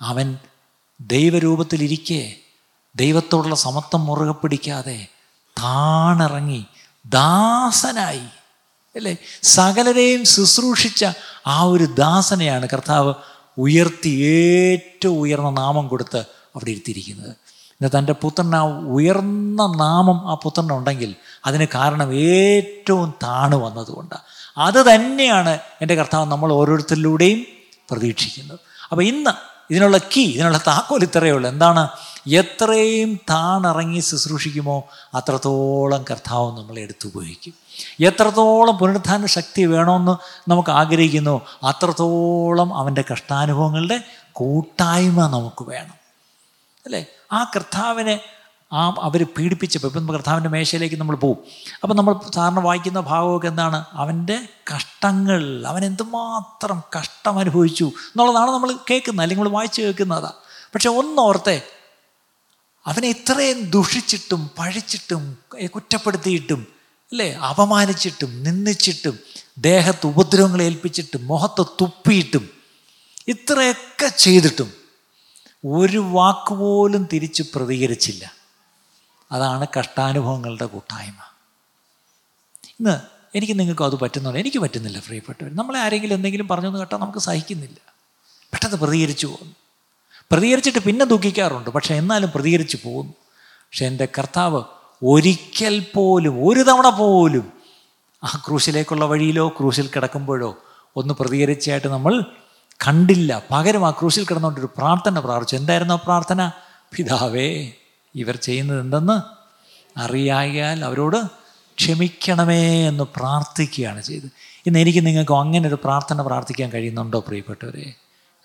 [0.00, 0.38] അവൻ
[1.00, 2.36] ദൈവരൂപത്തിലിരിക്കെ
[2.96, 5.06] ദൈവത്തോടുള്ള സമത്വം മുറുകെ പിടിക്കാതെ
[5.58, 6.66] താണിറങ്ങി
[7.06, 8.26] ദാസനായി.
[8.96, 9.16] അല്ലേ?
[9.42, 11.04] സകലരെയും ശുശ്രൂഷിച്ച
[11.46, 13.14] ആ ഒരു ദാസനെയാണ് കർത്താവ്
[13.58, 16.18] ഉയർത്തി ഏറ്റവും ഉയർന്ന നാമം കൊടുത്ത്
[16.56, 17.36] അവിടെ ഇരുത്തിയിരിക്കുന്നത്.
[17.80, 21.14] ഇന്ന് തന്റെ പുത്രന് ആ ഉയർന്ന നാമം ആ പുത്രനുണ്ടെങ്കിൽ
[21.46, 24.14] അതിന് കാരണം ഏറ്റവും താണു വന്നതുകൊണ്ട്.
[24.58, 27.46] അത് തന്നെയാണ് എന്റെ കർത്താവ് നമ്മൾ ഓരോരുത്തരിലൂടെയും
[27.90, 28.58] പ്രതീക്ഷിക്കുന്നത്.
[28.90, 29.30] അപ്പോൾ ഇന്ന്
[29.70, 31.50] ഇതിനുള്ള കീ ഇതിനുള്ള താക്കോൽ ഇത്രയേ ഉള്ളൂ.
[31.50, 31.88] എന്താണ്?
[32.28, 37.65] എത്രയും താണിറങ്ങി ശുശ്രൂഷിക്കുമോ അത്രത്തോളം കർത്താവ് നമ്മളെ എടുത്തുപയോഗിക്കും.
[38.00, 44.00] എത്രത്തോളം പുനരുത്ഥാന ശക്തി വേണമെന്ന് നമുക്ക് ആഗ്രഹിക്കുന്നു അത്രത്തോളം അവന്റെ കഷ്ടാനുഭവങ്ങളുടെ
[44.32, 45.94] കൂട്ടായ്മ നമുക്ക് വേണം.
[46.86, 47.06] അല്ലേ?
[47.32, 48.20] ആ കർത്താവിനെ
[48.72, 51.38] ആ അവർ പീഡിപ്പിച്ചപ്പോൾ ഇപ്പം കർത്താവിന്റെ മേശയിലേക്ക് നമ്മൾ പോവും.
[51.82, 53.84] അപ്പം നമ്മൾ സാറിന് വായിക്കുന്ന ഭാഗമൊക്കെ എന്താണ്?
[53.92, 60.32] അവന്റെ കഷ്ടങ്ങൾ അവൻ എന്തുമാത്രം കഷ്ടം അനുഭവിച്ചു എന്നുള്ളതാണ് നമ്മൾ കേൾക്കുന്നത് അല്ലെങ്കിൽ നമ്മൾ വായിച്ച് കേൾക്കുന്നതാണ്
[60.74, 61.62] പക്ഷെ ഒന്നോർത്തെ
[62.86, 66.75] അവനെ ഇത്രയും ദുഷിച്ചിട്ടും പഴിച്ചിട്ടും കുറ്റപ്പെടുത്തിയിട്ടും
[67.10, 67.32] അല്ലേ?
[67.32, 69.18] അപമാനിച്ചിട്ടും നിന്ദിച്ചിട്ടും
[69.58, 72.48] ദേഹത്ത് ഉപദ്രവങ്ങൾ ഏൽപ്പിച്ചിട്ടും മുഖത്ത് തുപ്പിയിട്ടും
[73.28, 74.72] ഇത്രയൊക്കെ ചെയ്തിട്ടും
[75.64, 78.34] ഒരു വാക്കുപോലും തിരിച്ച് പ്രതികരിച്ചില്ല.
[79.32, 81.18] അതാണ് കഷ്ടാനുഭവങ്ങളുടെ കൂട്ടായ്മ.
[82.80, 83.00] ഇന്ന്
[83.34, 84.38] എനിക്ക് നിങ്ങൾക്കും അത് പറ്റുന്നുണ്ട്.
[84.38, 85.56] എനിക്ക് പറ്റുന്നില്ല പ്രിയപ്പെട്ടവർ.
[85.56, 87.94] നമ്മളെ ആരെങ്കിലും എന്തെങ്കിലും പറഞ്ഞെന്ന് കേട്ടാൽ നമുക്ക് സഹിക്കുന്നില്ല.
[88.52, 89.54] പെട്ടെന്ന് പ്രതികരിച്ചു പോകുന്നു.
[90.30, 91.70] പ്രതികരിച്ചിട്ട് പിന്നെ ദുഃഖിക്കാറുണ്ട്.
[91.70, 93.12] പക്ഷേ എന്നാലും പ്രതികരിച്ചു പോകുന്നു.
[93.42, 94.64] പക്ഷേ എന്റെ കർത്താവ്
[95.02, 97.52] ഒരിക്കൽ പോലും ഒരു തവണ പോലും
[98.24, 100.56] ആ ക്രൂശിലേക്കുള്ള വഴിയിലോ ക്രൂശിൽ കിടക്കുമ്പോഴോ
[100.96, 102.24] ഒന്ന് പ്രതികരിച്ചായിട്ട് നമ്മൾ
[102.86, 103.42] കണ്ടില്ല.
[103.50, 105.56] പകരം ആ ക്രൂശിൽ കിടന്നുകൊണ്ടൊരു പ്രാർത്ഥന പ്രാർത്ഥിച്ചു.
[105.56, 106.50] എന്തായിരുന്നു ആ പ്രാർത്ഥന?
[106.96, 107.72] പിതാവേ
[108.14, 109.46] ഇവർ ചെയ്യുന്നത് എന്തെന്ന്
[109.98, 111.26] അറിയായാൽ അവരോട്
[111.78, 114.30] ക്ഷമിക്കണമേ എന്ന് പ്രാർത്ഥിക്കുകയാണ് ചെയ്തത്.
[114.66, 117.94] ഇന്ന് എനിക്ക് നിങ്ങൾക്ക് അങ്ങനെ ഒരു പ്രാർത്ഥന പ്രാർത്ഥിക്കാൻ കഴിയുന്നുണ്ടോ പ്രിയപ്പെട്ടവരെ?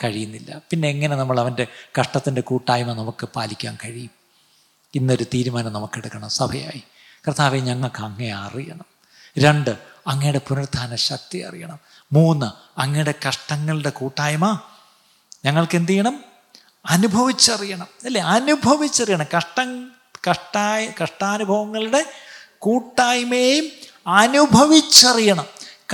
[0.04, 0.62] കഴിയുന്നില്ല.
[0.70, 1.68] പിന്നെ എങ്ങനെ നമ്മൾ അവന്റെ
[2.00, 4.21] കഷ്ടത്തിന്റെ കൂട്ടായ്മ നമുക്ക് പാലിക്കാൻ കഴിയും?
[4.96, 6.84] ഇന്നൊരു തീരുമാനം നമുക്കെടുക്കണം സഭയായി.
[7.28, 8.86] കർത്താവെ ഞങ്ങൾക്ക് അങ്ങേ അറിയണം.
[9.40, 9.78] രണ്ട്
[10.08, 11.80] അങ്ങയുടെ പുനരുത്ഥാന ശക്തി അറിയണം.
[12.14, 14.60] മൂന്ന് അങ്ങയുടെ കഷ്ടങ്ങളുടെ കൂട്ടായ്മ
[15.46, 16.24] ഞങ്ങൾക്ക് എന്ത് ചെയ്യണം?
[16.90, 17.88] അനുഭവിച്ചറിയണം.
[18.06, 18.22] അല്ലേ?
[18.22, 19.26] അനുഭവിച്ചറിയണം.
[19.38, 19.92] കഷ്ടം
[20.30, 22.06] കഷ്ടായ കഷ്ടാനുഭവങ്ങളുടെ
[22.60, 23.66] കൂട്ടായ്മയും
[24.08, 25.46] അനുഭവിച്ചറിയണം.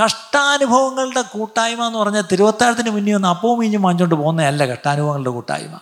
[0.04, 5.80] കഷ്ടാനുഭവങ്ങളുടെ കൂട്ടായ്മ എന്ന് പറഞ്ഞാൽ തിരുവത്താഴത്തിന് മുന്നേ ഒന്ന് അപ്പവും മീഞ്ഞും പോകുന്നതല്ല കഷ്ടാനുഭവങ്ങളുടെ കൂട്ടായ്മ.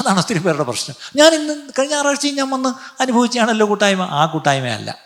[0.00, 0.96] അതാണ് ഒത്തിരി പേരുടെ പ്രശ്നം.
[1.16, 4.02] ഞാൻ ഇന്ന് കഴിഞ്ഞ ഞായറാഴ്ചയും ഞാൻ വന്ന് അനുഭവിച്ചാണല്ലോ കൂട്ടായ്മ.
[4.02, 4.98] ആ കൂട്ടായ്മയല്ല.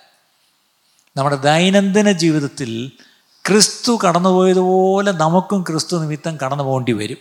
[1.16, 2.90] നമ്മുടെ ദൈനംദിന ജീവിതത്തിൽ
[3.48, 7.16] ക്രിസ്തു കടന്നുപോയതുപോലെ നമുക്കും ക്രിസ്തു നിമിത്തം കടന്നു പോകേണ്ടി വരും.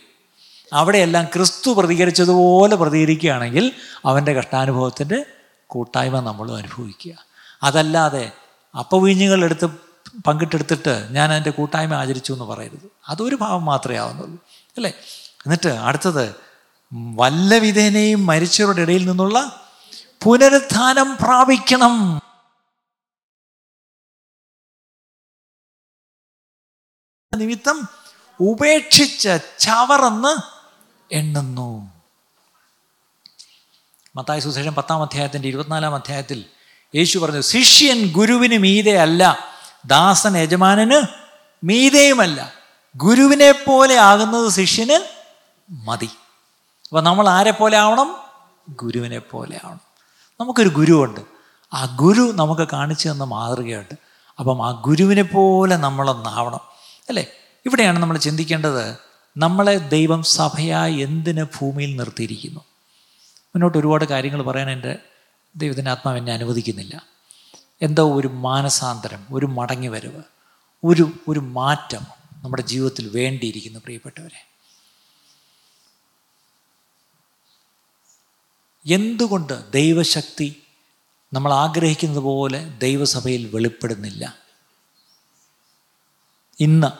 [0.74, 3.72] അവിടെയെല്ലാം ക്രിസ്തു പ്രതികരിച്ചതുപോലെ പ്രതികരിക്കുകയാണെങ്കിൽ
[4.05, 5.26] അവന്റെ കഷ്ടാനുഭവത്തിന്റെ
[5.68, 7.13] കൂട്ടായ്മ നമ്മളും അനുഭവിക്കുക.
[7.63, 8.32] അതല്ലാതെ
[8.80, 9.66] അപ്പവീഞ്ഞുകൾ എടുത്ത്
[10.28, 12.89] പങ്കിട്ടെടുത്തിട്ട് ഞാൻ എന്റെ കൂട്ടായ്മ ആചരിച്ചു എന്ന് പറയരുത്.
[13.09, 14.36] അതൊരു ഭാവം മാത്രമേ ആവുന്നുള്ളൂ.
[14.78, 14.93] അല്ലേ?
[15.45, 16.45] എന്നിട്ട് അടുത്തത്
[16.93, 19.67] വല്ല വിധേനയും മരിച്ചവരുടെ ഇടയിൽ നിന്നുള്ള
[20.23, 22.21] പുനരുത്ഥാനം പ്രാപിക്കണം.
[27.36, 27.88] നിമിത്തം
[28.39, 29.29] ഉപേക്ഷിച്ച
[29.59, 30.41] ചവറെന്ന്
[31.11, 31.91] എണ്ണുന്നു.
[34.15, 36.45] മത്തായ സുശേഷം പത്താം അധ്യായത്തിന്റെ ഇരുപത്തിനാലാം അധ്യായത്തിൽ
[36.95, 39.39] യേശു പറഞ്ഞു ശിഷ്യൻ ഗുരുവിന് മീതെ അല്ല
[39.86, 41.01] ദാസൻ യജമാനന്
[41.65, 42.53] മീതെയുമല്ല.
[42.95, 45.07] ഗുരുവിനെ പോലെ ആകുന്നത് ശിഷ്യന്
[45.69, 46.09] മതി.
[46.86, 48.15] അപ്പോൾ നമ്മൾ ആരെ പോലെ ആവണം?
[48.69, 49.81] ഗുരുവിനെ പോലെ ആവണം.
[50.39, 51.19] നമുക്കൊരു ഗുരുവുണ്ട്.
[51.73, 53.93] ആ ഗുരു നമുക്ക് കാണിച്ചു തന്ന മാതൃകയുണ്ട്
[54.39, 56.59] അപ്പം ആ ഗുരുവിനെ പോലെ നമ്മളൊന്നാവണം.
[57.09, 57.27] അല്ലേ?
[57.65, 58.97] ഇവിടെയാണ് നമ്മൾ ചിന്തിക്കേണ്ടത്
[59.38, 62.59] നമ്മളെ ദൈവം സഭയായി എന്തിന് ഭൂമിയിൽ നിർത്തിയിരിക്കുന്നു?
[63.39, 64.97] മുന്നോട്ട് ഒരുപാട് കാര്യങ്ങൾ പറയാൻ എന്റെ
[65.55, 67.01] ദൈവത്തിന്റെ ആത്മാവ് എന്നെ അനുവദിക്കുന്നില്ല.
[67.81, 70.23] എന്തോ ഒരു മാനസാന്തരം ഒരു മടങ്ങി വരവ്
[70.83, 72.01] ഒരു ഒരു മാറ്റം
[72.43, 74.55] നമ്മുടെ ജീവിതത്തിൽ വേണ്ടിയിരിക്കുന്നു പ്രിയപ്പെട്ടവരെ.
[78.86, 80.63] എന്തുകൊണ്ട് ദൈവശക്തി
[81.33, 84.23] നമ്മൾ ആഗ്രഹിക്കുന്നത് പോലെ ദൈവസഭയിൽ വെളിപ്പെടുന്നില്ല?
[86.59, 86.91] ഇന്ന്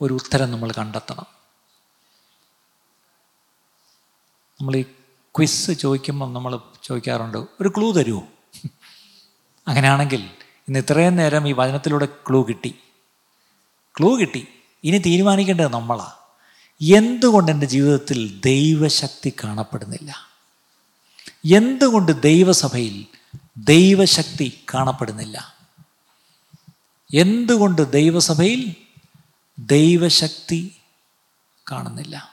[0.00, 1.26] ഒരു ഉത്തരം നമ്മൾ കണ്ടെത്തണം.
[4.60, 4.82] നമ്മൾ ഈ
[5.34, 8.28] ക്വിസ് ചോദിക്കുമ്പം നമ്മൾ ചോദിക്കാറുണ്ട് ഒരു ക്ലൂ തരുമോ
[9.66, 10.22] അങ്ങനെയാണെങ്കിൽ
[10.68, 12.74] ഇന്ന് ഇത്രയും നേരം ഈ വചനത്തിലൂടെ ക്ലൂ കിട്ടി.
[13.96, 14.46] ക്ലൂ കിട്ടി.
[14.84, 16.18] ഇനി തീരുമാനിക്കേണ്ടത് നമ്മളാണ്
[16.80, 20.31] എന്തുകൊണ്ട് എന്റെ ജീവിതത്തിൽ ദൈവശക്തി കാണപ്പെടുന്നില്ല?
[21.44, 23.06] എന്തുകൊണ്ട് ദൈവസഭയിൽ
[23.56, 25.56] ദൈവശക്തി കാണപ്പെടുന്നില്ല
[27.14, 28.76] എന്തുകൊണ്ട് ദൈവസഭയിൽ
[29.58, 30.76] ദൈവശക്തി
[31.70, 32.32] കാണുന്നില്ല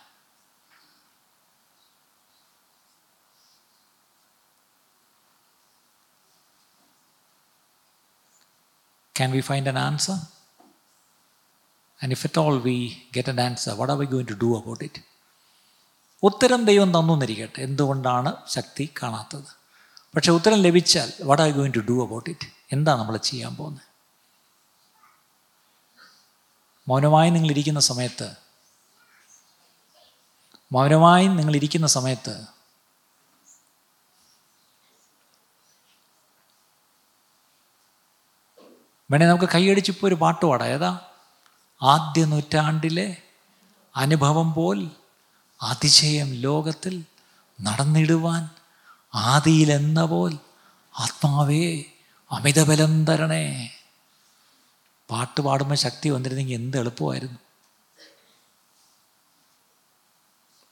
[9.15, 10.17] Can we find an answer?
[12.01, 14.81] And if at all we get an answer, what are we going to do about
[14.81, 14.99] it?
[16.23, 17.61] ഉത്തരം ദൈവം തന്നു എന്നിരിക്കട്ടെ.
[17.61, 19.59] എന്തുകൊണ്ടാണ് ശക്തി കാണാത്തത്?
[20.15, 23.81] പക്ഷേ ഉത്തരം ലഭിച്ചാൽ what are going to do about it എന്താ നമ്മൾ ചെയ്യാൻ പോകുന്നത്?
[26.87, 28.35] മൗനമായി നിങ്ങളിരിക്കുന്ന സമയത്ത്
[30.71, 32.47] മൗനമായി നിങ്ങളിരിക്കുന്ന സമയത്ത്
[39.11, 40.67] വേണേ നമുക്ക് കൈയടിച്ചിപ്പോൾ ഒരു പാട്ട് പാടാം.
[40.67, 40.99] ഏതാ?
[41.81, 43.17] ആദ്യ നൂറ്റാണ്ടിലെ
[43.95, 44.91] അനുഭവം പോൽ
[45.61, 47.03] അതിശയം ലോകത്തിൽ
[47.61, 48.49] നടന്നിടുവാൻ
[49.15, 50.33] ആദിയിലെന്ന പോൽ
[50.99, 51.83] ആത്മാവേ
[52.31, 53.69] അമിതബലം തരണേ.
[55.09, 57.39] പാട്ട് പാടുമ്പോൾ ശക്തി വന്നിരുന്നെങ്കിൽ എന്ത് എളുപ്പമായിരുന്നു.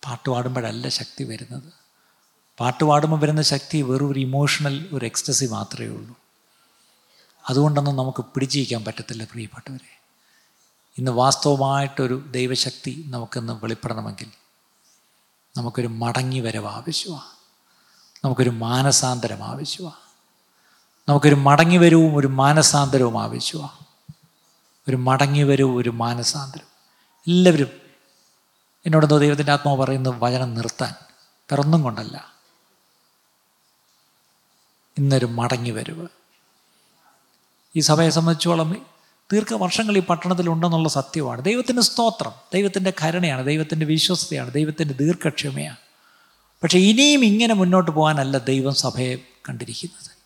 [0.05, 1.73] പാട്ട് പാടുമ്പോഴല്ല ശക്തി വരുന്നത്.
[2.59, 6.15] പാട്ട് പാടുമ്പോൾ വരുന്ന ശക്തി വെറും ഒരു ഇമോഷണൽ ഒരു എക്സ്റ്റസി മാത്രമേ ഉള്ളൂ.
[7.49, 9.99] അതുകൊണ്ടൊന്നും നമുക്ക് പിടിച്ചിരിക്കാൻ പറ്റത്തില്ല പ്രിയപ്പെട്ടവരെ.
[10.97, 14.46] ഇന്ന് വാസ്തവമായിട്ടൊരു ദൈവശക്തി നമുക്കിന്ന് വെളിപ്പെടണമെങ്കിൽ
[15.57, 17.37] നമുക്കൊരു മടങ്ങി വരവ് ആവശ്യമാണ്
[18.25, 20.07] നമുക്കൊരു മാനസാന്തരം ആവശ്യമാണ്
[21.09, 23.85] നമുക്കൊരു മടങ്ങി വരവും ഒരു മാനസാന്തരവും ആവശ്യമാണ്
[24.89, 26.65] ഒരു മടങ്ങി വരവും ഒരു മാനസാന്തരം
[27.27, 27.67] എല്ലാവരും
[28.85, 30.93] എന്നോടെന്തോ ദൈവത്തിന്റെ ആത്മാവ് പറയുന്ന വചനം നിർത്താൻ.
[31.51, 32.33] വേറൊന്നും കൊണ്ടല്ല.
[34.97, 36.07] ഇന്നൊരു മടങ്ങി വരവ്.
[37.75, 38.85] ഈ സഭയെ സംബന്ധിച്ചോളം
[39.33, 41.41] ദീർഘവർഷങ്ങൾ ഈ പട്ടണത്തിലുണ്ടെന്നുള്ള സത്യമാണ്.
[41.43, 45.77] ദൈവത്തിന്റെ സ്തോത്രം ദൈവത്തിന്റെ കരുണയാണ് ദൈവത്തിന്റെ വിശ്വസ്തയാണ് ദൈവത്തിന്റെ ദീർഘക്ഷമയാണ്.
[46.63, 49.15] പക്ഷേ ഇനിയും ഇങ്ങനെ മുന്നോട്ട് പോകാനല്ല ദൈവം സഭയെ
[49.49, 50.17] കണ്ടിരിക്കുന്നത്.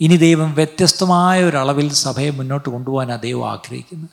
[0.00, 4.10] ഇനി ദൈവം വ്യത്യസ്തമായ ഒരളവിൽ സഭയെ മുന്നോട്ട് കൊണ്ടുപോകാനാണ് ദൈവം ആഗ്രഹിക്കുന്നത്.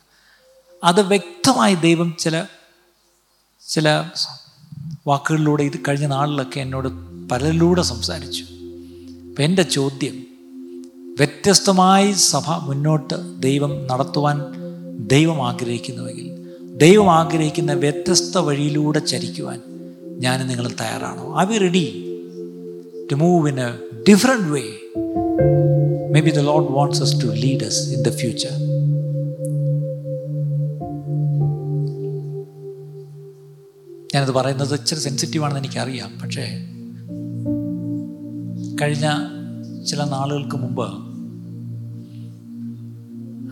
[0.84, 2.45] അത് വ്യക്തമായി ദൈവം ചില
[3.69, 4.09] ചില
[5.07, 6.88] വാക്കുകളിലൂടെ ഇത് കഴിഞ്ഞ നാളിലൊക്കെ എന്നോട്
[7.30, 8.43] പലരിലൂടെ സംസാരിച്ചു.
[8.43, 10.30] അപ്പം എന്റെ ചോദ്യം
[11.18, 14.41] വ്യത്യസ്തമായി സഭ മുന്നോട്ട് ദൈവം നടത്തുവാൻ
[15.07, 16.41] ദൈവം ആഗ്രഹിക്കുന്നുവെങ്കിൽ
[16.78, 19.62] ദൈവം ആഗ്രഹിക്കുന്ന വ്യത്യസ്ത വഴിയിലൂടെ ചരിക്കുവാൻ
[20.20, 21.39] ഞാൻ നിങ്ങൾ തയ്യാറാണോ?
[21.39, 22.05] I we ready
[23.12, 23.70] to move in a
[24.09, 24.64] different way
[26.22, 28.49] maybe the Lord wants us to lead us in the future
[34.16, 36.20] ഞാനത് പറയുന്നത് ഇച്ചിരി സെൻസിറ്റീവാണെന്ന് എനിക്കറിയാം.
[36.24, 36.45] പക്ഷേ
[38.82, 39.07] കഴിഞ്ഞ
[39.88, 40.86] ചില നാളുകൾക്ക് മുമ്പ്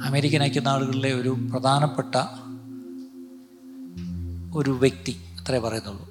[0.07, 2.15] അമേരിക്കൻ ഐക്യനാടുകളിലെ ഒരു പ്രധാനപ്പെട്ട
[4.57, 6.09] ഒരു വ്യക്തി അത്രേ പറയുന്നുള്ളൂ.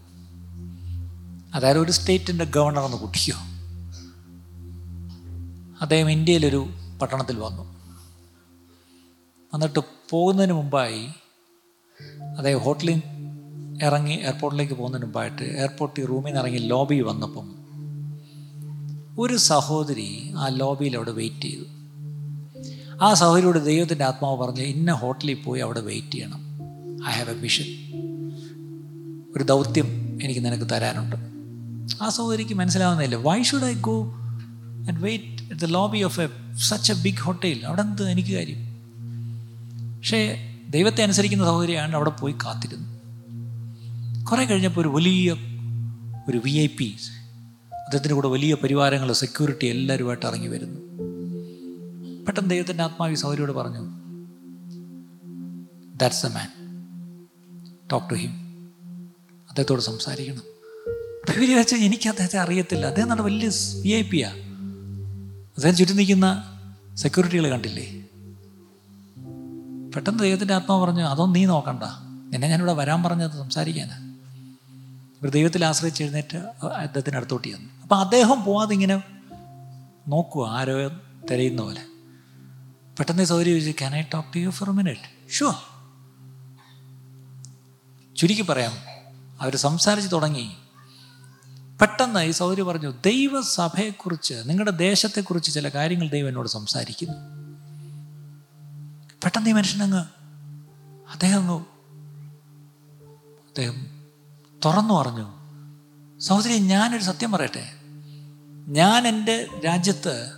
[1.55, 3.39] അതായത് ഒരു സ്റ്റേറ്റിന്റെ ഗവർണർ എന്ന് കൂട്ടിക്കോ.
[5.81, 6.67] അദ്ദേഹം ഇന്ത്യയിലൊരു
[7.03, 7.63] പട്ടണത്തിൽ വന്നു.
[9.55, 9.79] എന്നിട്ട്
[10.11, 11.07] പോകുന്നതിന് മുമ്പായി
[12.39, 13.03] അദ്ദേഹം ഹോട്ടലിൽ
[13.83, 17.68] ഇറങ്ങി എയർപോർട്ടിലേക്ക് പോകുന്നതിന് മുമ്പായിട്ട് എയർപോർട്ടിൽ റൂമിൽ നിന്ന് ഇറങ്ങി ലോബി വന്നപ്പം
[19.19, 21.65] ഒരു സഹോദരി ആ ലോബിയിൽ അവിടെ വെയിറ്റ് ചെയ്തു.
[23.03, 26.41] ആ സഹോദരിയോട് ദൈവത്തിന്റെ ആത്മാവ് പറഞ്ഞ് ഇന്ന ഹോട്ടലിൽ പോയി അവിടെ വെയിറ്റ് ചെയ്യണം.
[27.09, 27.65] ഐ ഹാവ് എ മിഷൻ
[29.37, 31.17] ഒരു ദൗത്യം എനിക്ക് നിനക്ക് തരാനുണ്ട്.
[32.03, 33.17] ആ സഹോദരിക്ക് മനസ്സിലാവുന്നില്ല.
[33.17, 33.97] Why should I go
[34.89, 38.61] and wait the lobby of a such a big hotel അവിടെ എന്ത് എനിക്ക് കാര്യം?
[39.97, 40.21] പക്ഷേ
[40.71, 42.89] ദൈവത്തെ അനുസരിക്കുന്ന സഹോദരിയാണ് അവിടെ പോയി കാത്തിരുന്നു
[44.25, 45.33] കുറേ കഴിഞ്ഞപ്പോൾ ഒരു വലിയ
[46.31, 46.97] ഒരു വി ഐ പി
[47.89, 50.81] അദ്ദേഹത്തിന്റെ കൂടെ വലിയ പരിവാരങ്ങൾ സെക്യൂരിറ്റി എല്ലാവരുമായിട്ട് ഇറങ്ങി വരുന്നു.
[52.25, 53.89] പെട്ടെന്ന് ദൈവത്തിന്റെ ആത്മാവി സൗരിയോട് പറഞ്ഞു
[55.97, 56.49] that's a man
[57.93, 58.31] talk to him
[59.49, 60.43] അദ്ദേഹത്തോട് സംസാരിക്കണം.
[61.29, 62.87] ഇവർ വെച്ചാൽ എനിക്ക് അദ്ദേഹത്തെ അറിയത്തില്ല.
[62.87, 63.51] അദ്ദേഹം നല്ല വലിയ
[63.83, 64.29] വി ഐ പിയാ
[65.49, 66.45] അദ്ദേഹം ചുറ്റും നിൽക്കുന്ന
[66.95, 67.93] സെക്യൂരിറ്റികൾ കണ്ടില്ലേ?
[69.95, 71.83] പെട്ടെന്ന് ദൈവത്തിന്റെ ആത്മാവ് പറഞ്ഞു അതൊന്നും നീ നോക്കണ്ട.
[72.35, 73.93] എന്നെ ഞാനിവിടെ വരാൻ പറഞ്ഞത് സംസാരിക്കാനാ.
[73.93, 74.08] ഇവർ
[75.27, 77.83] ദൈവത്തിൽ ആശ്രയിച്ച് എഴുന്നേറ്റ് അദ്ദേഹത്തിന് അടുത്തോട്ട് ചെന്നു.
[77.83, 79.03] അപ്പം അദ്ദേഹം പോവാതെ ഇങ്ങനെ
[80.09, 80.89] നോക്കുക ആരോ
[81.31, 81.81] തിരയുന്ന പോലെ.
[82.99, 85.55] പെട്ടെന്ന് സൗകര്യം ചോദിച്ചു can I talk to you for minute sure
[88.17, 88.73] ചുരുക്കി പറയാം
[89.41, 90.57] അവർ സംസാരിച്ച് തുടങ്ങി.
[91.81, 97.15] പെട്ടെന്ന് ഈ സൗകര്യം പറഞ്ഞു ദൈവസഭയെക്കുറിച്ച് നിങ്ങളുടെ ദേശത്തെക്കുറിച്ച് ചില കാര്യങ്ങൾ ദൈവം എന്നോട് സംസാരിക്കുന്നു.
[99.25, 100.05] പെട്ടെന്ന് ഈ മനുഷ്യനങ്ങ്
[101.13, 101.61] അദ്ദേഹം
[103.47, 103.98] അദ്ദേഹം
[104.65, 105.27] തുറന്നു പറഞ്ഞു
[106.21, 107.73] സഹോദരി ഞാനൊരു സത്യം പറയട്ടെ.
[108.69, 110.31] ഞാൻ എന്റെ രാജ്യത്ത്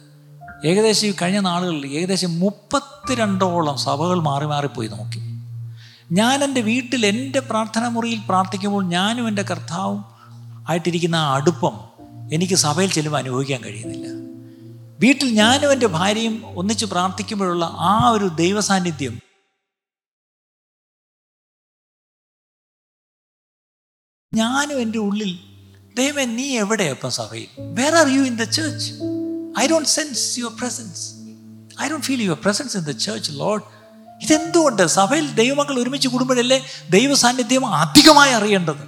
[0.64, 5.20] ഏകദേശം ഈ കഴിഞ്ഞ നാളുകളിൽ ഏകദേശം മുപ്പത്തിരണ്ടോളം സഭകൾ മാറി മാറിപ്പോയി നോക്കി.
[6.12, 10.04] ഞാൻ എന്റെ വീട്ടിൽ എന്റെ പ്രാർത്ഥന മുറിയിൽ പ്രാർത്ഥിക്കുമ്പോൾ ഞാനും എന്റെ കർത്താവും
[10.68, 11.80] ആയിട്ടിരിക്കുന്ന ആ അടുപ്പം
[12.32, 14.06] എനിക്ക് സഭയിൽ ചെല്ലുമ്പോൾ അനുഭവിക്കാൻ കഴിയുന്നില്ല.
[15.00, 19.29] വീട്ടിൽ ഞാനും എന്റെ ഭാര്യയും ഒന്നിച്ച് പ്രാർത്ഥിക്കുമ്പോഴുള്ള ആ ഒരു ദൈവസാന്നിധ്യം
[24.32, 25.30] ഞാനും എന്റെ ഉള്ളിൽ
[25.96, 27.48] ദൈവമേ നീ എവിടെയപ്പം സഭയിൽ?
[27.58, 28.90] Where are you in the church
[29.60, 31.00] I don't sense your presence
[31.82, 33.62] I don't feel your presence in the church Lord
[34.22, 36.58] ഇതെന്തുകൊണ്ട് സഭയിൽ ദൈവമക്കൾ ഒരുമിച്ച് കൂടുമ്പോഴല്ലേ
[36.90, 38.82] ദൈവ സാന്നിധ്യം അധികമായി അറിയേണ്ടത്?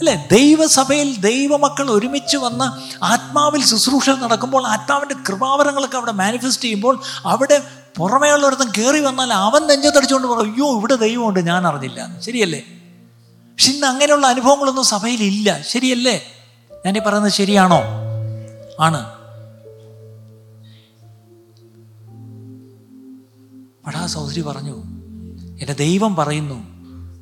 [0.00, 0.26] അല്ലേ?
[0.30, 2.66] ദൈവസഭയിൽ ദൈവമക്കൾ ഒരുമിച്ച് വന്ന്
[3.04, 6.94] ആത്മാവിൽ ശുശ്രൂഷ നടക്കുമ്പോൾ ആത്മാവിന്റെ കൃപാവരങ്ങളൊക്കെ അവിടെ മാനിഫെസ്റ്റ് ചെയ്യുമ്പോൾ
[7.26, 7.58] അവിടെ
[7.96, 12.20] പുറമേ ഉള്ളൊരുത്തം കയറി വന്നാൽ അവൻ നെഞ്ചത്തടിച്ചുകൊണ്ട് പറയും അയ്യോ ഇവിടെ ദൈവമുണ്ട് ഞാൻ അറിഞ്ഞില്ല.
[12.20, 12.62] ശരിയല്ലേ?
[13.52, 15.62] പക്ഷെ ഇന്ന് അങ്ങനെയുള്ള അനുഭവങ്ങളൊന്നും സഭയിലില്ല.
[15.62, 16.22] ശരിയല്ലേ?
[16.86, 17.80] ഞാൻ പറയുന്നത് ശരിയാണോ?
[18.80, 19.22] ആണ്.
[23.86, 24.82] പടാ സൗദരി പറഞ്ഞു
[25.60, 26.72] എന്റെ ദൈവം പറയുന്നു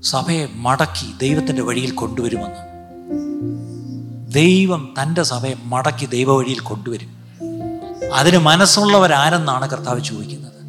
[0.02, 2.70] സഭയെ മടക്കി ദൈവത്തിന്റെ വഴിയിൽ കൊണ്ടുവരുമെന്ന്.
[4.32, 7.08] ദൈവം തന്റെ സഭയെ മടക്കി ദൈവ വഴിയിൽ കൊണ്ടുവരും.
[8.14, 10.62] അതിന് മനസ്സുള്ളവരാരെന്നാണ് കർത്താവ് ചോദിക്കുന്നത്.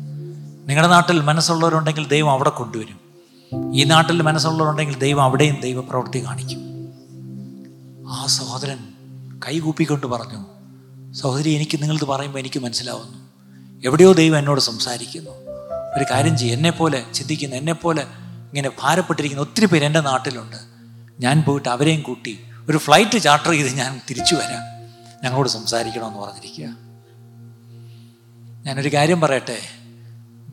[0.70, 3.01] നിങ്ങളുടെ നാട്ടിൽ മനസ്സുള്ളവരുണ്ടെങ്കിൽ ദൈവം അവിടെ കൊണ്ടുവരും.
[3.74, 6.60] ഈ നാട്ടിൽ മനസ്സുള്ളവരുണ്ടെങ്കിൽ ദൈവം അവിടെയും ദൈവപ്രവൃത്തി കാണിക്കും.
[8.10, 8.78] ആ സഹോദരൻ
[9.47, 10.45] കൈകൂപ്പിക്കൊണ്ട് പറഞ്ഞു
[11.14, 13.18] സഹോദരി എനിക്ക് നിങ്ങളിത് പറയുമ്പോൾ എനിക്ക് മനസ്സിലാവുന്നു.
[13.86, 15.32] എവിടെയോ ദൈവം എന്നോട് സംസാരിക്കുന്നു.
[15.97, 19.41] ഒരു കാര്യം ചെയ്യും എന്നെപ്പോലെ ചിന്തിക്കുന്ന എന്നെപ്പോലെ ഇങ്ങനെ ഭാരപ്പെട്ടിരിക്കുന്ന.
[19.41, 20.56] ഒത്തിരി പേര് എന്റെ നാട്ടിലുണ്ട്.
[21.20, 22.39] ഞാൻ പോയിട്ട് അവരെയും കൂട്ടി
[22.70, 24.89] ഒരു ഫ്ലൈറ്റ് ചാർട്ടർ ചെയ്ത് ഞാൻ തിരിച്ചു വരാം.
[25.24, 26.66] ഞങ്ങളോട് സംസാരിക്കണമെന്ന് പറഞ്ഞിരിക്കുക.
[28.66, 29.58] ഞാനൊരു കാര്യം പറയട്ടെ?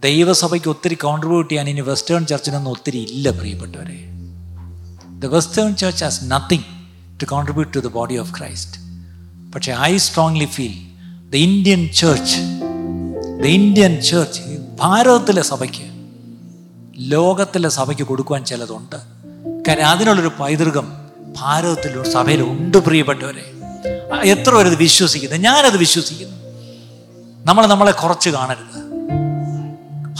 [0.03, 4.05] ദൈവസഭയ്ക്ക് ഒത്തിരി കോൺട്രിബ്യൂട്ട് ചെയ്യാൻ ഇനി വെസ്റ്റേൺ ചർച്ചിനൊന്നും ഒത്തിരി ഇല്ല പ്രിയപ്പെട്ടവരെ.
[5.18, 6.62] The western church has nothing
[7.20, 8.80] to contribute to the body of Christ
[9.53, 10.74] പക്ഷേ I strongly feel
[11.30, 12.36] the Indian church
[13.42, 14.40] the Indian church
[14.80, 16.07] ഭാരതത്തിലെ സഭയ്ക്ക്
[16.96, 18.96] ലോകത്തിലെ സഭയ്ക്ക് കൊടുക്കുവാൻ ചിലതുണ്ട്.
[19.68, 20.92] കാര്യം അതിനുള്ളൊരു പൈതൃകം
[21.40, 23.53] ഭാരതത്തിൽ സഭയിൽ ഉണ്ട് പ്രിയപ്പെട്ടവരെ.
[24.24, 26.36] എത്ര പേരത് വിശ്വസിക്കുന്നത് ഞാനത് വിശ്വസിക്കുന്നു.
[27.44, 28.88] നമ്മൾ നമ്മളെ കുറച്ച് കാണരുത്.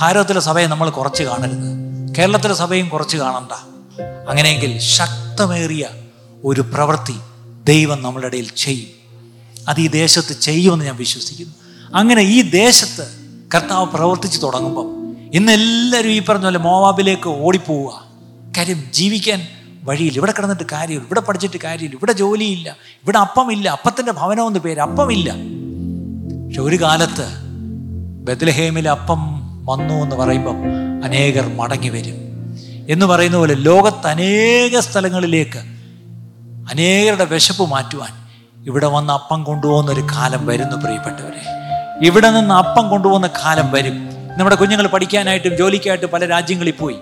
[0.01, 1.79] ഭാരതത്തിലെ സഭയെ നമ്മൾ കുറച്ച് കാണരുത്.
[2.19, 3.53] കേരളത്തിലെ സഭയും കുറച്ച് കാണണ്ട.
[4.29, 5.89] അങ്ങനെയെങ്കിൽ ശക്തമേറിയ
[6.45, 7.15] ഒരു പ്രവൃത്തി
[7.65, 8.89] ദൈവം നമ്മളുടെ ഇടയിൽ ചെയ്യും.
[9.69, 11.55] അത് ഈ ദേശത്ത് ചെയ്യുമെന്ന് ഞാൻ വിശ്വസിക്കുന്നു.
[11.95, 13.09] അങ്ങനെ ഈ ദേശത്ത്
[13.55, 18.05] കർത്താവ് പ്രവർത്തിച്ച് തുടങ്ങുമ്പം ഇന്ന് എല്ലാവരും ഈ പറഞ്ഞ പോലെ മോവാബിലേക്ക് ഓടിപ്പോവുക.
[18.57, 19.43] കാര്യം ജീവിക്കാൻ
[19.83, 20.19] വഴിയില്ല.
[20.19, 21.05] ഇവിടെ കിടന്നിട്ട് കാര്യമില്ല.
[21.05, 21.97] ഇവിടെ പഠിച്ചിട്ട് കാര്യമില്ല.
[21.97, 22.71] ഇവിടെ ജോലിയില്ല.
[22.71, 23.69] ഇവിടെ അപ്പമില്ല.
[23.69, 25.31] അപ്പത്തിന്റെ ഭവനമെന്ന് പേര് അപ്പമില്ല.
[26.47, 27.27] പക്ഷെ ഒരു കാലത്ത്
[28.25, 29.38] ബദ്ലഹേമിൽ അപ്പം
[29.69, 30.57] വന്നു എന്ന് പറയുമ്പം
[31.05, 32.15] അനേകർ മടങ്ങി വരും.
[32.89, 35.59] എന്ന് പറയുന്ന പോലെ ലോകത്ത് അനേക സ്ഥലങ്ങളിലേക്ക്
[36.71, 38.29] അനേകരുടെ വിശപ്പ് മാറ്റുവാൻ
[38.67, 41.41] ഇവിടെ വന്ന് അപ്പം കൊണ്ടുപോകുന്ന ഒരു കാലം വരുന്നു പ്രിയപ്പെട്ടവരെ.
[42.07, 44.09] ഇവിടെ നിന്ന് അപ്പം കൊണ്ടുപോകുന്ന കാലം വരും.
[44.37, 46.97] നമ്മുടെ കുഞ്ഞുങ്ങൾ പഠിക്കാനായിട്ടും ജോലിക്കായിട്ടും പല രാജ്യങ്ങളിൽ പോയി.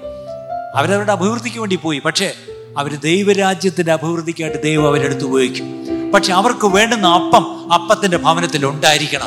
[0.76, 1.98] അവരവരുടെ അഭിവൃദ്ധിക്ക് വേണ്ടി പോയി.
[1.98, 2.34] പക്ഷേ
[2.78, 5.86] അവർ ദൈവരാജ്യത്തിന്റെ അഭിവൃദ്ധിക്കായിട്ട് ദൈവം അവരെടുത്ത് ഉപയോഗിക്കും.
[6.14, 9.26] പക്ഷെ അവർക്ക് വേണ്ടുന്ന അപ്പം അപ്പത്തിന്റെ ഭവനത്തിൽ ഉണ്ടായിരിക്കണം.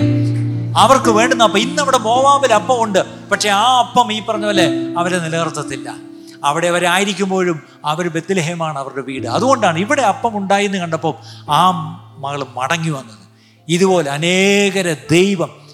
[0.78, 3.30] അവർക്ക് വേണ്ടുന്ന അപ്പം ഇന്ന് അവിടെ മോവാബിൽ അപ്പം ഉണ്ട്.
[3.30, 5.96] പക്ഷെ ആ അപ്പം ഈ പറഞ്ഞ പോലെ അവരെ നിലനിർത്തത്തില്ല.
[6.44, 9.28] അവിടെ അവരായിരിക്കുമ്പോഴും അവർ ബത്തിലഹേമാണ് അവരുടെ വീട്.
[9.28, 11.16] അതുകൊണ്ടാണ് ഇവിടെ അപ്പം ഉണ്ടായിന്ന് കണ്ടപ്പോൾ
[11.50, 11.70] ആ
[12.18, 13.20] മകൾ മടങ്ങി വന്നത്.
[13.68, 15.70] ഇതുപോലെ അനേകരെ ദൈവം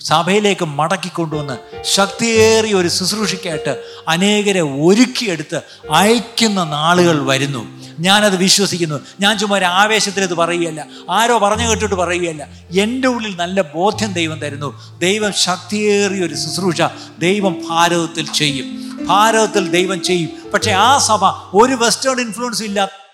[0.00, 7.83] സഭയിലേക്ക് മടക്കിക്കൊണ്ടുവന്ന് ശക്തിയേറിയ ഒരു ശുശ്രൂഷയ്ക്കായിട്ട് അനേകരെ ഒരുക്കിയെടുത്ത് അയക്കുന്ന നാളുകൾ വരുന്നു.
[8.00, 9.00] ഞാനത് വിശ്വസിക്കുന്നു.
[9.20, 10.86] ഞാൻ ചുമ്മാ ഒരു ആവേശത്തിൽ ഇത് പറയുകയല്ല.
[11.10, 12.48] ആരോ പറഞ്ഞു കേട്ടിട്ട് പറയുകയല്ല.
[12.80, 14.98] എന്റെ ഉള്ളിൽ നല്ല ബോധ്യം ദൈവം തരുന്നു.
[14.98, 16.82] ദൈവം ശക്തിയേറിയ ഒരു ശുശ്രൂഷ
[17.18, 18.84] ദൈവം ഭാരതത്തിൽ ചെയ്യും.
[19.06, 20.50] ഭാരതത്തിൽ ദൈവം ചെയ്യും.
[20.54, 21.24] പക്ഷേ ആ സഭ
[21.54, 23.04] ഒരു വെസ്റ്റേൺ ഇൻഫ്ലുവൻസ് ഇല്ല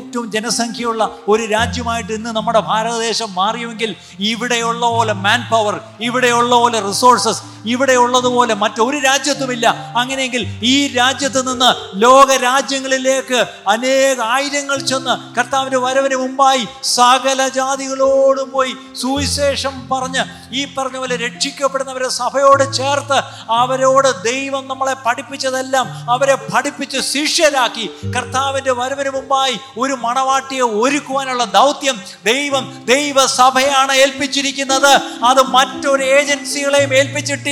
[0.00, 7.42] ഏറ്റവും ജനസംഖ്യയുള്ള ഒരു രാജ്യമായിട്ട് ഇന്ന് നമ്മുടെ ഭാരതദേശം മാറിയുമെങ്കിൽ ഇവിടെയുള്ള പോലെ മാൻ പവർ ഇവിടെയുള്ള പോലെ റിസോഴ്സസ്
[7.66, 9.92] ഇവിടെയുള്ളതുപോലെ മറ്റൊരു രാജ്യത്തുമില്ല.
[9.96, 18.76] അങ്ങനെയെങ്കിൽ ഈ രാജ്യത്ത് നിന്ന് ലോക രാജ്യങ്ങളിലേക്ക് അനേക ആയിരങ്ങൾ ചെന്ന് കർത്താവിന്റെ വരവിന് മുമ്പായി സകല ജാതികളോടും പോയി
[19.00, 23.18] സുവിശേഷം പറഞ്ഞ് ഈ പറഞ്ഞ പോലെ രക്ഷിക്കപ്പെടുന്നവരെ സഭയോട് ചേർത്ത്
[23.50, 32.84] അവരോട് ദൈവം നമ്മളെ പഠിപ്പിച്ചതെല്ലാം അവരെ പഠിപ്പിച്ച് ശിഷ്യരാക്കി കർത്താവിന്റെ വരവിന് മുമ്പായി ഒരു മണവാട്ടിയെ ഒരുക്കുവാനുള്ള ദൗത്യം ദൈവം
[32.84, 34.92] ദൈവസഭയാണ് ഏൽപ്പിച്ചിരിക്കുന്നത്.
[35.24, 37.51] അത് മറ്റൊരു ഏജൻസികളെയും ഏൽപ്പിച്ചിട്ടില്ല.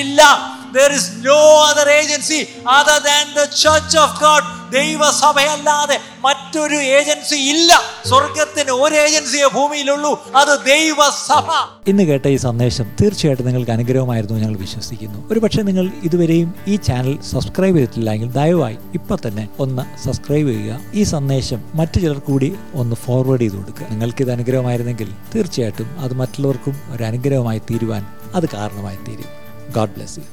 [0.74, 2.40] There is no other agency
[2.78, 4.42] other than the church of God.
[4.72, 7.80] ദൈവസഭയല്ലാതെ മറ്റൊരു ഏജൻസി ഇല്ല.
[8.08, 10.24] സ്വർഗത്തിന് ഒരു ഏജൻസിയെ ഭൂമിയിലുള്ളൂ.
[10.36, 11.48] അത് ദൈവസഭ.
[11.88, 15.32] ഇന്ന് കേട്ട ഈ സന്ദേശം തീർച്ചയായിട്ടും നിങ്ങൾക്ക് അനുഗ്രഹമായിരുന്നു ഞങ്ങൾ വിശ്വസിക്കുന്നു.
[15.32, 20.80] ഒരു പക്ഷേ നിങ്ങൾ ഇതുവരെയും ഈ ചാനൽ സബ്സ്ക്രൈബ് ചെയ്തിട്ടില്ലെങ്കിൽ ദയവായി ഇപ്പൊ തന്നെ ഒന്ന് സബ്സ്ക്രൈബ് ചെയ്യുക.
[20.94, 23.86] ഈ സന്ദേശം മറ്റു ചിലർ കൂടി ഒന്ന് ഫോർവേഡ് ചെയ്ത് കൊടുക്കുക.
[23.90, 29.39] നിങ്ങൾക്ക് ഇത് അനുഗ്രഹമായിരുന്നെങ്കിൽ തീർച്ചയായിട്ടും അത് മറ്റുള്ളവർക്കും ഒരു അനുഗ്രഹമായി തീരുവാൻ അത് കാരണമായി തീരും.
[29.72, 30.26] God bless you